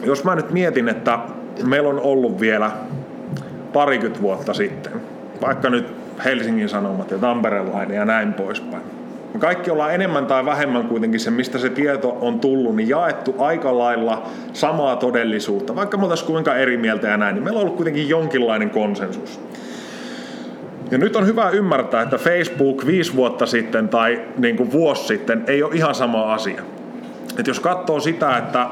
[0.05, 1.18] jos mä nyt mietin, että
[1.66, 2.70] meillä on ollut vielä
[3.72, 4.93] parikymmentä vuotta sitten,
[5.43, 5.87] vaikka nyt
[6.25, 8.83] Helsingin Sanomat ja Tamperelainen ja näin poispäin.
[9.35, 13.35] Me kaikki ollaan enemmän tai vähemmän kuitenkin se, mistä se tieto on tullut, niin jaettu
[13.39, 14.22] aika lailla
[14.53, 15.77] samaa todellisuutta.
[15.77, 19.41] Vaikka me oltaisiin kuinka eri mieltä ja näin, niin meillä on ollut kuitenkin jonkinlainen konsensus.
[20.95, 25.45] Ja nyt on hyvä ymmärtää, että Facebook viisi vuotta sitten tai niin kuin vuosi sitten
[25.47, 26.62] ei ole ihan sama asia.
[27.38, 28.66] Et jos katsoo sitä, että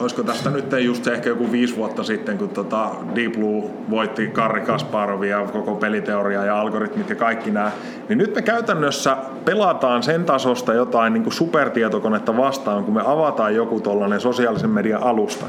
[0.00, 4.60] olisiko tästä nyt just ehkä joku viisi vuotta sitten, kun tota Deep Blue voitti Karri
[4.60, 7.70] Kasparovi ja koko peliteoria ja algoritmit ja kaikki nämä,
[8.08, 13.54] niin nyt me käytännössä pelataan sen tasosta jotain niin kuin supertietokonetta vastaan, kun me avataan
[13.54, 15.46] joku tuollainen sosiaalisen median alusta,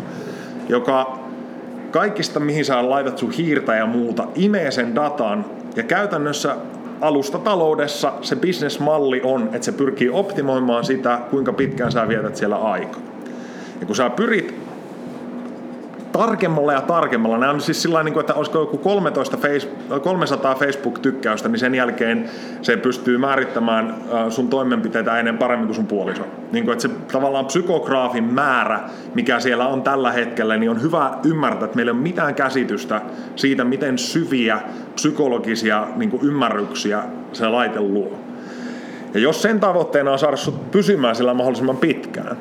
[0.70, 1.20] joka
[1.92, 5.46] kaikista, mihin sä laitat sun hiirtä ja muuta, imee sen datan
[5.78, 6.56] ja käytännössä
[7.02, 13.02] alustataloudessa se bisnesmalli on, että se pyrkii optimoimaan sitä, kuinka pitkään sä vietät siellä aikaa.
[13.80, 14.67] Ja kun sä pyrit
[16.18, 17.38] tarkemmalla ja tarkemmalla.
[17.38, 19.70] Nämä on siis sillä niin että olisiko joku 13 face,
[20.04, 22.30] 300 Facebook-tykkäystä, niin sen jälkeen
[22.62, 23.96] se pystyy määrittämään
[24.30, 26.24] sun toimenpiteitä ennen paremmin kuin sun puoliso.
[26.52, 28.80] Niin kuin, että se tavallaan psykograafin määrä,
[29.16, 33.02] mikä siellä on tällä hetkellä, niin on hyvä ymmärtää, että meillä ei ole mitään käsitystä
[33.36, 34.62] siitä, miten syviä
[34.96, 37.04] psykologisia niin kuin ymmärryksiä
[37.34, 38.20] se laite luo.
[39.14, 42.38] Ja jos sen tavoitteena on saada sut pysymään sillä mahdollisimman pitkään,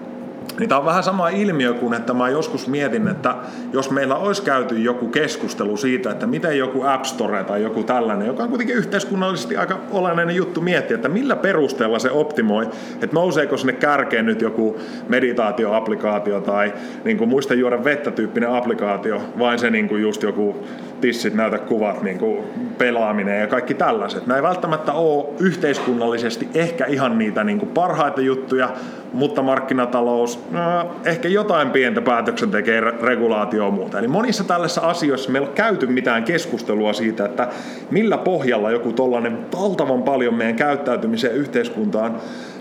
[0.58, 3.34] niin tämä on vähän sama ilmiö kuin, että mä joskus mietin, että
[3.72, 8.26] jos meillä olisi käyty joku keskustelu siitä, että miten joku App Store tai joku tällainen,
[8.26, 12.68] joka on kuitenkin yhteiskunnallisesti aika olennainen juttu miettiä, että millä perusteella se optimoi,
[13.02, 14.76] että nouseeko sinne kärkeen nyt joku
[15.08, 16.72] meditaatioaplikaatio tai
[17.04, 20.56] niin kuin muista juoda vettä tyyppinen applikaatio, vain se niin kuin just joku
[21.00, 22.44] tissit näytä kuvat, niin kuin
[22.78, 24.26] pelaaminen ja kaikki tällaiset.
[24.26, 28.70] Nämä ei välttämättä ole yhteiskunnallisesti ehkä ihan niitä niin kuin parhaita juttuja,
[29.12, 33.98] mutta markkinatalous, no, ehkä jotain pientä päätöksen tekee regulaatio muuta.
[33.98, 37.48] Eli monissa tällaisissa asioissa meillä on käyty mitään keskustelua siitä, että
[37.90, 42.16] millä pohjalla joku tollainen valtavan paljon meidän käyttäytymiseen yhteiskuntaan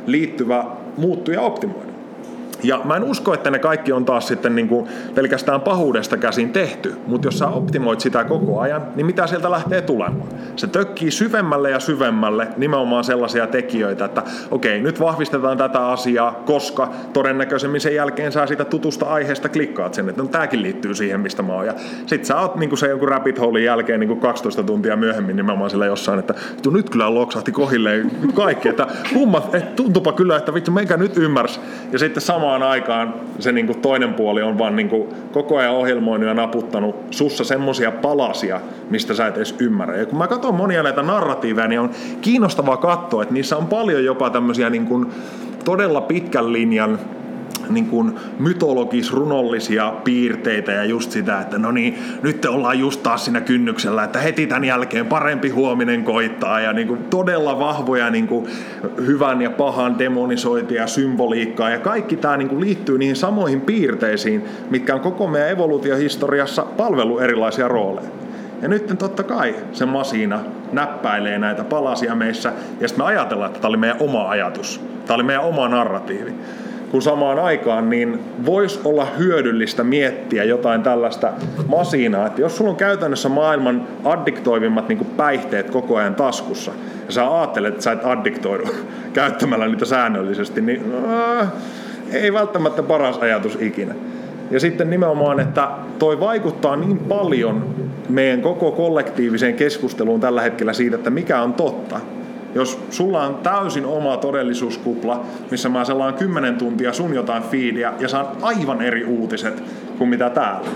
[0.06, 0.66] liittyvä
[0.98, 1.95] muuttuu ja optimoida.
[2.64, 6.50] Ja mä en usko, että ne kaikki on taas sitten niin kuin pelkästään pahuudesta käsin
[6.50, 10.30] tehty, mutta jos sä optimoit sitä koko ajan, niin mitä sieltä lähtee tulemaan?
[10.56, 16.90] Se tökkii syvemmälle ja syvemmälle nimenomaan sellaisia tekijöitä, että okei, nyt vahvistetaan tätä asiaa, koska
[17.14, 21.44] todennäköisemmin sen jälkeen sä siitä tutusta aiheesta klikkaat sen, että no tääkin liittyy siihen, mistä
[21.44, 21.66] mä oon.
[21.66, 21.74] Ja
[22.06, 25.36] sit sä oot niin kuin se joku rabbit hole jälkeen niin kuin 12 tuntia myöhemmin
[25.36, 26.34] nimenomaan sillä jossain, että
[26.72, 31.62] nyt kyllä loksahti kohilleen kaikki, että kumma, että tuntupa kyllä, että vittu, meikä nyt ymmärs.
[31.92, 35.74] Ja sitten samaan aikaan se niin kuin toinen puoli on vaan niin kuin koko ajan
[35.74, 39.98] ohjelmoinut ja naputtanut sussa semmosia palasia, mistä sä et edes ymmärrä.
[39.98, 41.90] Ja kun mä katson monia näitä narratiiveja, niin on
[42.22, 45.06] kiinnostavaa katsoa, että niissä on paljon jopa tämmöisiä niin kuin
[45.64, 47.00] todella pitkän linjan
[47.70, 53.42] niin kuin mytologis-runollisia piirteitä ja just sitä, että no niin, nyt ollaan just taas siinä
[53.42, 58.48] kynnyksellä, että heti tämän jälkeen parempi huominen koittaa ja niin kuin todella vahvoja niin kuin
[59.06, 64.46] hyvän ja pahan demonisointia ja symboliikkaa ja kaikki tämä niin kuin liittyy niihin samoihin piirteisiin,
[64.70, 68.10] mitkä on koko meidän evoluutiohistoriassa palvelu erilaisia rooleja.
[68.62, 70.40] Ja nyt totta kai se masina
[70.72, 74.82] näppäilee näitä palasia meissä ja sitten me ajatellaan, että tämä oli meidän oma ajatus.
[75.06, 76.34] Tämä oli meidän oma narratiivi
[76.92, 81.32] kun samaan aikaan niin voisi olla hyödyllistä miettiä jotain tällaista
[81.68, 86.72] masinaa, että jos sulla on käytännössä maailman addiktoivimmat niin päihteet koko ajan taskussa,
[87.08, 88.64] ja sä ajattelet, että sä et addiktoidu
[89.14, 90.94] käyttämällä niitä säännöllisesti, niin
[91.42, 91.48] äh,
[92.12, 93.96] ei välttämättä paras ajatus ikinä.
[94.52, 95.70] Ja sitten nimenomaan, että
[96.00, 97.76] toi vaikuttaa niin paljon
[98.10, 102.00] meidän koko kollektiiviseen keskusteluun tällä hetkellä siitä, että mikä on totta.
[102.56, 108.08] Jos sulla on täysin oma todellisuuskupla, missä mä selaan 10 tuntia sun jotain fiidiä ja
[108.08, 109.64] saan aivan eri uutiset
[109.98, 110.70] kuin mitä täällä,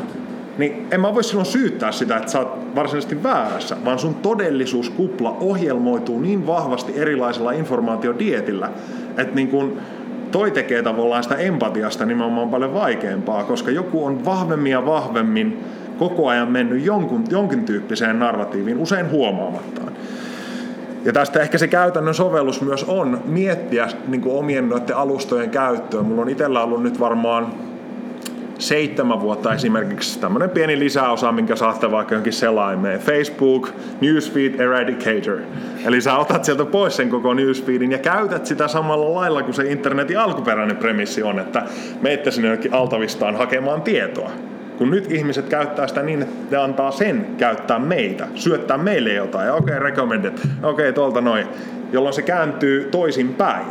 [0.57, 5.37] niin en mä voi silloin syyttää sitä, että sä oot varsinaisesti väärässä, vaan sun todellisuuskupla
[5.39, 8.69] ohjelmoituu niin vahvasti erilaisella informaatiodietillä,
[9.17, 9.77] että niin kun
[10.31, 15.63] toi tekee tavallaan sitä empatiasta nimenomaan paljon vaikeampaa, koska joku on vahvemmin ja vahvemmin
[15.99, 19.93] koko ajan mennyt jonkun, jonkin tyyppiseen narratiiviin, usein huomaamattaan.
[21.05, 26.01] Ja tästä ehkä se käytännön sovellus myös on miettiä niin kuin omien noiden alustojen käyttöä.
[26.01, 27.53] Mulla on itsellä ollut nyt varmaan
[28.59, 32.99] seitsemän vuotta esimerkiksi tämmöinen pieni lisäosa, minkä saatte vaikka johonkin selaimeen.
[32.99, 33.69] Facebook
[34.01, 35.39] Newsfeed Eradicator.
[35.85, 39.71] Eli sä otat sieltä pois sen koko newsfeedin ja käytät sitä samalla lailla kuin se
[39.71, 41.63] internetin alkuperäinen premissi on, että
[42.01, 44.31] meitä sinne altavistaan hakemaan tietoa.
[44.79, 49.47] Kun nyt ihmiset käyttää sitä niin, että ne antaa sen käyttää meitä, syöttää meille jotain,
[49.47, 51.47] ja okei, okay, recommended, okei, okay, tuolta noin,
[51.91, 53.65] jolloin se kääntyy toisin päin.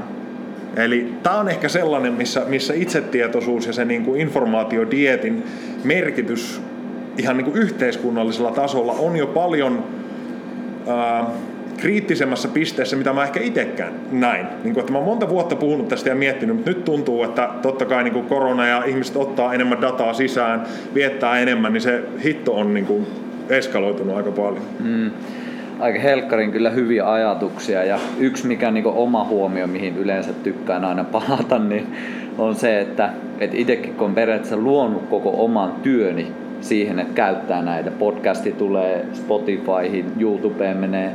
[0.76, 5.44] Eli tämä on ehkä sellainen, missä, missä itsetietoisuus ja se niin kuin informaatiodietin
[5.84, 6.62] merkitys
[7.18, 9.84] ihan niin kuin yhteiskunnallisella tasolla on jo paljon
[10.88, 11.26] ää,
[11.80, 14.46] kriittisemmässä pisteessä, mitä mä ehkä itsekään näin.
[14.64, 17.50] Niin kuin, että mä oon monta vuotta puhunut tästä ja miettinyt, mutta nyt tuntuu, että
[17.62, 20.62] totta kai niin kuin korona ja ihmiset ottaa enemmän dataa sisään,
[20.94, 23.06] viettää enemmän, niin se hitto on niin kuin
[23.48, 24.62] eskaloitunut aika paljon.
[24.80, 25.10] Mm.
[25.80, 31.04] Aika helkkarin kyllä hyviä ajatuksia ja yksi mikä niin oma huomio, mihin yleensä tykkään aina
[31.04, 31.86] palata, niin
[32.38, 33.10] on se, että,
[33.40, 37.90] että itsekin kun on periaatteessa luonut koko oman työni siihen, että käyttää näitä.
[37.90, 41.12] Podcasti tulee Spotifyhin, YouTubeen menee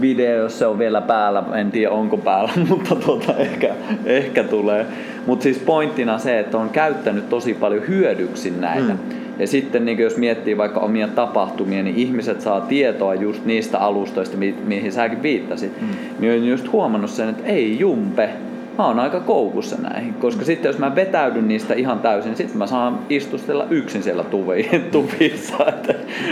[0.00, 3.74] video, jos se on vielä päällä, en tiedä onko päällä, mutta tuota, ehkä,
[4.04, 4.86] ehkä tulee.
[5.26, 8.92] Mutta siis pointtina se, että on käyttänyt tosi paljon hyödyksi näitä.
[8.92, 8.98] Mm.
[9.38, 14.36] Ja sitten niin jos miettii vaikka omia tapahtumia, niin ihmiset saa tietoa just niistä alustoista,
[14.36, 15.80] mi- mihin säkin viittasit.
[15.80, 15.88] Mm.
[16.18, 18.30] Niin olen just huomannut sen, että ei jumpe,
[18.78, 20.14] mä oon aika koukussa näihin.
[20.14, 20.46] Koska mm.
[20.46, 24.24] sitten jos mä vetäydyn niistä ihan täysin, niin sitten mä saan istustella yksin siellä
[24.92, 25.56] tuvissa.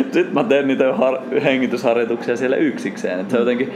[0.03, 3.21] sitten mä teen niitä har- hengitysharjoituksia siellä yksikseen.
[3.21, 3.73] Et se on jotenkin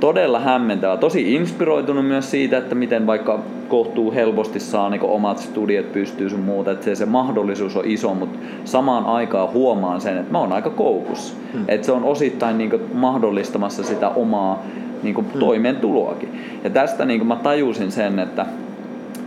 [0.00, 0.96] todella hämmentävä.
[0.96, 6.40] Tosi inspiroitunut myös siitä, että miten vaikka kohtuu helposti saa niin omat studiot pystyy sun
[6.40, 6.70] muuta.
[6.70, 10.70] Että se, se mahdollisuus on iso, mutta samaan aikaan huomaan sen, että mä oon aika
[10.70, 11.34] koukussa.
[11.52, 11.64] Hmm.
[11.68, 14.62] Että se on osittain niin mahdollistamassa sitä omaa
[15.02, 15.40] niin kuin hmm.
[15.40, 16.40] toimeentuloakin.
[16.64, 18.46] Ja tästä niin kuin mä tajusin sen, että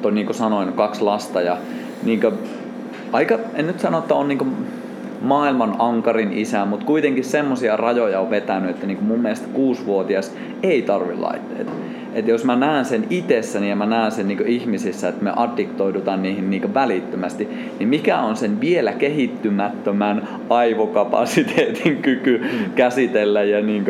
[0.01, 1.57] toi niin kuin sanoin, kaksi lasta ja
[2.03, 2.33] niin kuin,
[3.11, 4.51] aika, en nyt sano, että on niin kuin
[5.21, 10.33] maailman ankarin isä, mutta kuitenkin semmoisia rajoja on vetänyt, että niin kuin mun mielestä kuusivuotias
[10.63, 11.71] ei tarvi laitteita.
[12.13, 16.23] Että jos mä näen sen itsessäni ja mä näen sen niin ihmisissä, että me addiktoidutaan
[16.23, 17.49] niihin niin välittömästi,
[17.79, 22.71] niin mikä on sen vielä kehittymättömän aivokapasiteetin kyky mm.
[22.75, 23.85] käsitellä ja niin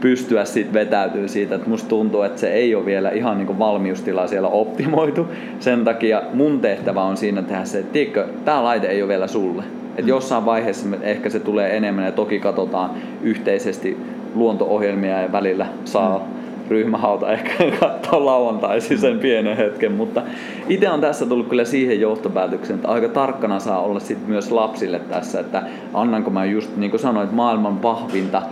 [0.00, 4.26] pystyä sitten vetäytyä siitä, että musta tuntuu, että se ei ole vielä ihan niin valmiustila
[4.26, 5.26] siellä optimoitu.
[5.60, 9.26] Sen takia mun tehtävä on siinä tehdä se, että tiedätkö, tämä laite ei ole vielä
[9.26, 9.62] sulle.
[9.88, 10.08] Että mm.
[10.08, 12.90] jossain vaiheessa ehkä se tulee enemmän ja toki katsotaan
[13.22, 13.96] yhteisesti
[14.34, 16.36] luonto-ohjelmia ja välillä saa mm
[16.70, 20.22] ryhmähauta ehkä katsoa lauantaisin sen pienen hetken, mutta
[20.68, 24.98] itse on tässä tullut kyllä siihen johtopäätökseen, että aika tarkkana saa olla sit myös lapsille
[24.98, 25.62] tässä, että
[25.94, 28.42] annanko mä just niin kuin sanoin, maailman vahvinta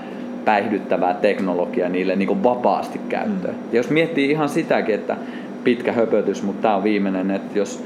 [0.44, 3.54] päihdyttävää teknologiaa niille niin vapaasti käyttöön.
[3.54, 3.60] Mm.
[3.72, 5.16] Ja jos miettii ihan sitäkin, että
[5.64, 7.84] pitkä höpötys, mutta tämä on viimeinen, että jos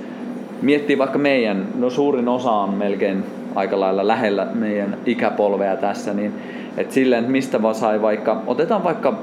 [0.63, 3.25] miettii vaikka meidän, no suurin osa on melkein
[3.55, 6.33] aika lailla lähellä meidän ikäpolvea tässä, niin
[6.77, 9.19] että silleen, että mistä vaan sai vaikka, otetaan vaikka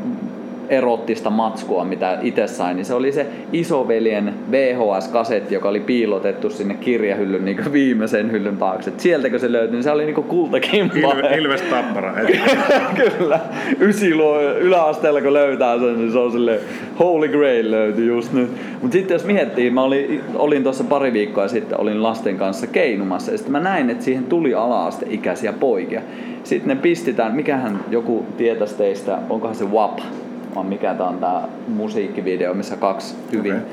[0.69, 6.73] erottista matskua, mitä itse sain, niin se oli se isoveljen VHS-kasetti, joka oli piilotettu sinne
[6.73, 8.89] kirjahyllyn niin viimeisen hyllyn taakse.
[8.89, 10.95] Et sieltäkö se löytyi, niin se oli niin kultakimpa.
[10.97, 12.13] Ilve, Ilves Tappara.
[13.17, 13.39] Kyllä.
[13.79, 16.59] Ysiluo yläasteella kun löytää sen, niin se on silleen
[16.99, 18.49] Holy Grail löytyi just nyt.
[18.81, 23.31] Mutta sitten jos miettii, mä olin, olin tuossa pari viikkoa sitten, olin lasten kanssa keinumassa
[23.31, 26.01] ja sitten mä näin, että siihen tuli ala-asteikäisiä poikia.
[26.43, 29.99] Sitten ne pistetään, mikähän joku tietäisi teistä, onkohan se WAP,
[30.55, 33.65] vaan mikä tämä on tämä musiikkivideo, missä kaksi hyvin okay.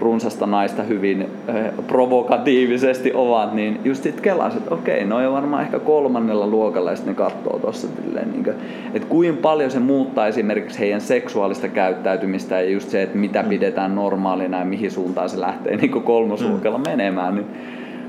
[0.00, 5.62] runsasta naista hyvin eh, provokatiivisesti ovat, niin just sitten kelasin, että okei, no on varmaan
[5.62, 7.88] ehkä kolmannella luokalla ja sitten ne katsoo tuossa
[8.32, 8.46] niin
[8.94, 13.48] että kuinka paljon se muuttaa esimerkiksi heidän seksuaalista käyttäytymistä ja just se, että mitä mm.
[13.48, 16.84] pidetään normaalina ja mihin suuntaan se lähtee niin kolmosluokalla mm.
[16.90, 17.46] menemään, niin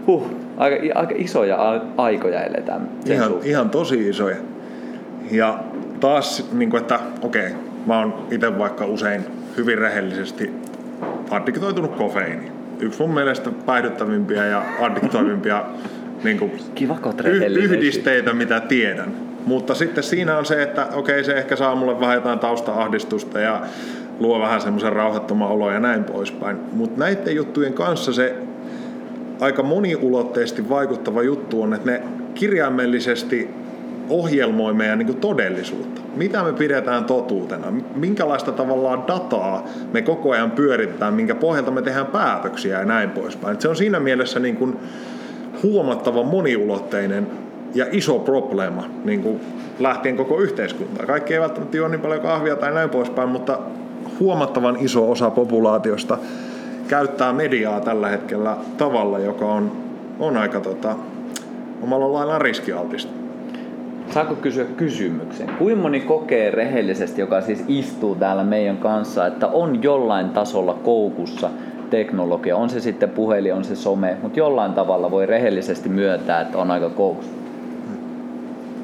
[0.07, 0.23] huh,
[0.57, 2.89] aika, aika isoja aikoja eletään.
[3.05, 4.35] Ihan, ihan tosi isoja.
[5.31, 5.59] Ja
[5.99, 9.25] taas, niin kuin, että okei, okay, mä oon itse vaikka usein
[9.57, 10.51] hyvin rehellisesti
[11.29, 12.51] addiktoitunut kofeiiniin.
[12.79, 15.65] Yksi mun mielestä päihdyttävimpiä ja addiktoivimpia
[16.23, 19.11] niin kuin Kiva, y- yhdisteitä, mitä tiedän.
[19.45, 23.61] Mutta sitten siinä on se, että okei, se ehkä saa mulle vähän jotain tausta-ahdistusta ja
[24.19, 26.57] luo vähän semmoisen rauhattoman olo ja näin poispäin.
[26.73, 28.35] Mutta näiden juttujen kanssa se
[29.39, 32.01] aika moniulotteisesti vaikuttava juttu on, että ne
[32.33, 33.49] kirjaimellisesti
[34.09, 36.01] ohjelmoi meidän niin kuin todellisuutta.
[36.15, 37.73] Mitä me pidetään totuutena?
[37.95, 43.61] Minkälaista tavallaan dataa me koko ajan pyöritetään, minkä pohjalta me tehdään päätöksiä ja näin poispäin.
[43.61, 44.77] Se on siinä mielessä niin kuin
[45.63, 47.27] huomattava moniulotteinen
[47.75, 49.39] ja iso probleema niin kuin
[49.79, 51.05] lähtien koko yhteiskuntaa.
[51.05, 53.59] Kaikki ei välttämättä juo niin paljon kahvia tai näin poispäin, mutta
[54.19, 56.17] huomattavan iso osa populaatiosta
[56.87, 59.71] käyttää mediaa tällä hetkellä tavalla, joka on,
[60.19, 60.95] on aika tota,
[61.81, 63.16] omalla lailla riskialtista.
[64.13, 65.49] Saako kysyä kysymyksen?
[65.57, 71.49] Kuinka moni kokee rehellisesti, joka siis istuu täällä meidän kanssa, että on jollain tasolla koukussa
[71.89, 76.57] teknologia, on se sitten puhelin, on se some, mutta jollain tavalla voi rehellisesti myöntää, että
[76.57, 77.31] on aika koukussa.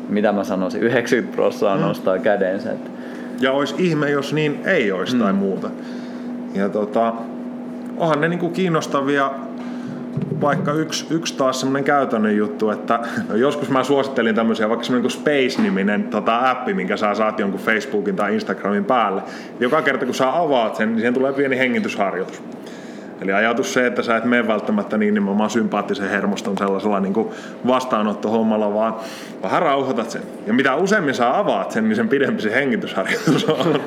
[0.10, 1.82] Mitä mä sanoisin, 90 prosenttia mm.
[1.82, 2.72] nostaa kädensä.
[2.72, 2.90] Että...
[3.40, 5.22] Ja olisi ihme, jos niin ei olisi mm.
[5.22, 5.70] tai muuta.
[6.56, 7.14] Ja tota,
[7.98, 9.32] onhan ne niinku kiinnostavia
[10.44, 13.00] vaikka yksi, yksi taas semmoinen käytännön juttu, että
[13.30, 17.60] no joskus mä suosittelin tämmöisiä, vaikka semmoinen kuin Space-niminen tota, appi, minkä sä saat jonkun
[17.60, 19.22] Facebookin tai Instagramin päälle.
[19.60, 22.44] Joka kerta kun sä avaat sen, niin siihen tulee pieni hengitysharjoitus.
[23.22, 27.30] Eli ajatus se, että sä et mene välttämättä niin nimenomaan sympaattisen hermoston sellaisella niin kuin
[27.68, 28.96] vastaanottohommalla, vaan
[29.44, 30.22] vähän rauhoitat sen.
[30.48, 33.80] Ja mitä useammin sä avaat sen, niin sen pidempi se hengitysharjoitus on.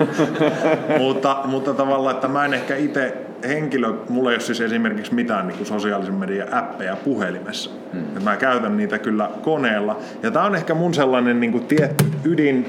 [0.99, 5.49] mutta, mutta tavallaan, että mä en ehkä itse henkilö, mulla ei ole siis esimerkiksi mitään
[5.49, 7.71] niin kuin sosiaalisen median appeja puhelimessa.
[7.93, 8.23] Hmm.
[8.23, 9.99] mä käytän niitä kyllä koneella.
[10.23, 12.67] Ja tämä on ehkä mun sellainen niin kuin tietty ydin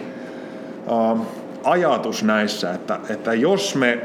[0.88, 1.26] uh,
[1.64, 4.00] ajatus näissä, että, että jos me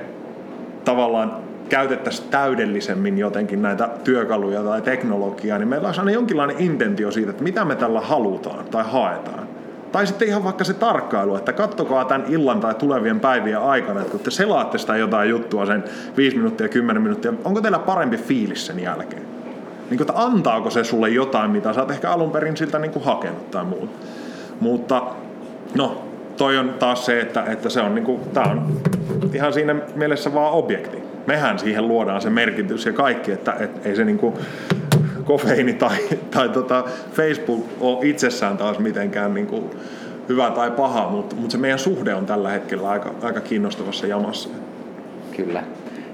[0.84, 1.36] tavallaan
[1.68, 7.42] käytettäisiin täydellisemmin jotenkin näitä työkaluja tai teknologiaa, niin meillä olisi aina jonkinlainen intentio siitä, että
[7.42, 9.51] mitä me tällä halutaan tai haetaan.
[9.92, 14.10] Tai sitten ihan vaikka se tarkkailu, että kattokaa tämän illan tai tulevien päivien aikana, että
[14.10, 15.84] kun te selaatte sitä jotain juttua sen
[16.16, 19.22] 5 minuuttia, 10 minuuttia, onko teillä parempi fiilis sen jälkeen?
[19.90, 22.90] Niin kuin, että antaako se sulle jotain, mitä sä oot ehkä alun perin siltä niin
[22.90, 23.92] kuin hakenut tai muuta.
[24.60, 25.02] Mutta
[25.74, 26.04] no,
[26.36, 28.80] toi on taas se, että, että se on, niin kuin, tää on
[29.32, 30.98] ihan siinä mielessä vaan objekti.
[31.26, 34.34] Mehän siihen luodaan se merkitys ja kaikki, että et, ei se niin kuin,
[35.24, 35.96] kofeiini tai,
[36.30, 39.70] tai tota Facebook ole itsessään taas mitenkään niin kuin
[40.28, 44.48] hyvä tai paha, mutta, mutta se meidän suhde on tällä hetkellä aika, aika kiinnostavassa jamassa.
[45.36, 45.62] Kyllä.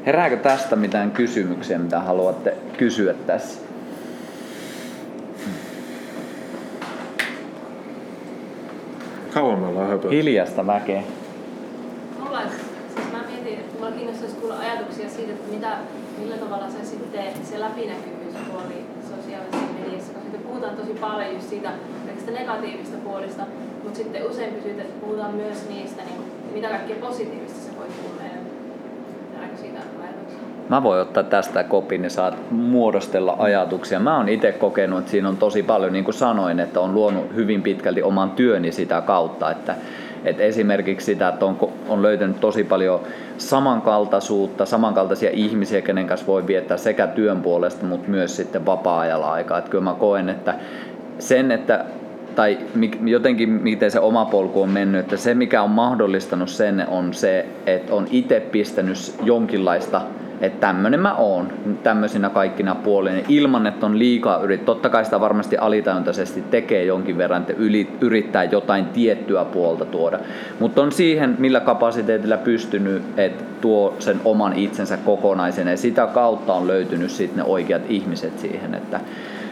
[0.07, 3.61] Herääkö tästä mitään kysymyksiä, mitä haluatte kysyä tässä?
[9.35, 10.11] Kauan me ollaan höpöt.
[10.11, 11.03] Hiljasta väkeä.
[12.19, 12.43] Mulla,
[12.95, 15.77] siis mä mietin, että mulla kiinnostaisi kuulla ajatuksia siitä, että mitä,
[16.19, 21.71] millä tavalla se sitten se läpinäkyvyyspuoli sosiaalisessa mediassa, koska sitten puhutaan tosi paljon just siitä
[22.31, 23.43] negatiivista puolista,
[23.85, 26.21] mutta sitten usein pysytä, puhutaan myös niistä, niin
[26.55, 28.19] mitä kaikkea positiivista se voi tulla
[30.69, 34.01] Mä voin ottaa tästä kopin, niin saat muodostella ajatuksia.
[34.01, 37.35] Mä oon itse kokenut, että siinä on tosi paljon, niin kuin sanoin, että on luonut
[37.35, 39.75] hyvin pitkälti oman työni sitä kautta, että
[40.25, 41.59] Et esimerkiksi sitä, että on,
[41.89, 43.01] on löytänyt tosi paljon
[43.39, 49.59] samankaltaisuutta, samankaltaisia ihmisiä, kenen kanssa voi viettää sekä työn puolesta, mutta myös sitten vapaa-ajalla aikaa.
[49.59, 50.55] Et kyllä mä koen, että
[51.19, 51.85] sen, että
[52.35, 52.59] tai
[53.05, 57.47] jotenkin miten se oma polku on mennyt, että se mikä on mahdollistanut sen on se,
[57.67, 60.01] että on itse pistänyt jonkinlaista
[60.41, 61.53] että tämmönen mä oon
[61.83, 64.65] tämmöisinä kaikkina puolina ilman, että on liikaa yrit.
[64.65, 67.63] Totta kai sitä varmasti alitajuntaisesti tekee jonkin verran, että
[68.01, 70.19] yrittää jotain tiettyä puolta tuoda.
[70.61, 76.53] Mutta on siihen, millä kapasiteetilla pystynyt, että tuo sen oman itsensä kokonaisen ja sitä kautta
[76.53, 79.01] on löytynyt sitten ne oikeat ihmiset siihen, että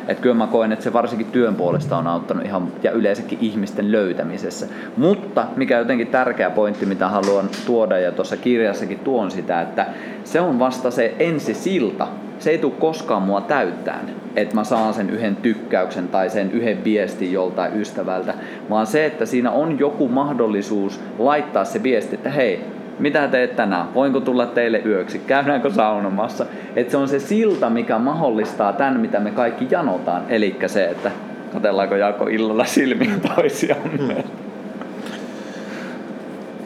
[0.08, 3.92] että kyllä mä koen, että se varsinkin työn puolesta on auttanut ihan ja yleensäkin ihmisten
[3.92, 4.66] löytämisessä.
[4.96, 9.86] Mutta mikä jotenkin tärkeä pointti, mitä haluan tuoda ja tuossa kirjassakin tuon sitä, että
[10.24, 12.08] se on vasta se ensisilta.
[12.38, 16.84] Se ei tule koskaan mua täyttään, että mä saan sen yhden tykkäyksen tai sen yhden
[16.84, 18.34] viestin joltain ystävältä,
[18.70, 22.64] vaan se, että siinä on joku mahdollisuus laittaa se viesti, että hei,
[22.98, 26.46] mitä teet tänään, voinko tulla teille yöksi, käydäänkö saunomassa.
[26.76, 30.22] Että se on se silta, mikä mahdollistaa tämän, mitä me kaikki janotaan.
[30.28, 31.10] Eli se, että
[31.52, 34.14] katellaanko Jaakko illalla silmiin toisiamme.
[34.14, 34.22] Hmm.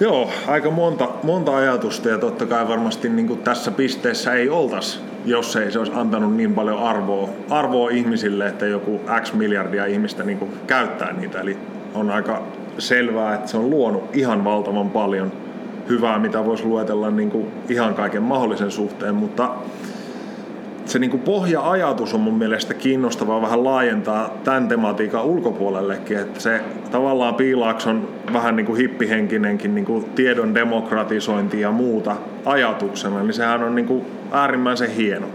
[0.00, 5.56] Joo, aika monta, monta ajatusta ja totta kai varmasti niin tässä pisteessä ei oltaisi, jos
[5.56, 10.52] ei se olisi antanut niin paljon arvoa, arvoa ihmisille, että joku X miljardia ihmistä niin
[10.66, 11.40] käyttää niitä.
[11.40, 11.56] Eli
[11.94, 12.42] on aika
[12.78, 15.32] selvää, että se on luonut ihan valtavan paljon–
[15.90, 19.50] hyvää, mitä voisi luetella niin kuin ihan kaiken mahdollisen suhteen, mutta
[20.84, 26.60] se niin kuin pohja-ajatus on mun mielestä kiinnostavaa vähän laajentaa tämän tematiikan ulkopuolellekin, että se
[26.90, 33.34] tavallaan Piilaks on vähän niin kuin hippihenkinenkin niin kuin tiedon demokratisointi ja muuta ajatuksena, niin
[33.34, 35.26] sehän on niin kuin äärimmäisen hieno.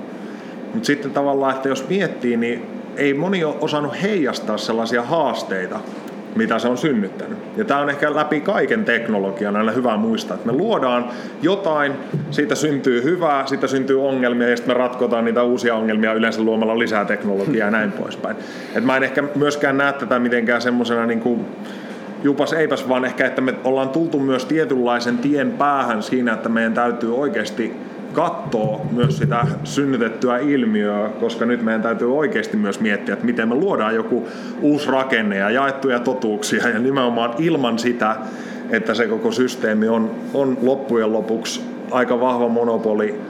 [0.74, 2.66] Mutta sitten tavallaan, että jos miettii, niin
[2.98, 5.80] ei moni ole osannut heijastaa sellaisia haasteita,
[6.36, 7.38] mitä se on synnyttänyt.
[7.58, 11.06] Ja tämä on ehkä läpi kaiken teknologian aina hyvä muistaa, että me luodaan
[11.42, 11.94] jotain,
[12.32, 16.80] siitä syntyy hyvää, siitä syntyy ongelmia ja sitten me ratkotaan niitä uusia ongelmia yleensä luomalla
[16.80, 18.38] lisää teknologiaa ja näin poispäin.
[18.76, 21.46] Et mä en ehkä myöskään näe tätä mitenkään semmoisena niin kuin
[22.24, 26.74] jupas eipäs, vaan ehkä, että me ollaan tultu myös tietynlaisen tien päähän siinä, että meidän
[26.74, 27.74] täytyy oikeasti
[28.16, 33.56] katsoa myös sitä synnytettyä ilmiöä, koska nyt meidän täytyy oikeasti myös miettiä, että miten me
[33.56, 34.28] luodaan joku
[34.62, 36.70] uusi rakenne ja jaettuja totuuksia.
[36.70, 38.16] Ja nimenomaan ilman sitä,
[38.70, 41.62] että se koko systeemi on, on loppujen lopuksi
[41.92, 43.22] aika vahva monopoli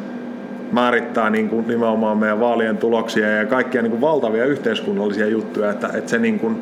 [0.71, 5.89] määrittää niin kuin nimenomaan meidän vaalien tuloksia ja kaikkia niin kuin valtavia yhteiskunnallisia juttuja, että,
[5.93, 6.61] että se niin kuin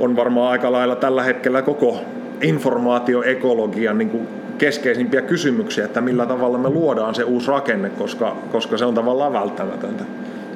[0.00, 2.00] on varmaan aika lailla tällä hetkellä koko
[2.40, 8.78] informaatioekologian niin kuin keskeisimpiä kysymyksiä, että millä tavalla me luodaan se uusi rakenne, koska, koska
[8.78, 10.04] se on tavallaan välttämätöntä.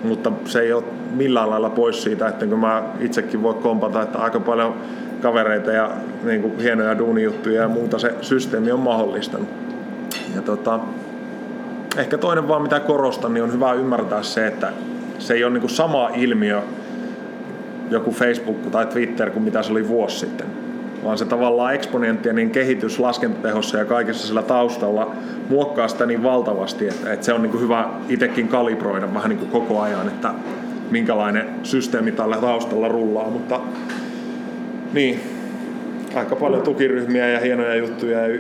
[0.04, 0.84] Mutta se ei ole
[1.14, 4.74] millään lailla pois siitä, että kun mä itsekin voi kompata, että aika paljon
[5.22, 5.90] kavereita ja
[6.24, 9.48] niin kuin hienoja duunijuttuja ja muuta se systeemi on mahdollistanut.
[10.34, 10.80] Ja tota,
[11.96, 14.72] ehkä toinen vaan mitä korostan, niin on hyvä ymmärtää se, että
[15.18, 16.60] se ei ole niin kuin sama ilmiö
[17.90, 20.57] joku Facebook tai Twitter kuin mitä se oli vuosi sitten
[21.04, 25.14] vaan se tavallaan eksponenttinen kehitys laskentatehossa ja kaikessa sillä taustalla
[25.48, 29.38] muokkaa sitä niin valtavasti, että, että se on niin kuin hyvä itsekin kalibroida vähän niin
[29.38, 30.34] kuin koko ajan, että
[30.90, 33.60] minkälainen systeemi tällä taustalla rullaa, mutta
[34.92, 35.20] niin,
[36.14, 38.38] aika paljon tukiryhmiä ja hienoja juttuja ja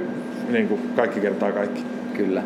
[0.50, 1.84] niin kuin kaikki kertaa kaikki.
[2.16, 2.42] Kyllä.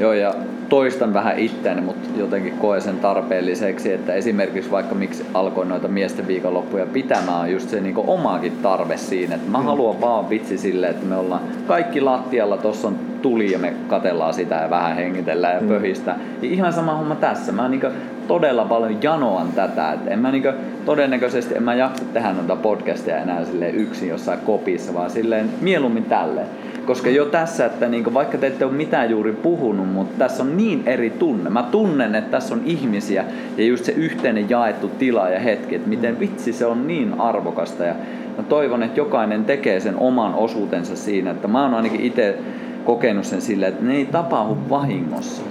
[0.00, 0.34] Joo, ja
[0.68, 6.26] toistan vähän itseäni, mutta jotenkin koen sen tarpeelliseksi, että esimerkiksi vaikka miksi alkoin noita miesten
[6.26, 9.64] viikonloppuja pitämään on just se niin omaakin tarve siinä, että mä mm.
[9.64, 14.34] haluan vaan vitsi sille, että me ollaan kaikki lattialla, tossa on tuli ja me katellaan
[14.34, 15.68] sitä ja vähän hengitellään ja mm.
[15.68, 16.16] pöhistä.
[16.42, 17.52] Ja ihan sama homma tässä.
[17.52, 17.82] Mä niin
[18.28, 19.92] todella paljon janoan tätä.
[19.92, 20.44] Et en mä niin
[20.84, 23.40] todennäköisesti en mä jaksa tehdä noita podcasteja enää
[23.72, 26.46] yksin jossain kopissa, vaan silleen mieluummin tälleen.
[26.86, 30.56] Koska jo tässä, että niin vaikka te ette ole mitään juuri puhunut, mutta tässä on
[30.56, 31.50] niin eri tunne.
[31.50, 33.24] Mä tunnen, että tässä on ihmisiä
[33.56, 37.84] ja just se yhteinen jaettu tila ja hetki, että miten vitsi se on niin arvokasta.
[37.84, 37.94] Ja
[38.36, 42.38] mä toivon, että jokainen tekee sen oman osuutensa siinä, että mä oon ainakin itse
[42.84, 45.42] kokenut sen silleen, että ne ei tapahdu vahingossa.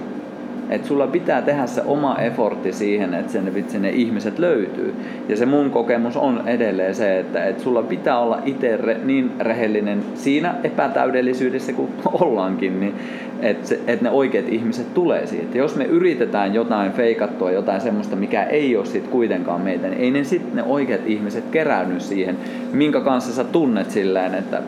[0.70, 4.94] Että sulla pitää tehdä se oma effortti siihen, että sen vitsi ne ihmiset löytyy.
[5.28, 9.32] Ja se mun kokemus on edelleen se, että, että sulla pitää olla itse re, niin
[9.40, 11.90] rehellinen siinä epätäydellisyydessä kuin
[12.20, 12.94] ollaankin, niin
[13.40, 15.58] että, että ne oikeat ihmiset tulee siitä.
[15.58, 20.10] Jos me yritetään jotain feikattua, jotain semmoista, mikä ei ole sit kuitenkaan meitä, niin ei
[20.10, 22.38] ne sitten ne oikeat ihmiset keräänny siihen,
[22.72, 24.62] minkä kanssa sä tunnet silleen, että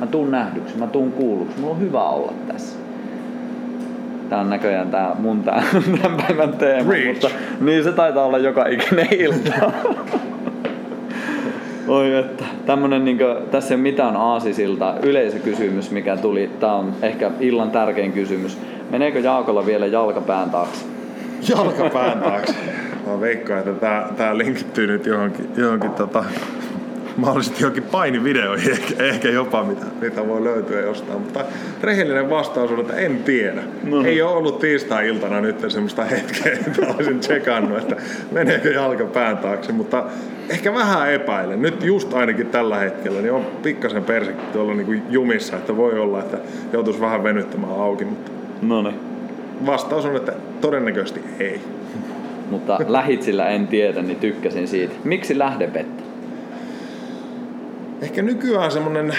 [0.00, 2.77] mä tuun nähdyksi, mä tuun kuulluksi, mulla on hyvä olla tässä.
[4.28, 5.62] Tää on näköjään tää mun tää,
[6.02, 7.12] tämän päivän teema, Reach.
[7.12, 7.30] mutta
[7.60, 9.52] niin se taitaa olla joka ikinen ilta.
[11.88, 14.94] Oi että, tämmönen niinku, tässä ei ole mitään aasisilta.
[15.02, 18.58] Yleisökysymys, mikä tuli, tää on ehkä illan tärkein kysymys.
[18.90, 20.86] Meneekö Jaakolla vielä jalkapään taakse?
[21.48, 22.54] Jalkapään taakse.
[23.06, 26.24] Mä veikkaan, että tää, tää linkittyy nyt johonkin, johonkin tota,
[27.26, 31.20] mahdollisesti johonkin painivideoihin, ehkä, ehkä jopa mitä, mitä voi löytyä jostain.
[31.20, 31.44] Mutta
[31.82, 33.62] rehellinen vastaus on, että en tiedä.
[33.84, 34.04] No.
[34.04, 37.96] Ei ole ollut tiistai-iltana nyt semmoista hetkeä, että olisin tsekannut, että
[38.32, 39.72] meneekö jalka pään taakse.
[39.72, 40.04] Mutta
[40.48, 41.62] ehkä vähän epäilen.
[41.62, 45.98] Nyt just ainakin tällä hetkellä, niin on pikkasen persikki tuolla niin kuin jumissa, että voi
[45.98, 46.38] olla, että
[46.72, 48.04] joutuisi vähän venyttämään auki.
[48.04, 48.30] Mutta
[48.62, 48.92] no
[49.66, 51.60] Vastaus on, että todennäköisesti ei.
[52.50, 54.94] Mutta lähitsillä en tiedä, niin tykkäsin siitä.
[55.04, 55.97] Miksi lähdepettä?
[58.02, 59.14] Ehkä nykyään semmoinen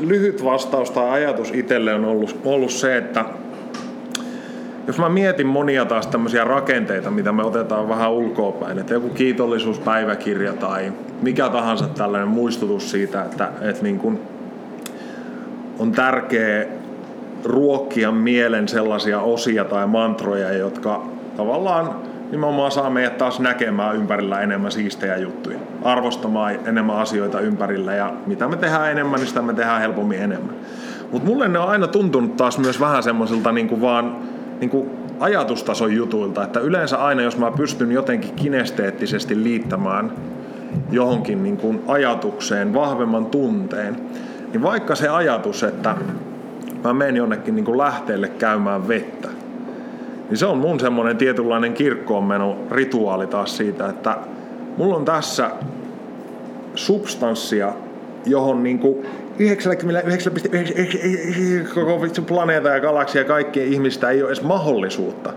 [0.00, 3.24] lyhyt vastaus tai ajatus itselle on ollut, ollut se, että
[4.86, 10.52] jos mä mietin monia taas tämmöisiä rakenteita, mitä me otetaan vähän ulkoapäin, että joku kiitollisuuspäiväkirja
[10.52, 10.92] tai
[11.22, 14.20] mikä tahansa tällainen muistutus siitä, että, että niin kun
[15.78, 16.66] on tärkeä
[17.44, 24.72] ruokkia mielen sellaisia osia tai mantroja, jotka tavallaan nimenomaan saa meidät taas näkemään ympärillä enemmän
[24.72, 29.80] siistejä juttuja, arvostamaan enemmän asioita ympärillä ja mitä me tehdään enemmän, niin sitä me tehdään
[29.80, 30.54] helpommin enemmän.
[31.12, 34.16] Mutta mulle ne on aina tuntunut taas myös vähän semmoisilta niin vaan
[34.60, 34.90] niin kuin
[35.20, 40.12] ajatustason jutuilta, että yleensä aina jos mä pystyn jotenkin kinesteettisesti liittämään
[40.90, 43.96] johonkin niin kuin ajatukseen vahvemman tunteen,
[44.52, 45.96] niin vaikka se ajatus, että
[46.84, 49.28] mä menen jonnekin niin kuin lähteelle käymään vettä,
[50.28, 54.16] niin se on mun semmoinen tietynlainen kirkkoonmeno rituaali taas siitä, että
[54.76, 55.50] mulla on tässä
[56.74, 57.72] substanssia,
[58.26, 59.04] johon niinku
[59.38, 59.44] 99,9
[61.74, 65.32] koko planeeta ja galaksia ja kaikkien ihmistä ei ole edes mahdollisuutta.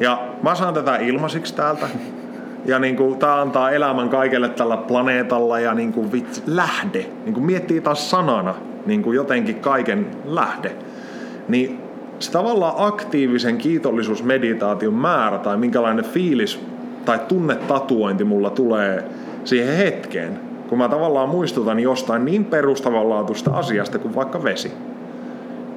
[0.00, 1.86] Ja mä saan tätä ilmaisiksi täältä.
[2.66, 7.06] Ja niin kuin, tää antaa elämän kaikelle tällä planeetalla ja niin kuin, vitsi, lähde.
[7.24, 8.54] Niin kuin miettii taas sanana
[8.86, 10.72] niin kuin jotenkin kaiken lähde.
[11.48, 11.83] Niin
[12.18, 16.60] se tavallaan aktiivisen kiitollisuusmeditaation määrä tai minkälainen fiilis
[17.04, 19.04] tai tunnetatuointi mulla tulee
[19.44, 24.72] siihen hetkeen, kun mä tavallaan muistutan jostain niin perustavanlaatuista asiasta kuin vaikka vesi.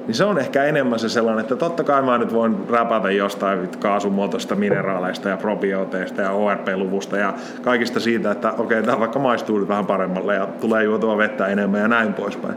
[0.06, 3.68] Niin se on ehkä enemmän se sellainen, että totta kai mä nyt voin räpätä jostain
[3.78, 9.58] kaasumuotoista mineraaleista ja probiooteista ja ORP-luvusta ja kaikista siitä, että okei, okay, tämä vaikka maistuu
[9.58, 12.54] nyt vähän paremmalle ja tulee juotua vettä enemmän ja näin poispäin.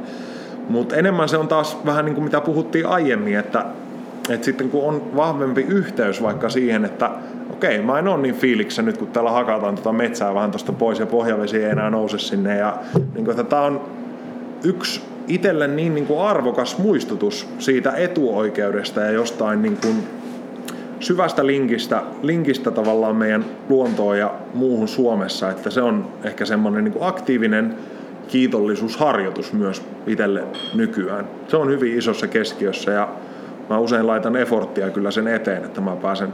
[0.71, 3.65] Mutta enemmän se on taas vähän niin kuin mitä puhuttiin aiemmin, että,
[4.29, 7.09] että sitten kun on vahvempi yhteys vaikka siihen, että
[7.53, 10.99] okei, mä en ole niin fiiliksessä nyt, kun täällä hakataan tuota metsää vähän tuosta pois
[10.99, 12.57] ja pohjavesi ei enää nouse sinne.
[12.57, 13.81] Ja niin kuin, että tämä on
[14.63, 19.95] yksi itselle niin, niin kuin arvokas muistutus siitä etuoikeudesta ja jostain niin kuin
[20.99, 26.95] syvästä linkistä, linkistä tavallaan meidän luontoon ja muuhun Suomessa, että se on ehkä semmoinen niin
[26.99, 27.75] aktiivinen
[28.31, 30.43] kiitollisuusharjoitus myös itselle
[30.73, 31.27] nykyään.
[31.47, 33.09] Se on hyvin isossa keskiössä ja
[33.69, 36.29] mä usein laitan eforttia kyllä sen eteen, että mä pääsen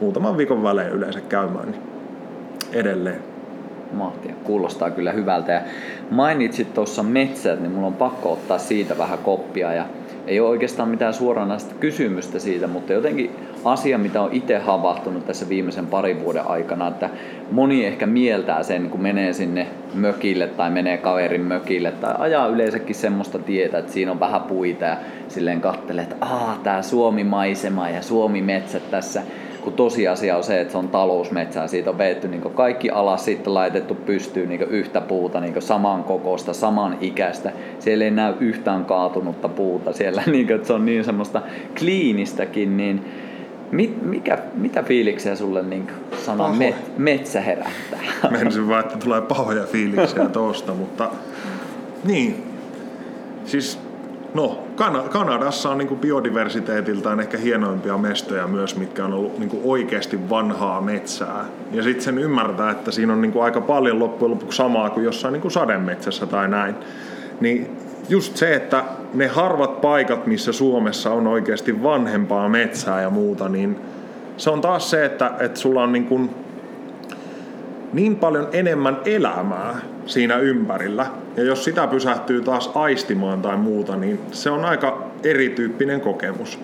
[0.00, 1.82] muutaman viikon välein yleensä käymään niin
[2.72, 3.22] edelleen.
[3.92, 4.34] Mahtia.
[4.44, 5.52] Kuulostaa kyllä hyvältä.
[5.52, 5.60] Ja
[6.10, 9.72] mainitsit tuossa metsät, niin mulla on pakko ottaa siitä vähän koppia.
[9.72, 9.84] Ja
[10.26, 15.48] ei ole oikeastaan mitään suoranaista kysymystä siitä, mutta jotenkin asia, mitä on itse havahtunut tässä
[15.48, 17.10] viimeisen parin vuoden aikana, että
[17.50, 22.94] moni ehkä mieltää sen, kun menee sinne mökille tai menee kaverin mökille tai ajaa yleensäkin
[22.94, 24.96] semmoista tietä, että siinä on vähän puita ja
[25.28, 29.22] silleen kattelee, että aah, tää Suomi-maisema ja Suomi-metsät tässä
[29.68, 31.66] kun tosiasia on se, että se on talousmetsää.
[31.66, 36.52] Siitä on veetty niin kaikki alas, sitten laitettu pystyyn niin yhtä puuta, niin saman kokosta,
[36.52, 37.52] saman ikäistä.
[37.78, 41.42] Siellä ei näy yhtään kaatunutta puuta siellä, niin kuin, että se on niin semmoista
[41.78, 43.04] kliinistäkin, niin
[43.72, 45.90] Mit, mikä, mitä fiiliksiä sulle niin
[46.26, 48.00] sana met, metsä herättää?
[48.30, 51.10] Menisin vaan, että tulee pahoja fiiliksiä tosta, mutta
[52.04, 52.42] niin.
[53.44, 53.78] Siis
[54.34, 59.60] No, Kan- Kanadassa on niin kuin biodiversiteetiltaan ehkä hienoimpia mestoja myös, mitkä on ollut niin
[59.64, 61.44] oikeasti vanhaa metsää.
[61.72, 65.32] Ja sitten sen ymmärtää, että siinä on niin aika paljon loppujen lopuksi samaa kuin jossain
[65.32, 66.74] niin kuin sademetsässä tai näin.
[67.40, 67.76] Niin
[68.08, 73.76] just se, että ne harvat paikat, missä Suomessa on oikeasti vanhempaa metsää ja muuta, niin
[74.36, 76.30] se on taas se, että, että sulla on niin, kuin
[77.92, 79.76] niin paljon enemmän elämää
[80.06, 81.06] siinä ympärillä.
[81.36, 86.58] Ja jos sitä pysähtyy taas aistimaan tai muuta, niin se on aika erityyppinen kokemus.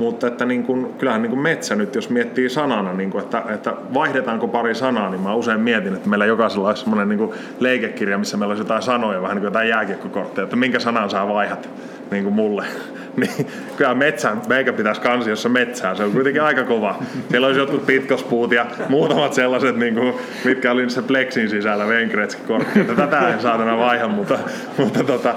[0.00, 3.42] Mutta että niin kun, kyllähän niin kun metsä nyt, jos miettii sanana, niin kun, että,
[3.48, 8.18] että vaihdetaanko pari sanaa, niin mä usein mietin, että meillä jokaisella olisi semmoinen niin leikekirja,
[8.18, 11.68] missä meillä olisi jotain sanoja, vähän niin kuin jotain jääkiekkokortteja, että minkä sanan saa vaihdat.
[12.10, 12.64] Niin kuin mulle.
[13.16, 13.46] niin
[13.76, 16.98] kyllä metsän, meikä pitäisi kansiossa metsää, se on kuitenkin aika kova.
[17.30, 20.14] Siellä olisi jotkut pitkospuut ja muutamat sellaiset, niin kuin,
[20.44, 22.94] mitkä oli se plexin sisällä Venkretski korkeita.
[22.94, 24.38] Tätä en saatana vaiha, mutta,
[24.78, 25.34] mutta tota,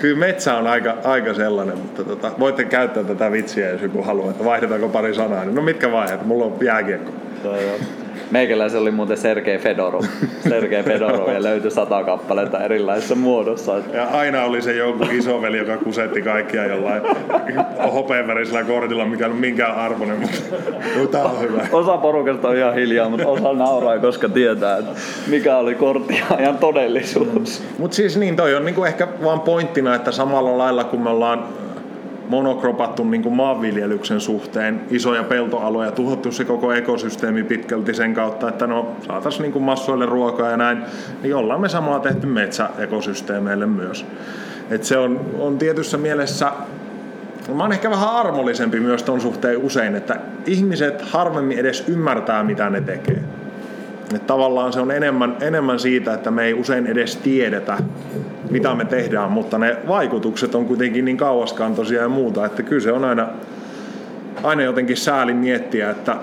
[0.00, 1.78] kyllä metsä on aika, aika sellainen.
[1.78, 5.44] Mutta tota, voitte käyttää tätä vitsiä, jos joku haluaa, että vaihdetaanko pari sanaa.
[5.44, 6.26] Niin no mitkä vaiheet?
[6.26, 7.12] Mulla on jääkiekko.
[8.32, 10.04] Meikäläisen oli muuten Sergei Fedorov.
[10.48, 13.72] Sergei Fedorov ja löytyi sata kappaletta erilaisissa muodossa.
[13.92, 17.02] Ja aina oli se joku isoveli, joka kusetti kaikkia jollain
[17.92, 20.38] hopeenvärisellä kortilla, mikä on minkään arvoinen, mutta
[21.18, 21.66] tämä on hyvä.
[21.72, 24.92] Osa porukasta on ihan hiljaa, mutta osa nauraa, koska tietää, että
[25.26, 27.62] mikä oli korttiajan todellisuus.
[27.78, 31.44] Mutta siis niin, toi on niinku ehkä vaan pointtina, että samalla lailla kun me ollaan
[32.28, 38.66] monokropattu niin kuin maanviljelyksen suhteen isoja peltoaloja, tuhottu se koko ekosysteemi pitkälti sen kautta, että
[38.66, 40.78] no saataisiin niin kuin massoille ruokaa ja näin,
[41.22, 44.06] niin ollaan me samaa tehty metsäekosysteemeille myös.
[44.70, 46.52] Et se on, on tietyssä mielessä
[47.54, 50.16] Mä oon ehkä vähän armollisempi myös ton suhteen usein, että
[50.46, 53.22] ihmiset harvemmin edes ymmärtää, mitä ne tekee.
[54.14, 57.78] Et tavallaan se on enemmän, enemmän siitä, että me ei usein edes tiedetä,
[58.50, 62.92] mitä me tehdään, mutta ne vaikutukset on kuitenkin niin kauaskantoisia ja muuta, että kyllä se
[62.92, 63.28] on aina,
[64.42, 66.16] aina jotenkin sääli miettiä, että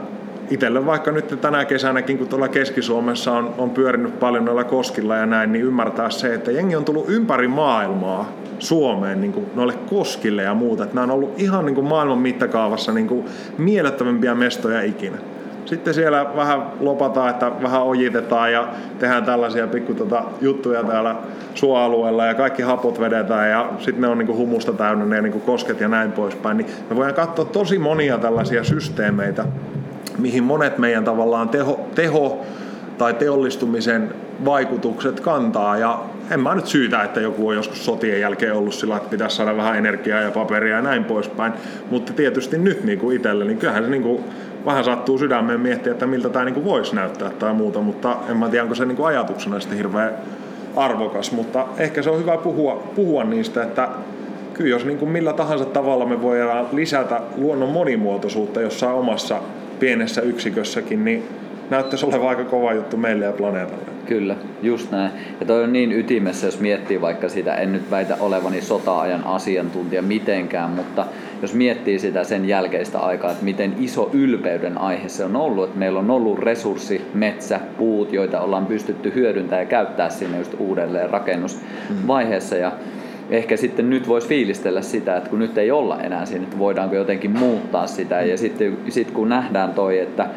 [0.49, 5.25] itselle vaikka nyt tänä kesänäkin, kun tuolla Keski-Suomessa on, on pyörinyt paljon noilla koskilla ja
[5.25, 10.43] näin, niin ymmärtää se, että jengi on tullut ympäri maailmaa Suomeen niin kuin noille koskille
[10.43, 10.83] ja muuta.
[10.83, 13.25] Että nämä on ollut ihan niin kuin maailman mittakaavassa niin kuin
[13.57, 15.17] mielettömimpiä mestoja ikinä.
[15.69, 18.67] Sitten siellä vähän lopataan, että vähän ojitetaan ja
[18.99, 21.15] tehdään tällaisia pikku tota juttuja täällä
[21.55, 25.81] suoalueella ja kaikki hapot vedetään ja sitten ne on niinku humusta täynnä ne niinku kosket
[25.81, 26.57] ja näin poispäin.
[26.57, 29.45] Niin me voidaan katsoa tosi monia tällaisia systeemeitä,
[30.17, 32.45] mihin monet meidän tavallaan teho, teho
[32.97, 34.13] tai teollistumisen
[34.45, 35.77] vaikutukset kantaa.
[35.77, 35.99] Ja
[36.31, 39.57] en mä nyt syytä, että joku on joskus sotien jälkeen ollut sillä, että pitäisi saada
[39.57, 41.53] vähän energiaa ja paperia ja näin poispäin.
[41.91, 44.23] Mutta tietysti nyt niin kuin itselle, niin kyllähän se niin kuin
[44.65, 48.49] vähän sattuu sydämeen miettiä, että miltä tämä niin voisi näyttää tai muuta, mutta en mä
[48.49, 50.13] tiedä, onko se niin ajatuksena sitten hirveän
[50.75, 53.89] arvokas, mutta ehkä se on hyvä puhua, puhua niistä, että
[54.53, 59.41] kyllä jos niin kuin millä tahansa tavalla me voidaan lisätä luonnon monimuotoisuutta jossain omassa
[59.79, 61.27] pienessä yksikössäkin, niin
[61.69, 63.83] näyttäisi olevan aika kova juttu meille ja planeetalle.
[64.05, 65.11] Kyllä, just näin.
[65.39, 70.01] Ja toi on niin ytimessä, jos miettii vaikka sitä, en nyt väitä olevani sota-ajan asiantuntija
[70.01, 71.05] mitenkään, mutta
[71.41, 75.79] jos miettii sitä sen jälkeistä aikaa, että miten iso ylpeyden aihe se on ollut, että
[75.79, 81.09] meillä on ollut resurssi, metsä, puut, joita ollaan pystytty hyödyntämään ja käyttää sinne just uudelleen
[81.09, 82.55] rakennusvaiheessa.
[82.55, 82.71] Ja
[83.29, 86.95] ehkä sitten nyt voisi fiilistellä sitä, että kun nyt ei olla enää siinä, että voidaanko
[86.95, 88.21] jotenkin muuttaa sitä.
[88.21, 90.29] Ja sitten sit kun nähdään toi, että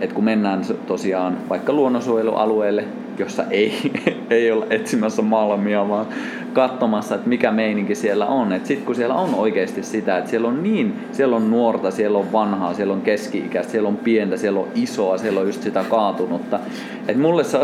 [0.00, 2.84] että kun mennään tosiaan vaikka luonnonsuojelualueelle,
[3.18, 3.92] jossa ei,
[4.30, 6.06] ei olla etsimässä malmia, vaan
[6.52, 8.52] katsomassa, että mikä meininki siellä on.
[8.52, 12.18] Että sitten kun siellä on oikeasti sitä, että siellä on niin, siellä on nuorta, siellä
[12.18, 15.84] on vanhaa, siellä on keski-ikäistä, siellä on pientä, siellä on isoa, siellä on just sitä
[15.90, 16.60] kaatunutta.
[17.08, 17.58] Että mulle se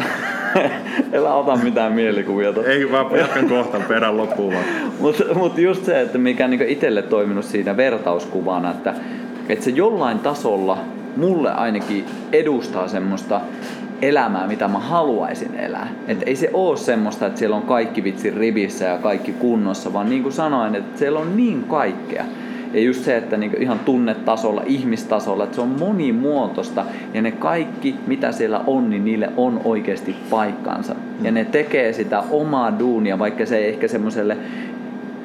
[1.12, 2.52] Elä ota mitään mielikuvia.
[2.66, 4.64] Ei vaan jatkan kohta perän loppuun vaan.
[5.00, 8.94] Mutta mut just se, että mikä niinku itselle toiminut siinä vertauskuvana, että,
[9.48, 10.78] että se jollain tasolla
[11.16, 13.40] mulle ainakin edustaa semmoista
[14.02, 15.88] elämää, mitä mä haluaisin elää.
[16.08, 20.08] Et ei se ole semmoista, että siellä on kaikki vitsi rivissä ja kaikki kunnossa, vaan
[20.08, 22.24] niin kuin sanoin, että siellä on niin kaikkea.
[22.72, 26.84] Ja just se, että niin ihan tunnetasolla, ihmistasolla, että se on monimuotoista
[27.14, 30.94] ja ne kaikki, mitä siellä on, niin niille on oikeasti paikkansa.
[31.22, 34.36] Ja ne tekee sitä omaa duunia, vaikka se ei ehkä semmoiselle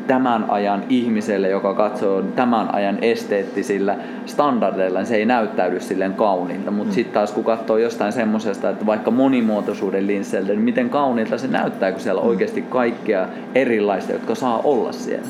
[0.07, 3.95] tämän ajan ihmiselle, joka katsoo tämän ajan esteettisillä
[4.25, 6.71] standardeilla, niin se ei näyttäydy silleen kauniilta.
[6.71, 6.95] Mutta mm.
[6.95, 11.91] sitten taas kun katsoo jostain semmoisesta, että vaikka monimuotoisuuden linsseiltä, niin miten kauniilta se näyttää,
[11.91, 12.27] kun siellä mm.
[12.27, 15.27] oikeasti kaikkea erilaista, jotka saa olla siellä.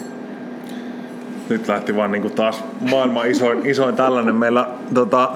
[1.49, 4.35] Nyt lähti vaan niinku taas maailman isoin, isoin tällainen.
[4.35, 5.31] Meillä tota,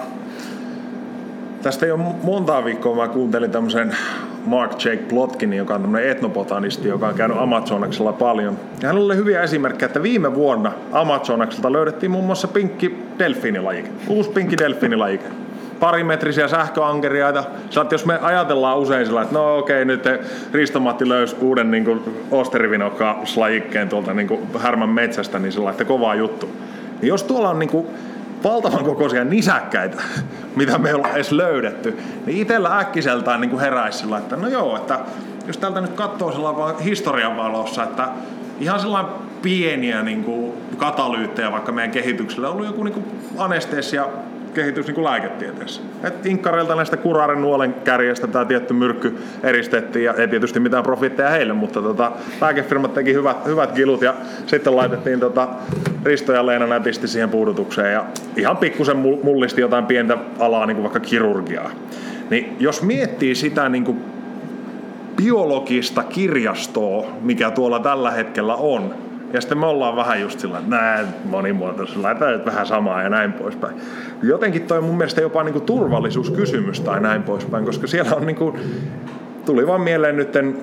[1.65, 3.97] tästä jo monta viikkoa mä kuuntelin tämmöisen
[4.45, 8.57] Mark Jake Plotkin, joka on tämmöinen etnobotanisti, joka on käynyt Amazonaksella paljon.
[8.81, 14.29] Ja hänellä oli hyviä esimerkkejä, että viime vuonna Amazonakselta löydettiin muun muassa pinkki delfiinilajike, uusi
[14.29, 15.25] pinkki delfiinilajike
[15.79, 17.43] parimetrisiä sähköankeriaita.
[17.69, 20.03] Sä jos me ajatellaan usein sillä, että no okei, okay, nyt
[20.53, 22.01] Risto-Matti löysi uuden niin
[22.31, 26.49] osterivinokka-lajikkeen tuolta niin härmän metsästä, niin sillä että kovaa juttu.
[27.01, 27.87] Niin jos tuolla on niin kuin
[28.45, 30.01] valtavan kokoisia nisäkkäitä,
[30.55, 34.75] mitä me ei olla edes löydetty, niin itsellä äkkiseltään niin heräisi sillä, että no joo,
[34.75, 34.99] että
[35.47, 38.07] jos täältä nyt katsoo sellainen historian valossa, että
[38.59, 39.11] ihan sellainen
[39.41, 43.05] pieniä niin kuin katalyyttejä vaikka meidän kehityksellä on ollut joku niin kuin
[43.37, 44.07] anestesia
[44.55, 45.81] kehitys niin kuin lääketieteessä.
[46.03, 51.29] Et inkkareilta näistä kuraren nuolen kärjestä tämä tietty myrkky eristettiin ja ei tietysti mitään profitteja
[51.29, 52.11] heille, mutta tota,
[52.41, 54.13] lääkefirmat teki hyvät, hyvät kilut ja
[54.45, 55.47] sitten laitettiin tota,
[56.05, 58.05] Risto ja Leena nätisti siihen puudutukseen ja
[58.35, 61.71] ihan pikkusen mullisti jotain pientä alaa, niin kuin vaikka kirurgiaa.
[62.29, 64.03] Niin jos miettii sitä niin kuin
[65.15, 68.93] biologista kirjastoa, mikä tuolla tällä hetkellä on,
[69.35, 73.75] ja sitten me ollaan vähän just sillä, näin monimuotoisella, laitetaan vähän samaa ja näin poispäin.
[74.23, 78.57] Jotenkin toi on mun mielestä jopa niinku turvallisuuskysymys tai näin poispäin, koska siellä on niinku,
[79.45, 80.57] tuli vaan mieleen nytten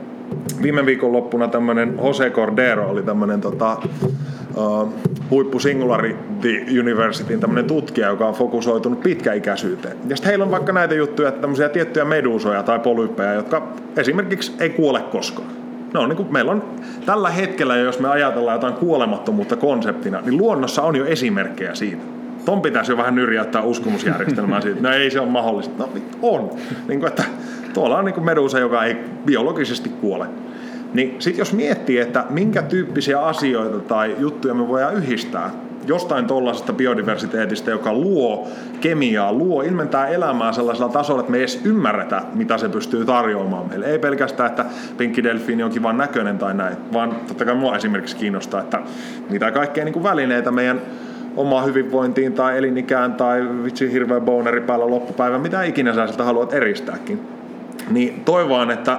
[0.63, 3.77] viime viikon loppuna tämmönen Jose Cordero oli tämmönen tota,
[4.55, 4.89] uh,
[5.31, 9.97] huippu Singularity Universityn tämmöinen tutkija, joka on fokusoitunut pitkäikäisyyteen.
[10.09, 14.53] Ja sitten heillä on vaikka näitä juttuja, että tämmöisiä tiettyjä medusoja tai polyppeja, jotka esimerkiksi
[14.61, 15.62] ei kuole koskaan.
[15.93, 16.65] No, niin kuin meillä on
[17.07, 22.03] tällä hetkellä, jos me ajatellaan jotain kuolemattomuutta konseptina, niin luonnossa on jo esimerkkejä siitä.
[22.45, 24.81] Ton pitäisi jo vähän nyrjäyttää uskomusjärjestelmää siitä.
[24.81, 25.75] No ei se ole mahdollista.
[25.79, 25.89] No
[26.23, 26.51] on.
[26.89, 27.25] Niin kuin, että
[27.75, 28.97] tuolla on niin kuin medusa, joka ei
[29.27, 30.27] biologisesti kuole.
[30.95, 35.51] Niin sitten jos miettii, että minkä tyyppisiä asioita tai juttuja me voidaan yhdistää
[35.87, 38.49] jostain tuollaisesta biodiversiteetistä, joka luo
[38.81, 43.69] kemiaa, luo, ilmentää elämää sellaisella tasolla, että me ei edes ymmärretä, mitä se pystyy tarjoamaan
[43.69, 43.87] meille.
[43.87, 44.65] Ei pelkästään, että
[44.97, 48.79] pinkki delfiini on kivan näköinen tai näin, vaan totta kai mua esimerkiksi kiinnostaa, että
[49.31, 50.81] mitä kaikkea niin kuin välineitä meidän
[51.37, 56.55] oma hyvinvointiin tai elinikään tai vitsi hirveä boneri päällä loppupäivä, mitä ikinä sä sitä haluat
[56.55, 57.21] eristääkin.
[57.91, 58.99] Niin toivon, että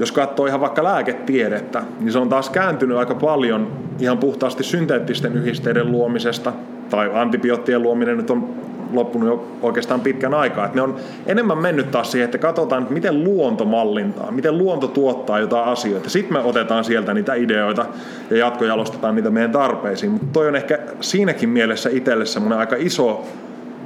[0.00, 5.36] jos katsoo ihan vaikka lääketiedettä, niin se on taas kääntynyt aika paljon ihan puhtaasti synteettisten
[5.36, 6.52] yhdisteiden luomisesta,
[6.90, 8.54] tai antibioottien luominen nyt on
[8.92, 10.64] loppunut jo oikeastaan pitkän aikaa.
[10.64, 10.96] Että ne on
[11.26, 16.10] enemmän mennyt taas siihen, että katsotaan, että miten luonto mallintaa, miten luonto tuottaa jotain asioita.
[16.10, 17.86] Sitten me otetaan sieltä niitä ideoita
[18.30, 20.12] ja jatkojalostetaan niitä meidän tarpeisiin.
[20.12, 23.24] Mutta toi on ehkä siinäkin mielessä itselle semmoinen aika iso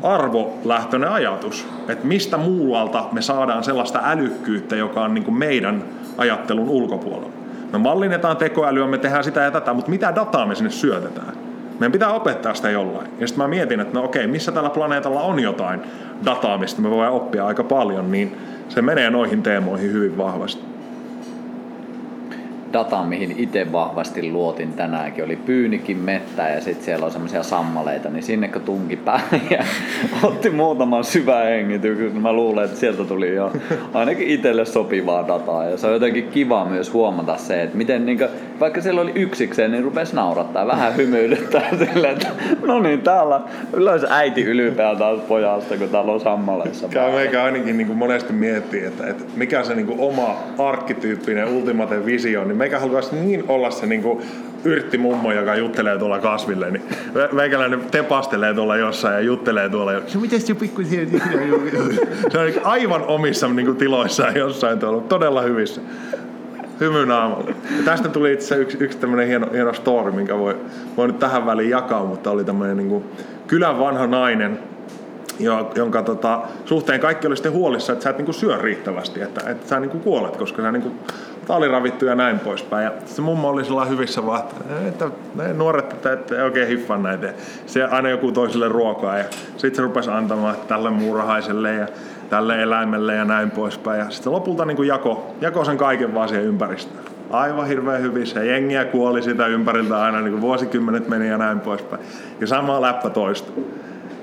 [0.02, 5.84] arvolähtöinen ajatus, että mistä muualta me saadaan sellaista älykkyyttä, joka on niin kuin meidän
[6.18, 7.32] ajattelun ulkopuolella.
[7.72, 11.32] Me mallinnetaan tekoälyä, me tehdään sitä ja tätä, mutta mitä dataa me sinne syötetään?
[11.80, 13.08] Meidän pitää opettaa sitä jollain.
[13.20, 15.80] Ja sitten mä mietin, että no okei, missä tällä planeetalla on jotain
[16.24, 18.36] dataa, mistä me voidaan oppia aika paljon, niin
[18.68, 20.73] se menee noihin teemoihin hyvin vahvasti
[22.74, 28.10] data, mihin itse vahvasti luotin tänäänkin, oli Pyynikin mettä ja sitten siellä on semmoisia sammaleita,
[28.10, 29.64] niin sinne kun tunki päälle ja
[30.28, 32.22] otti muutaman syvän hengityksen.
[32.22, 33.52] Mä luulen, että sieltä tuli jo
[33.94, 38.18] ainakin itselle sopivaa dataa ja se on jotenkin kiva myös huomata se, että miten niin
[38.18, 42.28] kuin, vaikka siellä oli yksikseen, niin rupesi naurattaa vähän hymyilyttää silleen, että
[42.66, 43.40] no niin, täällä
[43.72, 46.88] yleensä äiti ylpeä taas pojasta, kun täällä on sammaleissa.
[46.88, 51.48] Käy meikä ainakin niin kuin monesti miettiä, että, että mikä se niin kuin oma arkkityyppinen
[51.48, 54.22] ultimate visio, niin meikä haluaisi niin olla se niin kuin
[54.64, 56.82] yrtti mummo, joka juttelee tuolla kasville, niin
[57.32, 59.92] meikäläinen tepastelee tuolla jossain ja juttelee tuolla.
[59.92, 61.00] Ja, se miten se pikkuisia?
[62.32, 65.80] se on aivan omissa niin kuin, tiloissaan jossain tuolla, todella hyvissä.
[66.80, 67.50] Hymy naamalla.
[67.50, 70.56] Ja tästä tuli itse yksi, yksi tämmöinen hieno, hieno story, minkä voi,
[70.96, 73.04] voi nyt tähän väliin jakaa, mutta oli tämmöinen niin kuin,
[73.46, 74.58] kylän vanha nainen,
[75.74, 79.68] jonka tota, suhteen kaikki oli sitten huolissa, että sä et niinku syö riittävästi, että, että
[79.68, 80.92] sä niinku kuolet, koska sä niinku
[81.48, 82.84] aliravittu ja näin poispäin.
[82.84, 85.10] Ja se mummo oli sellainen hyvissä vaan, että, että
[85.54, 87.32] nuoret että, että ei oikein hiffaa näitä.
[87.66, 89.24] Se aina joku toiselle ruokaa ja
[89.56, 91.86] sitten se rupesi antamaan tälle muurahaiselle ja
[92.30, 93.98] tälle eläimelle ja näin poispäin.
[93.98, 97.04] Ja sitten lopulta niin kuin jako, jako sen kaiken vaan siihen ympäristöön.
[97.30, 98.44] Aivan hirveän hyvissä.
[98.44, 102.02] Jengiä kuoli sitä ympäriltä aina, niin kuin vuosikymmenet meni ja näin poispäin.
[102.40, 103.64] Ja sama läppä toistui.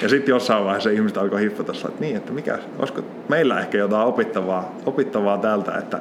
[0.02, 4.08] Ja sitten jossain vaiheessa ihmiset alkoi hiffata, että niin, että mikä, olisiko meillä ehkä jotain
[4.08, 6.00] opittavaa, opittavaa tältä, että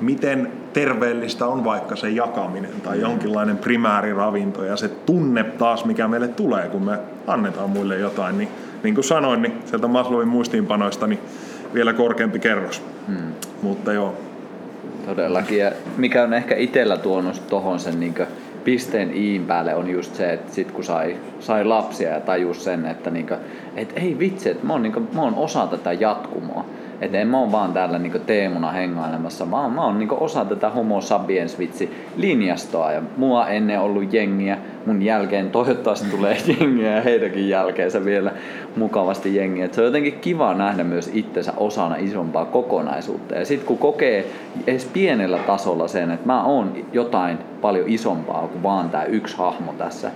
[0.00, 6.28] miten terveellistä on vaikka se jakaminen tai jonkinlainen primääriravinto ja se tunne taas, mikä meille
[6.28, 8.38] tulee, kun me annetaan muille jotain.
[8.38, 8.48] Niin,
[8.82, 11.20] niin kuin sanoin, niin sieltä Maslowin muistiinpanoista niin
[11.74, 12.82] vielä korkeampi kerros.
[13.06, 13.32] Hmm.
[13.62, 14.14] Mutta joo.
[15.06, 15.58] Todellakin.
[15.58, 18.14] Ja mikä on ehkä itsellä tuonut tuohon sen niin
[18.64, 22.86] pisteen iin päälle on just se, että sit kun sai, sai lapsia ja tajus sen,
[22.86, 23.34] että niinku,
[23.76, 26.64] et ei vitsi, että mä oon, niinku, mä oon osa tätä jatkumoa.
[27.00, 30.70] Että en mä oon vaan täällä niinku teemuna hengailemassa, vaan mä oon niinku osa tätä
[30.70, 32.92] homo sapiens vitsi linjastoa.
[32.92, 38.32] Ja mua ennen ollut jengiä, mun jälkeen toivottavasti tulee jengiä ja heidänkin jälkeensä vielä
[38.76, 39.64] mukavasti jengiä.
[39.64, 43.34] Et se on jotenkin kiva nähdä myös itsensä osana isompaa kokonaisuutta.
[43.34, 44.26] Ja sitten kun kokee
[44.66, 49.72] edes pienellä tasolla sen, että mä oon jotain paljon isompaa kuin vaan tämä yksi hahmo
[49.78, 50.10] tässä,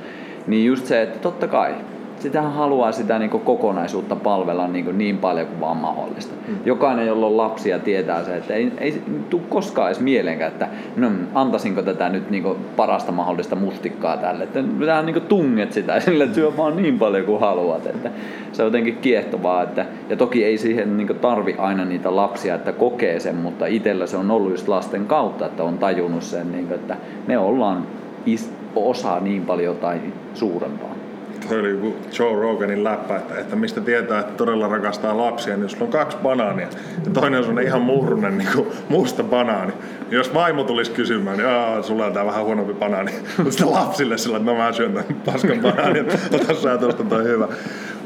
[0.46, 1.74] niin just se, että totta kai
[2.22, 6.34] sitähän haluaa sitä niin kokonaisuutta palvella niin, niin paljon kuin vaan mahdollista.
[6.48, 6.56] Mm.
[6.64, 11.10] Jokainen, jolla on lapsia, tietää se, että ei, ei tule koskaan edes mieleenkään, että no,
[11.34, 12.44] antaisinko tätä nyt niin
[12.76, 14.44] parasta mahdollista mustikkaa tälle.
[14.44, 17.86] Että vähän niin tunget sitä sille, että syö vaan niin paljon kuin haluat.
[17.86, 18.10] Että
[18.52, 19.62] se on jotenkin kiehtovaa.
[19.62, 24.06] Että, ja toki ei siihen niin tarvi aina niitä lapsia, että kokee sen, mutta itsellä
[24.06, 26.96] se on ollut just lasten kautta, että on tajunnut sen, niin kuin, että
[27.26, 27.86] me ollaan
[28.26, 30.00] is- osa niin paljon tai
[30.34, 31.01] suurempaa.
[31.48, 35.62] Tuo oli joku Joe Roganin läppä, että, että mistä tietää, että todella rakastaa lapsia, niin
[35.62, 36.68] jos sulla on kaksi banaania
[37.04, 41.48] ja toinen on ihan murrunen niin kuin musta banaani, niin jos vaimo tulisi kysymään, niin
[41.48, 44.92] Aa, sulla on tää vähän huonompi banaani, mutta sitten lapsille sillä, että no mä syön
[44.92, 47.48] tämän paskan banaanin, ota sä tuosta toi hyvä.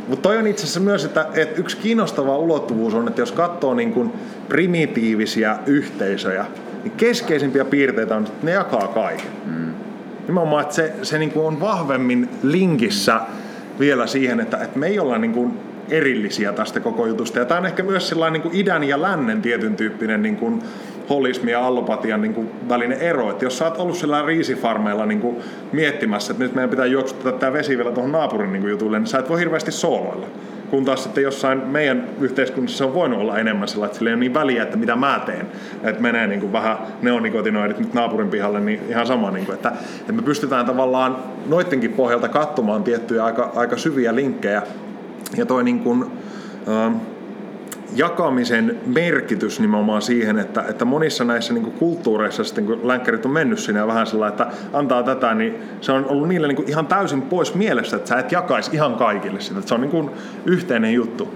[0.08, 3.74] Mutta toi on itse asiassa myös, että, että yksi kiinnostava ulottuvuus on, että jos katsoo
[3.74, 4.12] niin kuin
[4.48, 6.46] primitiivisiä yhteisöjä,
[6.84, 9.26] niin keskeisimpiä piirteitä on, että ne jakaa kaiken.
[9.46, 9.85] Mm.
[10.26, 13.20] Nimenomaan, että se, se niin kuin on vahvemmin linkissä
[13.78, 15.58] vielä siihen, että, että me ei olla niin kuin
[15.90, 17.38] erillisiä tästä koko jutusta.
[17.38, 20.62] Ja tämä on ehkä myös sellainen niin kuin idän ja lännen tietyn tyyppinen niin kuin
[21.08, 23.30] holismi ja allopatian niin kuin välinen ero.
[23.30, 25.36] Että jos sä oot ollut sillä riisifarmeilla niin kuin
[25.72, 29.06] miettimässä, että nyt meidän pitää juoksuttaa tämä vesi vielä tuohon naapurin niin kuin jutulle, niin
[29.06, 30.26] sä et voi hirveästi sooloilla.
[30.70, 34.20] Kun taas sitten jossain meidän yhteiskunnassa on voinut olla enemmän sillä, että sillä ei ole
[34.20, 35.46] niin väliä, että mitä mä teen.
[35.82, 39.30] Että menee niin kuin vähän neonikotinoidit nyt naapurin pihalle, niin ihan sama.
[39.30, 41.16] Niin kuin, että, että me pystytään tavallaan
[41.46, 44.62] noittenkin pohjalta katsomaan tiettyjä aika, aika syviä linkkejä.
[45.36, 46.04] Ja toi niin kuin,
[46.68, 46.92] äh,
[47.94, 53.68] jakamisen merkitys nimenomaan siihen, että, että monissa näissä niin kulttuureissa sitten kun länkkärit on mennyt
[53.74, 57.54] ja vähän sellainen, että antaa tätä, niin se on ollut niille niin ihan täysin pois
[57.54, 60.10] mielestä, että sä et jakaisi ihan kaikille sitä, että se on niin
[60.46, 61.34] yhteinen juttu.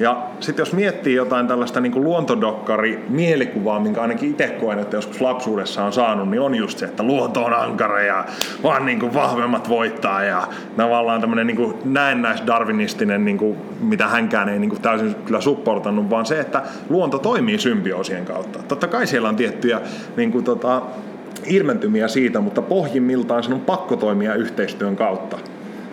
[0.00, 5.20] Ja sitten jos miettii jotain tällaista niin luontodokkari mielikuvaa, minkä ainakin itse koen, että joskus
[5.20, 8.24] lapsuudessa on saanut, niin on just se, että luonto on ankara ja
[8.62, 14.58] vaan niin kuin vahvemmat voittaa ja tavallaan tämmöinen niin näennäis-darwinistinen, niin kuin, mitä hänkään ei
[14.58, 18.58] niin kuin täysin kyllä supportannut, vaan se, että luonto toimii symbioosien kautta.
[18.68, 19.80] Totta kai siellä on tiettyjä
[20.16, 20.82] niin kuin, tota,
[21.46, 25.38] ilmentymiä siitä, mutta pohjimmiltaan sen on pakko toimia yhteistyön kautta.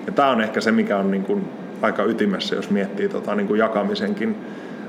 [0.05, 1.49] Ja tämä on ehkä se, mikä on niin kuin
[1.81, 4.35] aika ytimessä, jos miettii tota, niin kuin jakamisenkin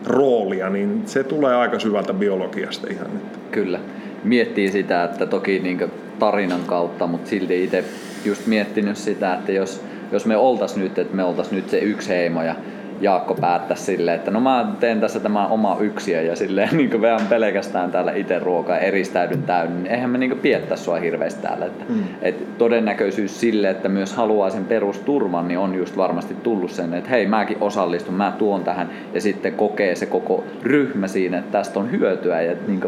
[0.07, 3.07] roolia, niin se tulee aika syvältä biologiasta ihan.
[3.51, 3.81] Kyllä.
[4.25, 7.85] Miettii sitä, että toki niin tarinan kautta, mutta silti itse
[8.25, 9.83] just miettinyt sitä, että jos,
[10.13, 12.55] jos me oltais nyt, että me oltais nyt se yksi heimo ja
[13.01, 17.27] Jaakko päättäisi silleen, että no mä teen tässä tämä oma yksiö ja silleen niin vähän
[17.27, 21.67] pelkästään täällä itse ruokaa ja eristäydyn täynnä, niin eihän me niin piettäisi sua hirveästi täällä.
[21.67, 22.05] Että, mm.
[22.23, 27.11] et todennäköisyys sille, että myös haluaa sen perusturvan, niin on just varmasti tullut sen, että
[27.11, 31.81] hei mäkin osallistun, mä tuon tähän ja sitten kokee se koko ryhmä siinä, että tästä
[31.81, 32.81] on hyötyä ja niin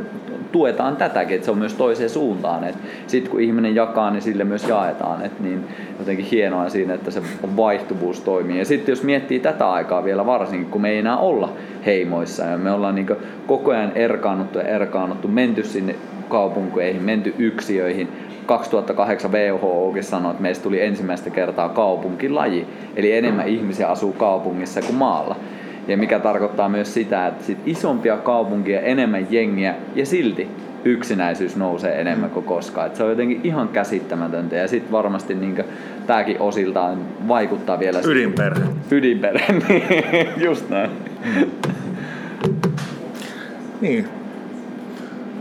[0.52, 2.64] tuetaan tätäkin, että se on myös toiseen suuntaan.
[3.06, 5.24] Sitten kun ihminen jakaa, niin sille myös jaetaan.
[5.24, 5.64] Et niin
[5.98, 7.22] jotenkin hienoa siinä, että se
[7.56, 8.58] vaihtuvuus toimii.
[8.58, 11.52] Ja sitten jos miettii tätä aikaa vielä varsinkin, kun me ei enää olla
[11.86, 13.06] heimoissa ja me ollaan niin
[13.46, 15.94] koko ajan erkaannuttu ja erkaannuttu, menty sinne
[16.28, 18.08] kaupunkeihin, menty yksiöihin,
[18.46, 22.66] 2008 WHOkin sanoi, että meistä tuli ensimmäistä kertaa kaupunkilaji.
[22.96, 25.36] Eli enemmän ihmisiä asuu kaupungissa kuin maalla.
[25.88, 30.48] Ja mikä tarkoittaa myös sitä, että sit isompia kaupunkia, enemmän jengiä ja silti
[30.84, 32.86] yksinäisyys nousee enemmän kuin koskaan.
[32.86, 35.64] Et se on jotenkin ihan käsittämätöntä ja sitten varmasti niin
[36.06, 36.98] tämäkin osiltaan
[37.28, 38.00] vaikuttaa vielä...
[38.04, 38.64] Ydinperhe.
[38.90, 40.90] Ydinperhe, niin just näin.
[43.80, 44.08] niin,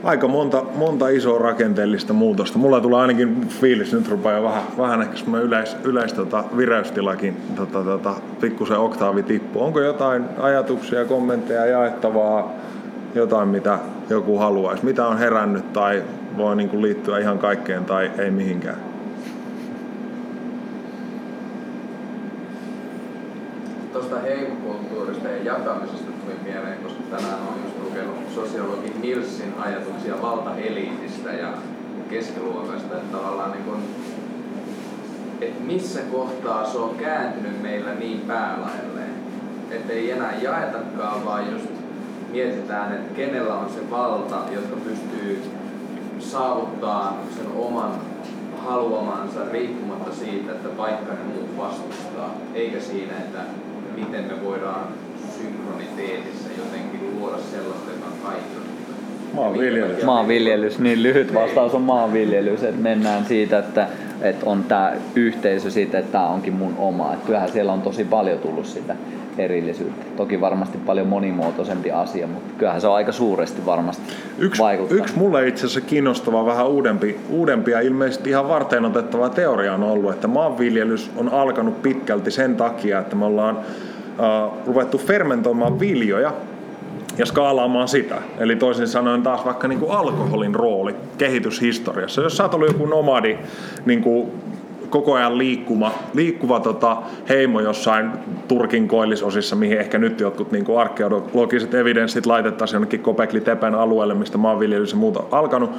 [0.03, 2.57] aika monta, monta isoa rakenteellista muutosta.
[2.57, 7.38] Mulla tulee ainakin fiilis, nyt rupeaa jo vähän, vähän ehkä semmoinen yleis, yleis tota, vireystilakin
[7.56, 9.64] tota, tota, pikkusen oktaavi tippu.
[9.64, 12.53] Onko jotain ajatuksia, kommentteja, jaettavaa,
[13.15, 13.80] jotain mitä
[14.10, 14.86] joku haluaisi?
[14.86, 16.03] Mitä on herännyt tai
[16.38, 18.77] voi niin kuin liittyä ihan kaikkeen tai ei mihinkään?
[23.94, 31.34] Tuosta heimokulttuurista ja jakamisesta tuli mieleen, koska tänään on just lukenut sosiologi Nilsin ajatuksia valtaeliitistä
[31.34, 31.53] ja
[32.10, 33.80] keskiluokasta, että tavallaan niin kuin,
[35.41, 39.14] että missä kohtaa se on kääntynyt meillä niin päälailleen,
[39.72, 41.78] että ei enää jaetakaan, vaan just
[42.31, 45.41] mietitään, että kenellä on se valta, jotka pystyy
[46.19, 47.91] saavuttaa sen oman
[48.57, 53.39] haluamansa riippumatta siitä, että vaikka ne muut vastustaa, eikä siinä, että
[53.95, 54.88] miten me voidaan
[55.38, 58.60] synkroniteetissä jotenkin luoda sellaista, joka on kaikki.
[59.34, 60.03] Maanviljelys.
[60.03, 63.88] Maanviljelys, niin lyhyt vastaus on maanviljelys, että mennään siitä, että
[64.22, 67.14] että on tämä yhteisö siitä, että tämä onkin mun oma.
[67.14, 68.96] Että kyllähän siellä on tosi paljon tullut sitä
[69.38, 70.06] erillisyyttä.
[70.18, 74.04] Toki varmasti paljon monimuotoisempi asia, mutta kyllähän se on aika suuresti varmasti
[74.38, 75.04] yksi, vaikuttanut.
[75.04, 79.84] Yksi mulle itse asiassa kiinnostava, vähän uudempi, uudempi ja ilmeisesti ihan varten otettava teoria on
[79.84, 86.34] ollut, että maanviljelys on alkanut pitkälti sen takia, että me ollaan uh, ruvettu fermentoimaan viljoja
[87.20, 88.16] ja skaalaamaan sitä.
[88.38, 92.22] Eli toisin sanoen taas vaikka niin kuin alkoholin rooli kehityshistoriassa.
[92.22, 93.38] Jos sä oot ollut joku nomadi
[93.86, 94.32] niin kuin
[94.90, 96.98] koko ajan liikkuma, liikkuva tota,
[97.30, 98.12] heimo jossain
[98.48, 104.14] Turkin koillisosissa, mihin ehkä nyt jotkut niin kuin arkeologiset evidenssit laitettaisiin jonnekin Kopekli Tepen alueelle,
[104.14, 105.72] mistä maanviljelys ja muuta alkanut,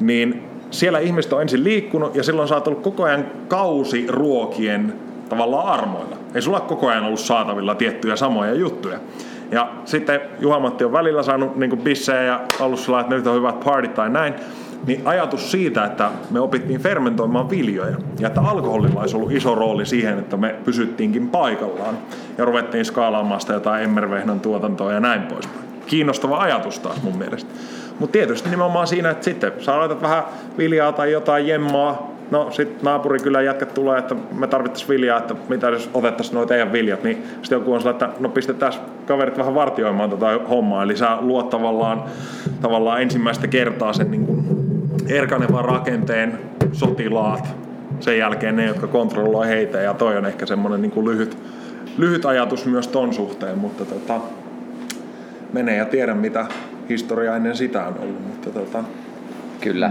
[0.00, 4.92] niin siellä ihmiset on ensin liikkunut ja silloin sä oot ollut koko ajan kausiruokien
[5.28, 6.16] tavallaan armoilla.
[6.34, 8.98] Ei sulla koko ajan ollut saatavilla tiettyjä samoja juttuja.
[9.50, 13.60] Ja sitten Juha-Matti on välillä saanut niin bissejä ja ollut sillä että nyt on hyvät
[13.60, 14.34] partit tai näin.
[14.86, 19.86] Niin ajatus siitä, että me opittiin fermentoimaan viljoja ja että alkoholilla olisi ollut iso rooli
[19.86, 21.98] siihen, että me pysyttiinkin paikallaan
[22.38, 25.64] ja ruvettiin skaalaamaan sitä jotain emmervehnan tuotantoa ja näin poispäin.
[25.86, 27.50] Kiinnostava ajatus taas mun mielestä.
[27.98, 30.22] Mutta tietysti nimenomaan siinä, että sitten sä laitat vähän
[30.58, 35.68] viljaa tai jotain jemmaa no sit naapurikylän jätkät tulee, että me tarvittaisiin viljaa, että mitä
[35.68, 38.72] jos otettaisiin noita teidän viljat, niin sitten joku on sillä, että no pistetään
[39.06, 42.02] kaverit vähän vartioimaan tota hommaa, eli sä luot tavallaan,
[42.60, 44.44] tavallaan ensimmäistä kertaa sen niin kuin
[45.08, 46.38] erkanevan rakenteen
[46.72, 47.54] sotilaat,
[48.00, 51.38] sen jälkeen ne, jotka kontrolloi heitä, ja toi on ehkä semmoinen niin kuin lyhyt,
[51.98, 54.20] lyhyt ajatus myös ton suhteen, mutta tota,
[55.52, 56.46] menee ja tiedä mitä
[56.88, 58.84] historia ennen sitä on ollut, mutta tota,
[59.64, 59.90] Kyllä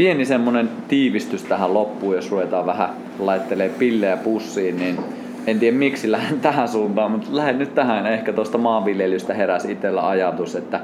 [0.00, 4.98] pieni semmoinen tiivistys tähän loppuun, jos ruvetaan vähän laittelee pillejä pussiin, niin
[5.46, 8.06] en tiedä miksi lähden tähän suuntaan, mutta lähden nyt tähän.
[8.06, 10.80] Ehkä tuosta maanviljelystä heräsi itsellä ajatus, että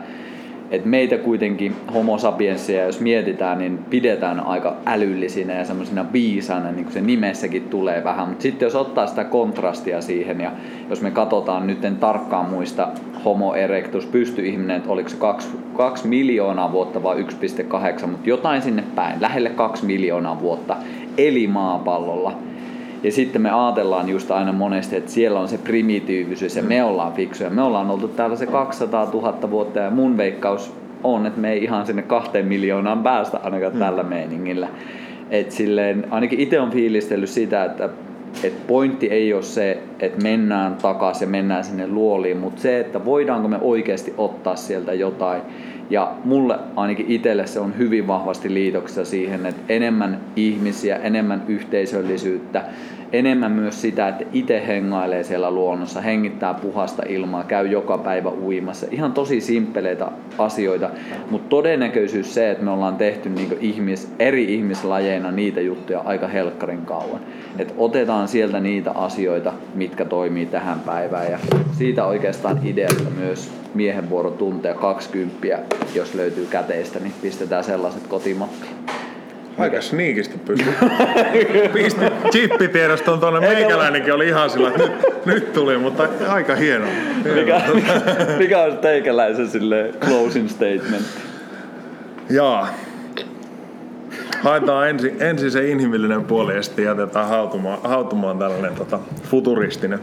[0.71, 6.85] että meitä kuitenkin homo sapiensia, jos mietitään, niin pidetään aika älyllisinä ja semmoisina viisaina, niin
[6.85, 8.29] kuin se nimessäkin tulee vähän.
[8.29, 10.53] Mutta sitten jos ottaa sitä kontrastia siihen ja
[10.91, 12.89] jos me katsotaan nyt en tarkkaan muista
[13.25, 18.85] homo erectus pystyihminen, että oliko se 2, 2 miljoonaa vuotta vai 1,8, mutta jotain sinne
[18.95, 20.77] päin, lähelle 2 miljoonaa vuotta
[21.19, 22.33] eli maapallolla–
[23.03, 27.13] ja sitten me ajatellaan just aina monesti, että siellä on se primitiivisyys ja me ollaan
[27.13, 27.51] fiksuja.
[27.51, 30.75] Me ollaan oltu täällä se 200 000 vuotta ja mun veikkaus
[31.05, 33.79] on, että me ei ihan sinne kahteen miljoonaan päästä ainakaan mm.
[33.79, 34.69] tällä meiningillä.
[35.31, 37.89] Et silleen, ainakin itse on fiilistellyt sitä, että
[38.45, 43.05] et pointti ei ole se, että mennään takaisin ja mennään sinne luoliin, mutta se, että
[43.05, 45.43] voidaanko me oikeasti ottaa sieltä jotain.
[45.91, 52.65] Ja mulle ainakin itselle se on hyvin vahvasti liitoksessa siihen, että enemmän ihmisiä, enemmän yhteisöllisyyttä,
[53.13, 58.87] enemmän myös sitä, että itse hengailee siellä luonnossa, hengittää puhasta ilmaa, käy joka päivä uimassa.
[58.91, 60.09] Ihan tosi simppeleitä
[60.39, 60.91] asioita,
[61.31, 66.87] mutta todennäköisyys se, että me ollaan tehty niin ihmis, eri ihmislajeina niitä juttuja aika helkkarin
[66.87, 67.21] kauan.
[67.59, 71.39] Et otetaan sieltä niitä asioita, mitkä toimii tähän päivään ja
[71.73, 75.59] siitä oikeastaan ideasta myös miehen vuoro tuntea 20,
[75.95, 78.73] jos löytyy käteistä, niin pistetään sellaiset kotimattiin.
[79.59, 80.71] Aika sniikisti pysty.
[81.73, 83.41] Pisti chippitiedoston tuonne.
[83.41, 86.87] Meikäläinenkin oli ihan sillä, että nyt, nyt tuli, mutta aika hieno.
[87.35, 88.01] Mikä, mikä,
[88.39, 91.07] mikä on teikäläisen sille closing statement?
[92.31, 92.69] Jaa.
[94.41, 100.01] Haetaan ensin, ensin se inhimillinen puoli ja sitten jätetään hautumaan, hautumaan tällainen tota, futuristinen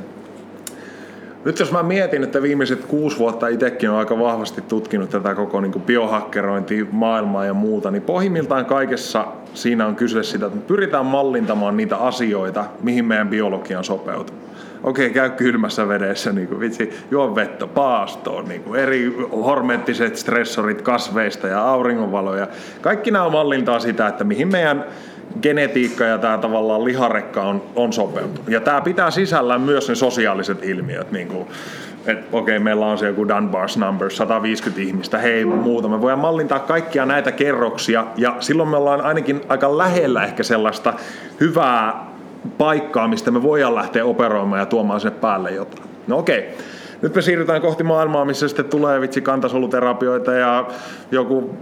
[1.45, 5.61] nyt jos mä mietin, että viimeiset kuusi vuotta itsekin on aika vahvasti tutkinut tätä koko
[5.61, 11.05] niin biohakkerointia, maailmaa ja muuta, niin pohjimmiltaan kaikessa siinä on kyse sitä, että me pyritään
[11.05, 14.35] mallintamaan niitä asioita, mihin meidän biologian sopeutuu.
[14.83, 20.81] Okei, käy kylmässä vedessä, niin kuin, vitsi, juo vettä paastoon, niin kuin, eri hormettiset stressorit
[20.81, 22.47] kasveista ja auringonvaloja.
[22.81, 24.85] Kaikki nämä mallintaa sitä, että mihin meidän
[25.41, 28.49] genetiikka ja tämä tavallaan liharekka on, on sopeutunut.
[28.49, 31.47] Ja tämä pitää sisällään myös ne sosiaaliset ilmiöt, niin kuin,
[32.05, 35.87] että okei, okay, meillä on se joku Dunbar's number, 150 ihmistä, hei muuta.
[35.87, 40.93] Me voidaan mallintaa kaikkia näitä kerroksia ja silloin me ollaan ainakin aika lähellä ehkä sellaista
[41.39, 42.05] hyvää
[42.57, 45.83] paikkaa, mistä me voidaan lähteä operoimaan ja tuomaan sinne päälle jotain.
[46.07, 46.39] No okei.
[46.39, 46.73] Okay
[47.03, 50.67] nyt me siirrytään kohti maailmaa, missä sitten tulee vitsi kantasoluterapioita ja
[51.11, 51.55] joku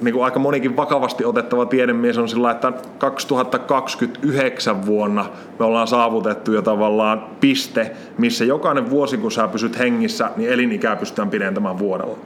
[0.00, 5.26] niin kuin aika monikin vakavasti otettava tiedemies on sillä, että 2029 vuonna
[5.58, 10.96] me ollaan saavutettu jo tavallaan piste, missä jokainen vuosi kun sä pysyt hengissä, niin elinikää
[10.96, 12.18] pystytään pidentämään vuodella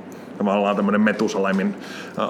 [0.44, 1.74] tavallaan tämmöinen metusalaimin
[2.18, 2.28] äh,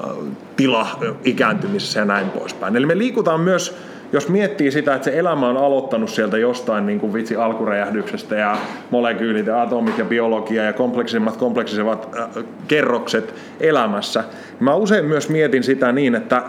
[0.57, 0.87] tila
[1.25, 2.77] ikääntymisessä ja näin poispäin.
[2.77, 3.77] Eli me liikutaan myös
[4.13, 8.57] jos miettii sitä, että se elämä on aloittanut sieltä jostain niin kuin vitsi alkuräjähdyksestä ja
[8.91, 15.29] molekyylit ja atomit ja biologia ja kompleksisimmat kompleksisemmat äh, kerrokset elämässä, niin mä usein myös
[15.29, 16.43] mietin sitä niin, että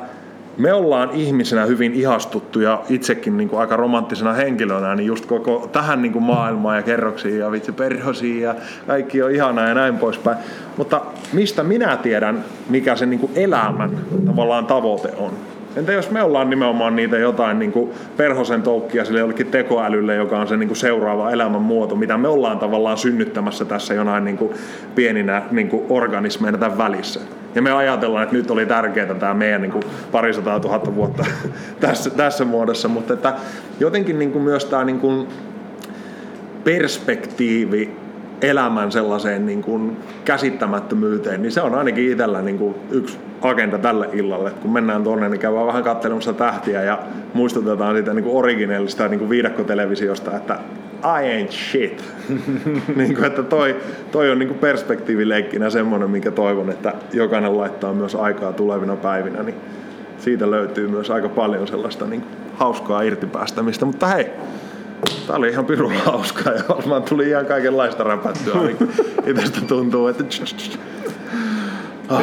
[0.58, 5.70] me ollaan ihmisenä hyvin ihastuttu ja itsekin niin kuin aika romanttisena henkilönä, niin just koko
[5.72, 8.56] tähän niin kuin maailmaan ja kerroksiin ja vitsi perhosiin ja
[8.88, 10.38] kaikki on ihanaa ja näin poispäin.
[10.78, 11.02] Mutta
[11.34, 15.32] mistä minä tiedän, mikä se niin kuin elämän tavallaan tavoite on?
[15.76, 20.40] Entä jos me ollaan nimenomaan niitä jotain niin kuin perhosen toukkia sille jollekin tekoälylle, joka
[20.40, 24.38] on se niin kuin seuraava elämän muoto, mitä me ollaan tavallaan synnyttämässä tässä jonain niin
[24.38, 24.54] kuin
[24.96, 27.20] pieninä niin kuin organismeina tämän välissä.
[27.56, 31.26] Ja me ajatellaan, että nyt oli tärkeää tämä meidän niin kuin parisataa tuhatta vuotta
[31.80, 33.34] tässä, tässä muodossa, mutta että
[33.80, 35.28] jotenkin niin kuin myös tämä niin kuin
[36.64, 38.01] perspektiivi
[38.42, 44.10] elämän sellaiseen niin kuin käsittämättömyyteen, niin se on ainakin itsellä niin kuin yksi agenda tälle
[44.14, 44.52] illalle.
[44.52, 47.00] Kun mennään tuonne, niin käydään vähän katselemassa tähtiä ja
[47.34, 50.60] muistutetaan siitä niin kuin originellista niin kuin viidakkotelevisiosta, että
[51.04, 52.04] I ain't shit.
[52.96, 53.76] niin kuin, että toi,
[54.12, 59.44] toi on niin kuin perspektiivileikkinä semmoinen, minkä toivon, että jokainen laittaa myös aikaa tulevina päivinä,
[59.44, 59.56] niin
[60.18, 63.86] siitä löytyy myös aika paljon sellaista niin kuin hauskaa irtipäästämistä.
[63.86, 64.28] Mutta hei,
[65.28, 68.54] Tää oli ihan pirun hauskaa ja varmaan tuli ihan kaikenlaista räpättyä.
[69.26, 70.24] Itsestä tuntuu, että...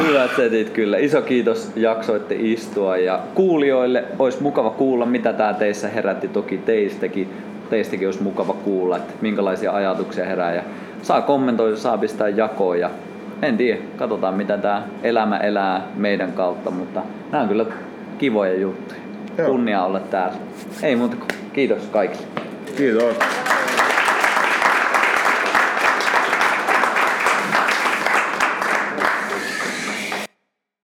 [0.07, 0.97] Hyvät setit kyllä.
[0.97, 6.27] Iso kiitos jaksoitte istua ja kuulijoille olisi mukava kuulla, mitä tämä teissä herätti.
[6.27, 7.33] Toki teistäkin,
[7.69, 10.55] teistäkin olisi mukava kuulla, että minkälaisia ajatuksia herää.
[10.55, 10.63] Ja
[11.01, 12.89] saa kommentoida, saa pistää jakoon ja
[13.41, 17.01] en tiedä, katsotaan mitä tämä elämä elää meidän kautta, mutta
[17.31, 17.65] nämä on kyllä
[18.17, 18.99] kivoja juttuja.
[19.37, 19.47] Joo.
[19.47, 20.37] Kunnia olla täällä.
[20.83, 22.25] Ei muuta kuin kiitos kaikille.
[22.77, 23.15] Kiitos.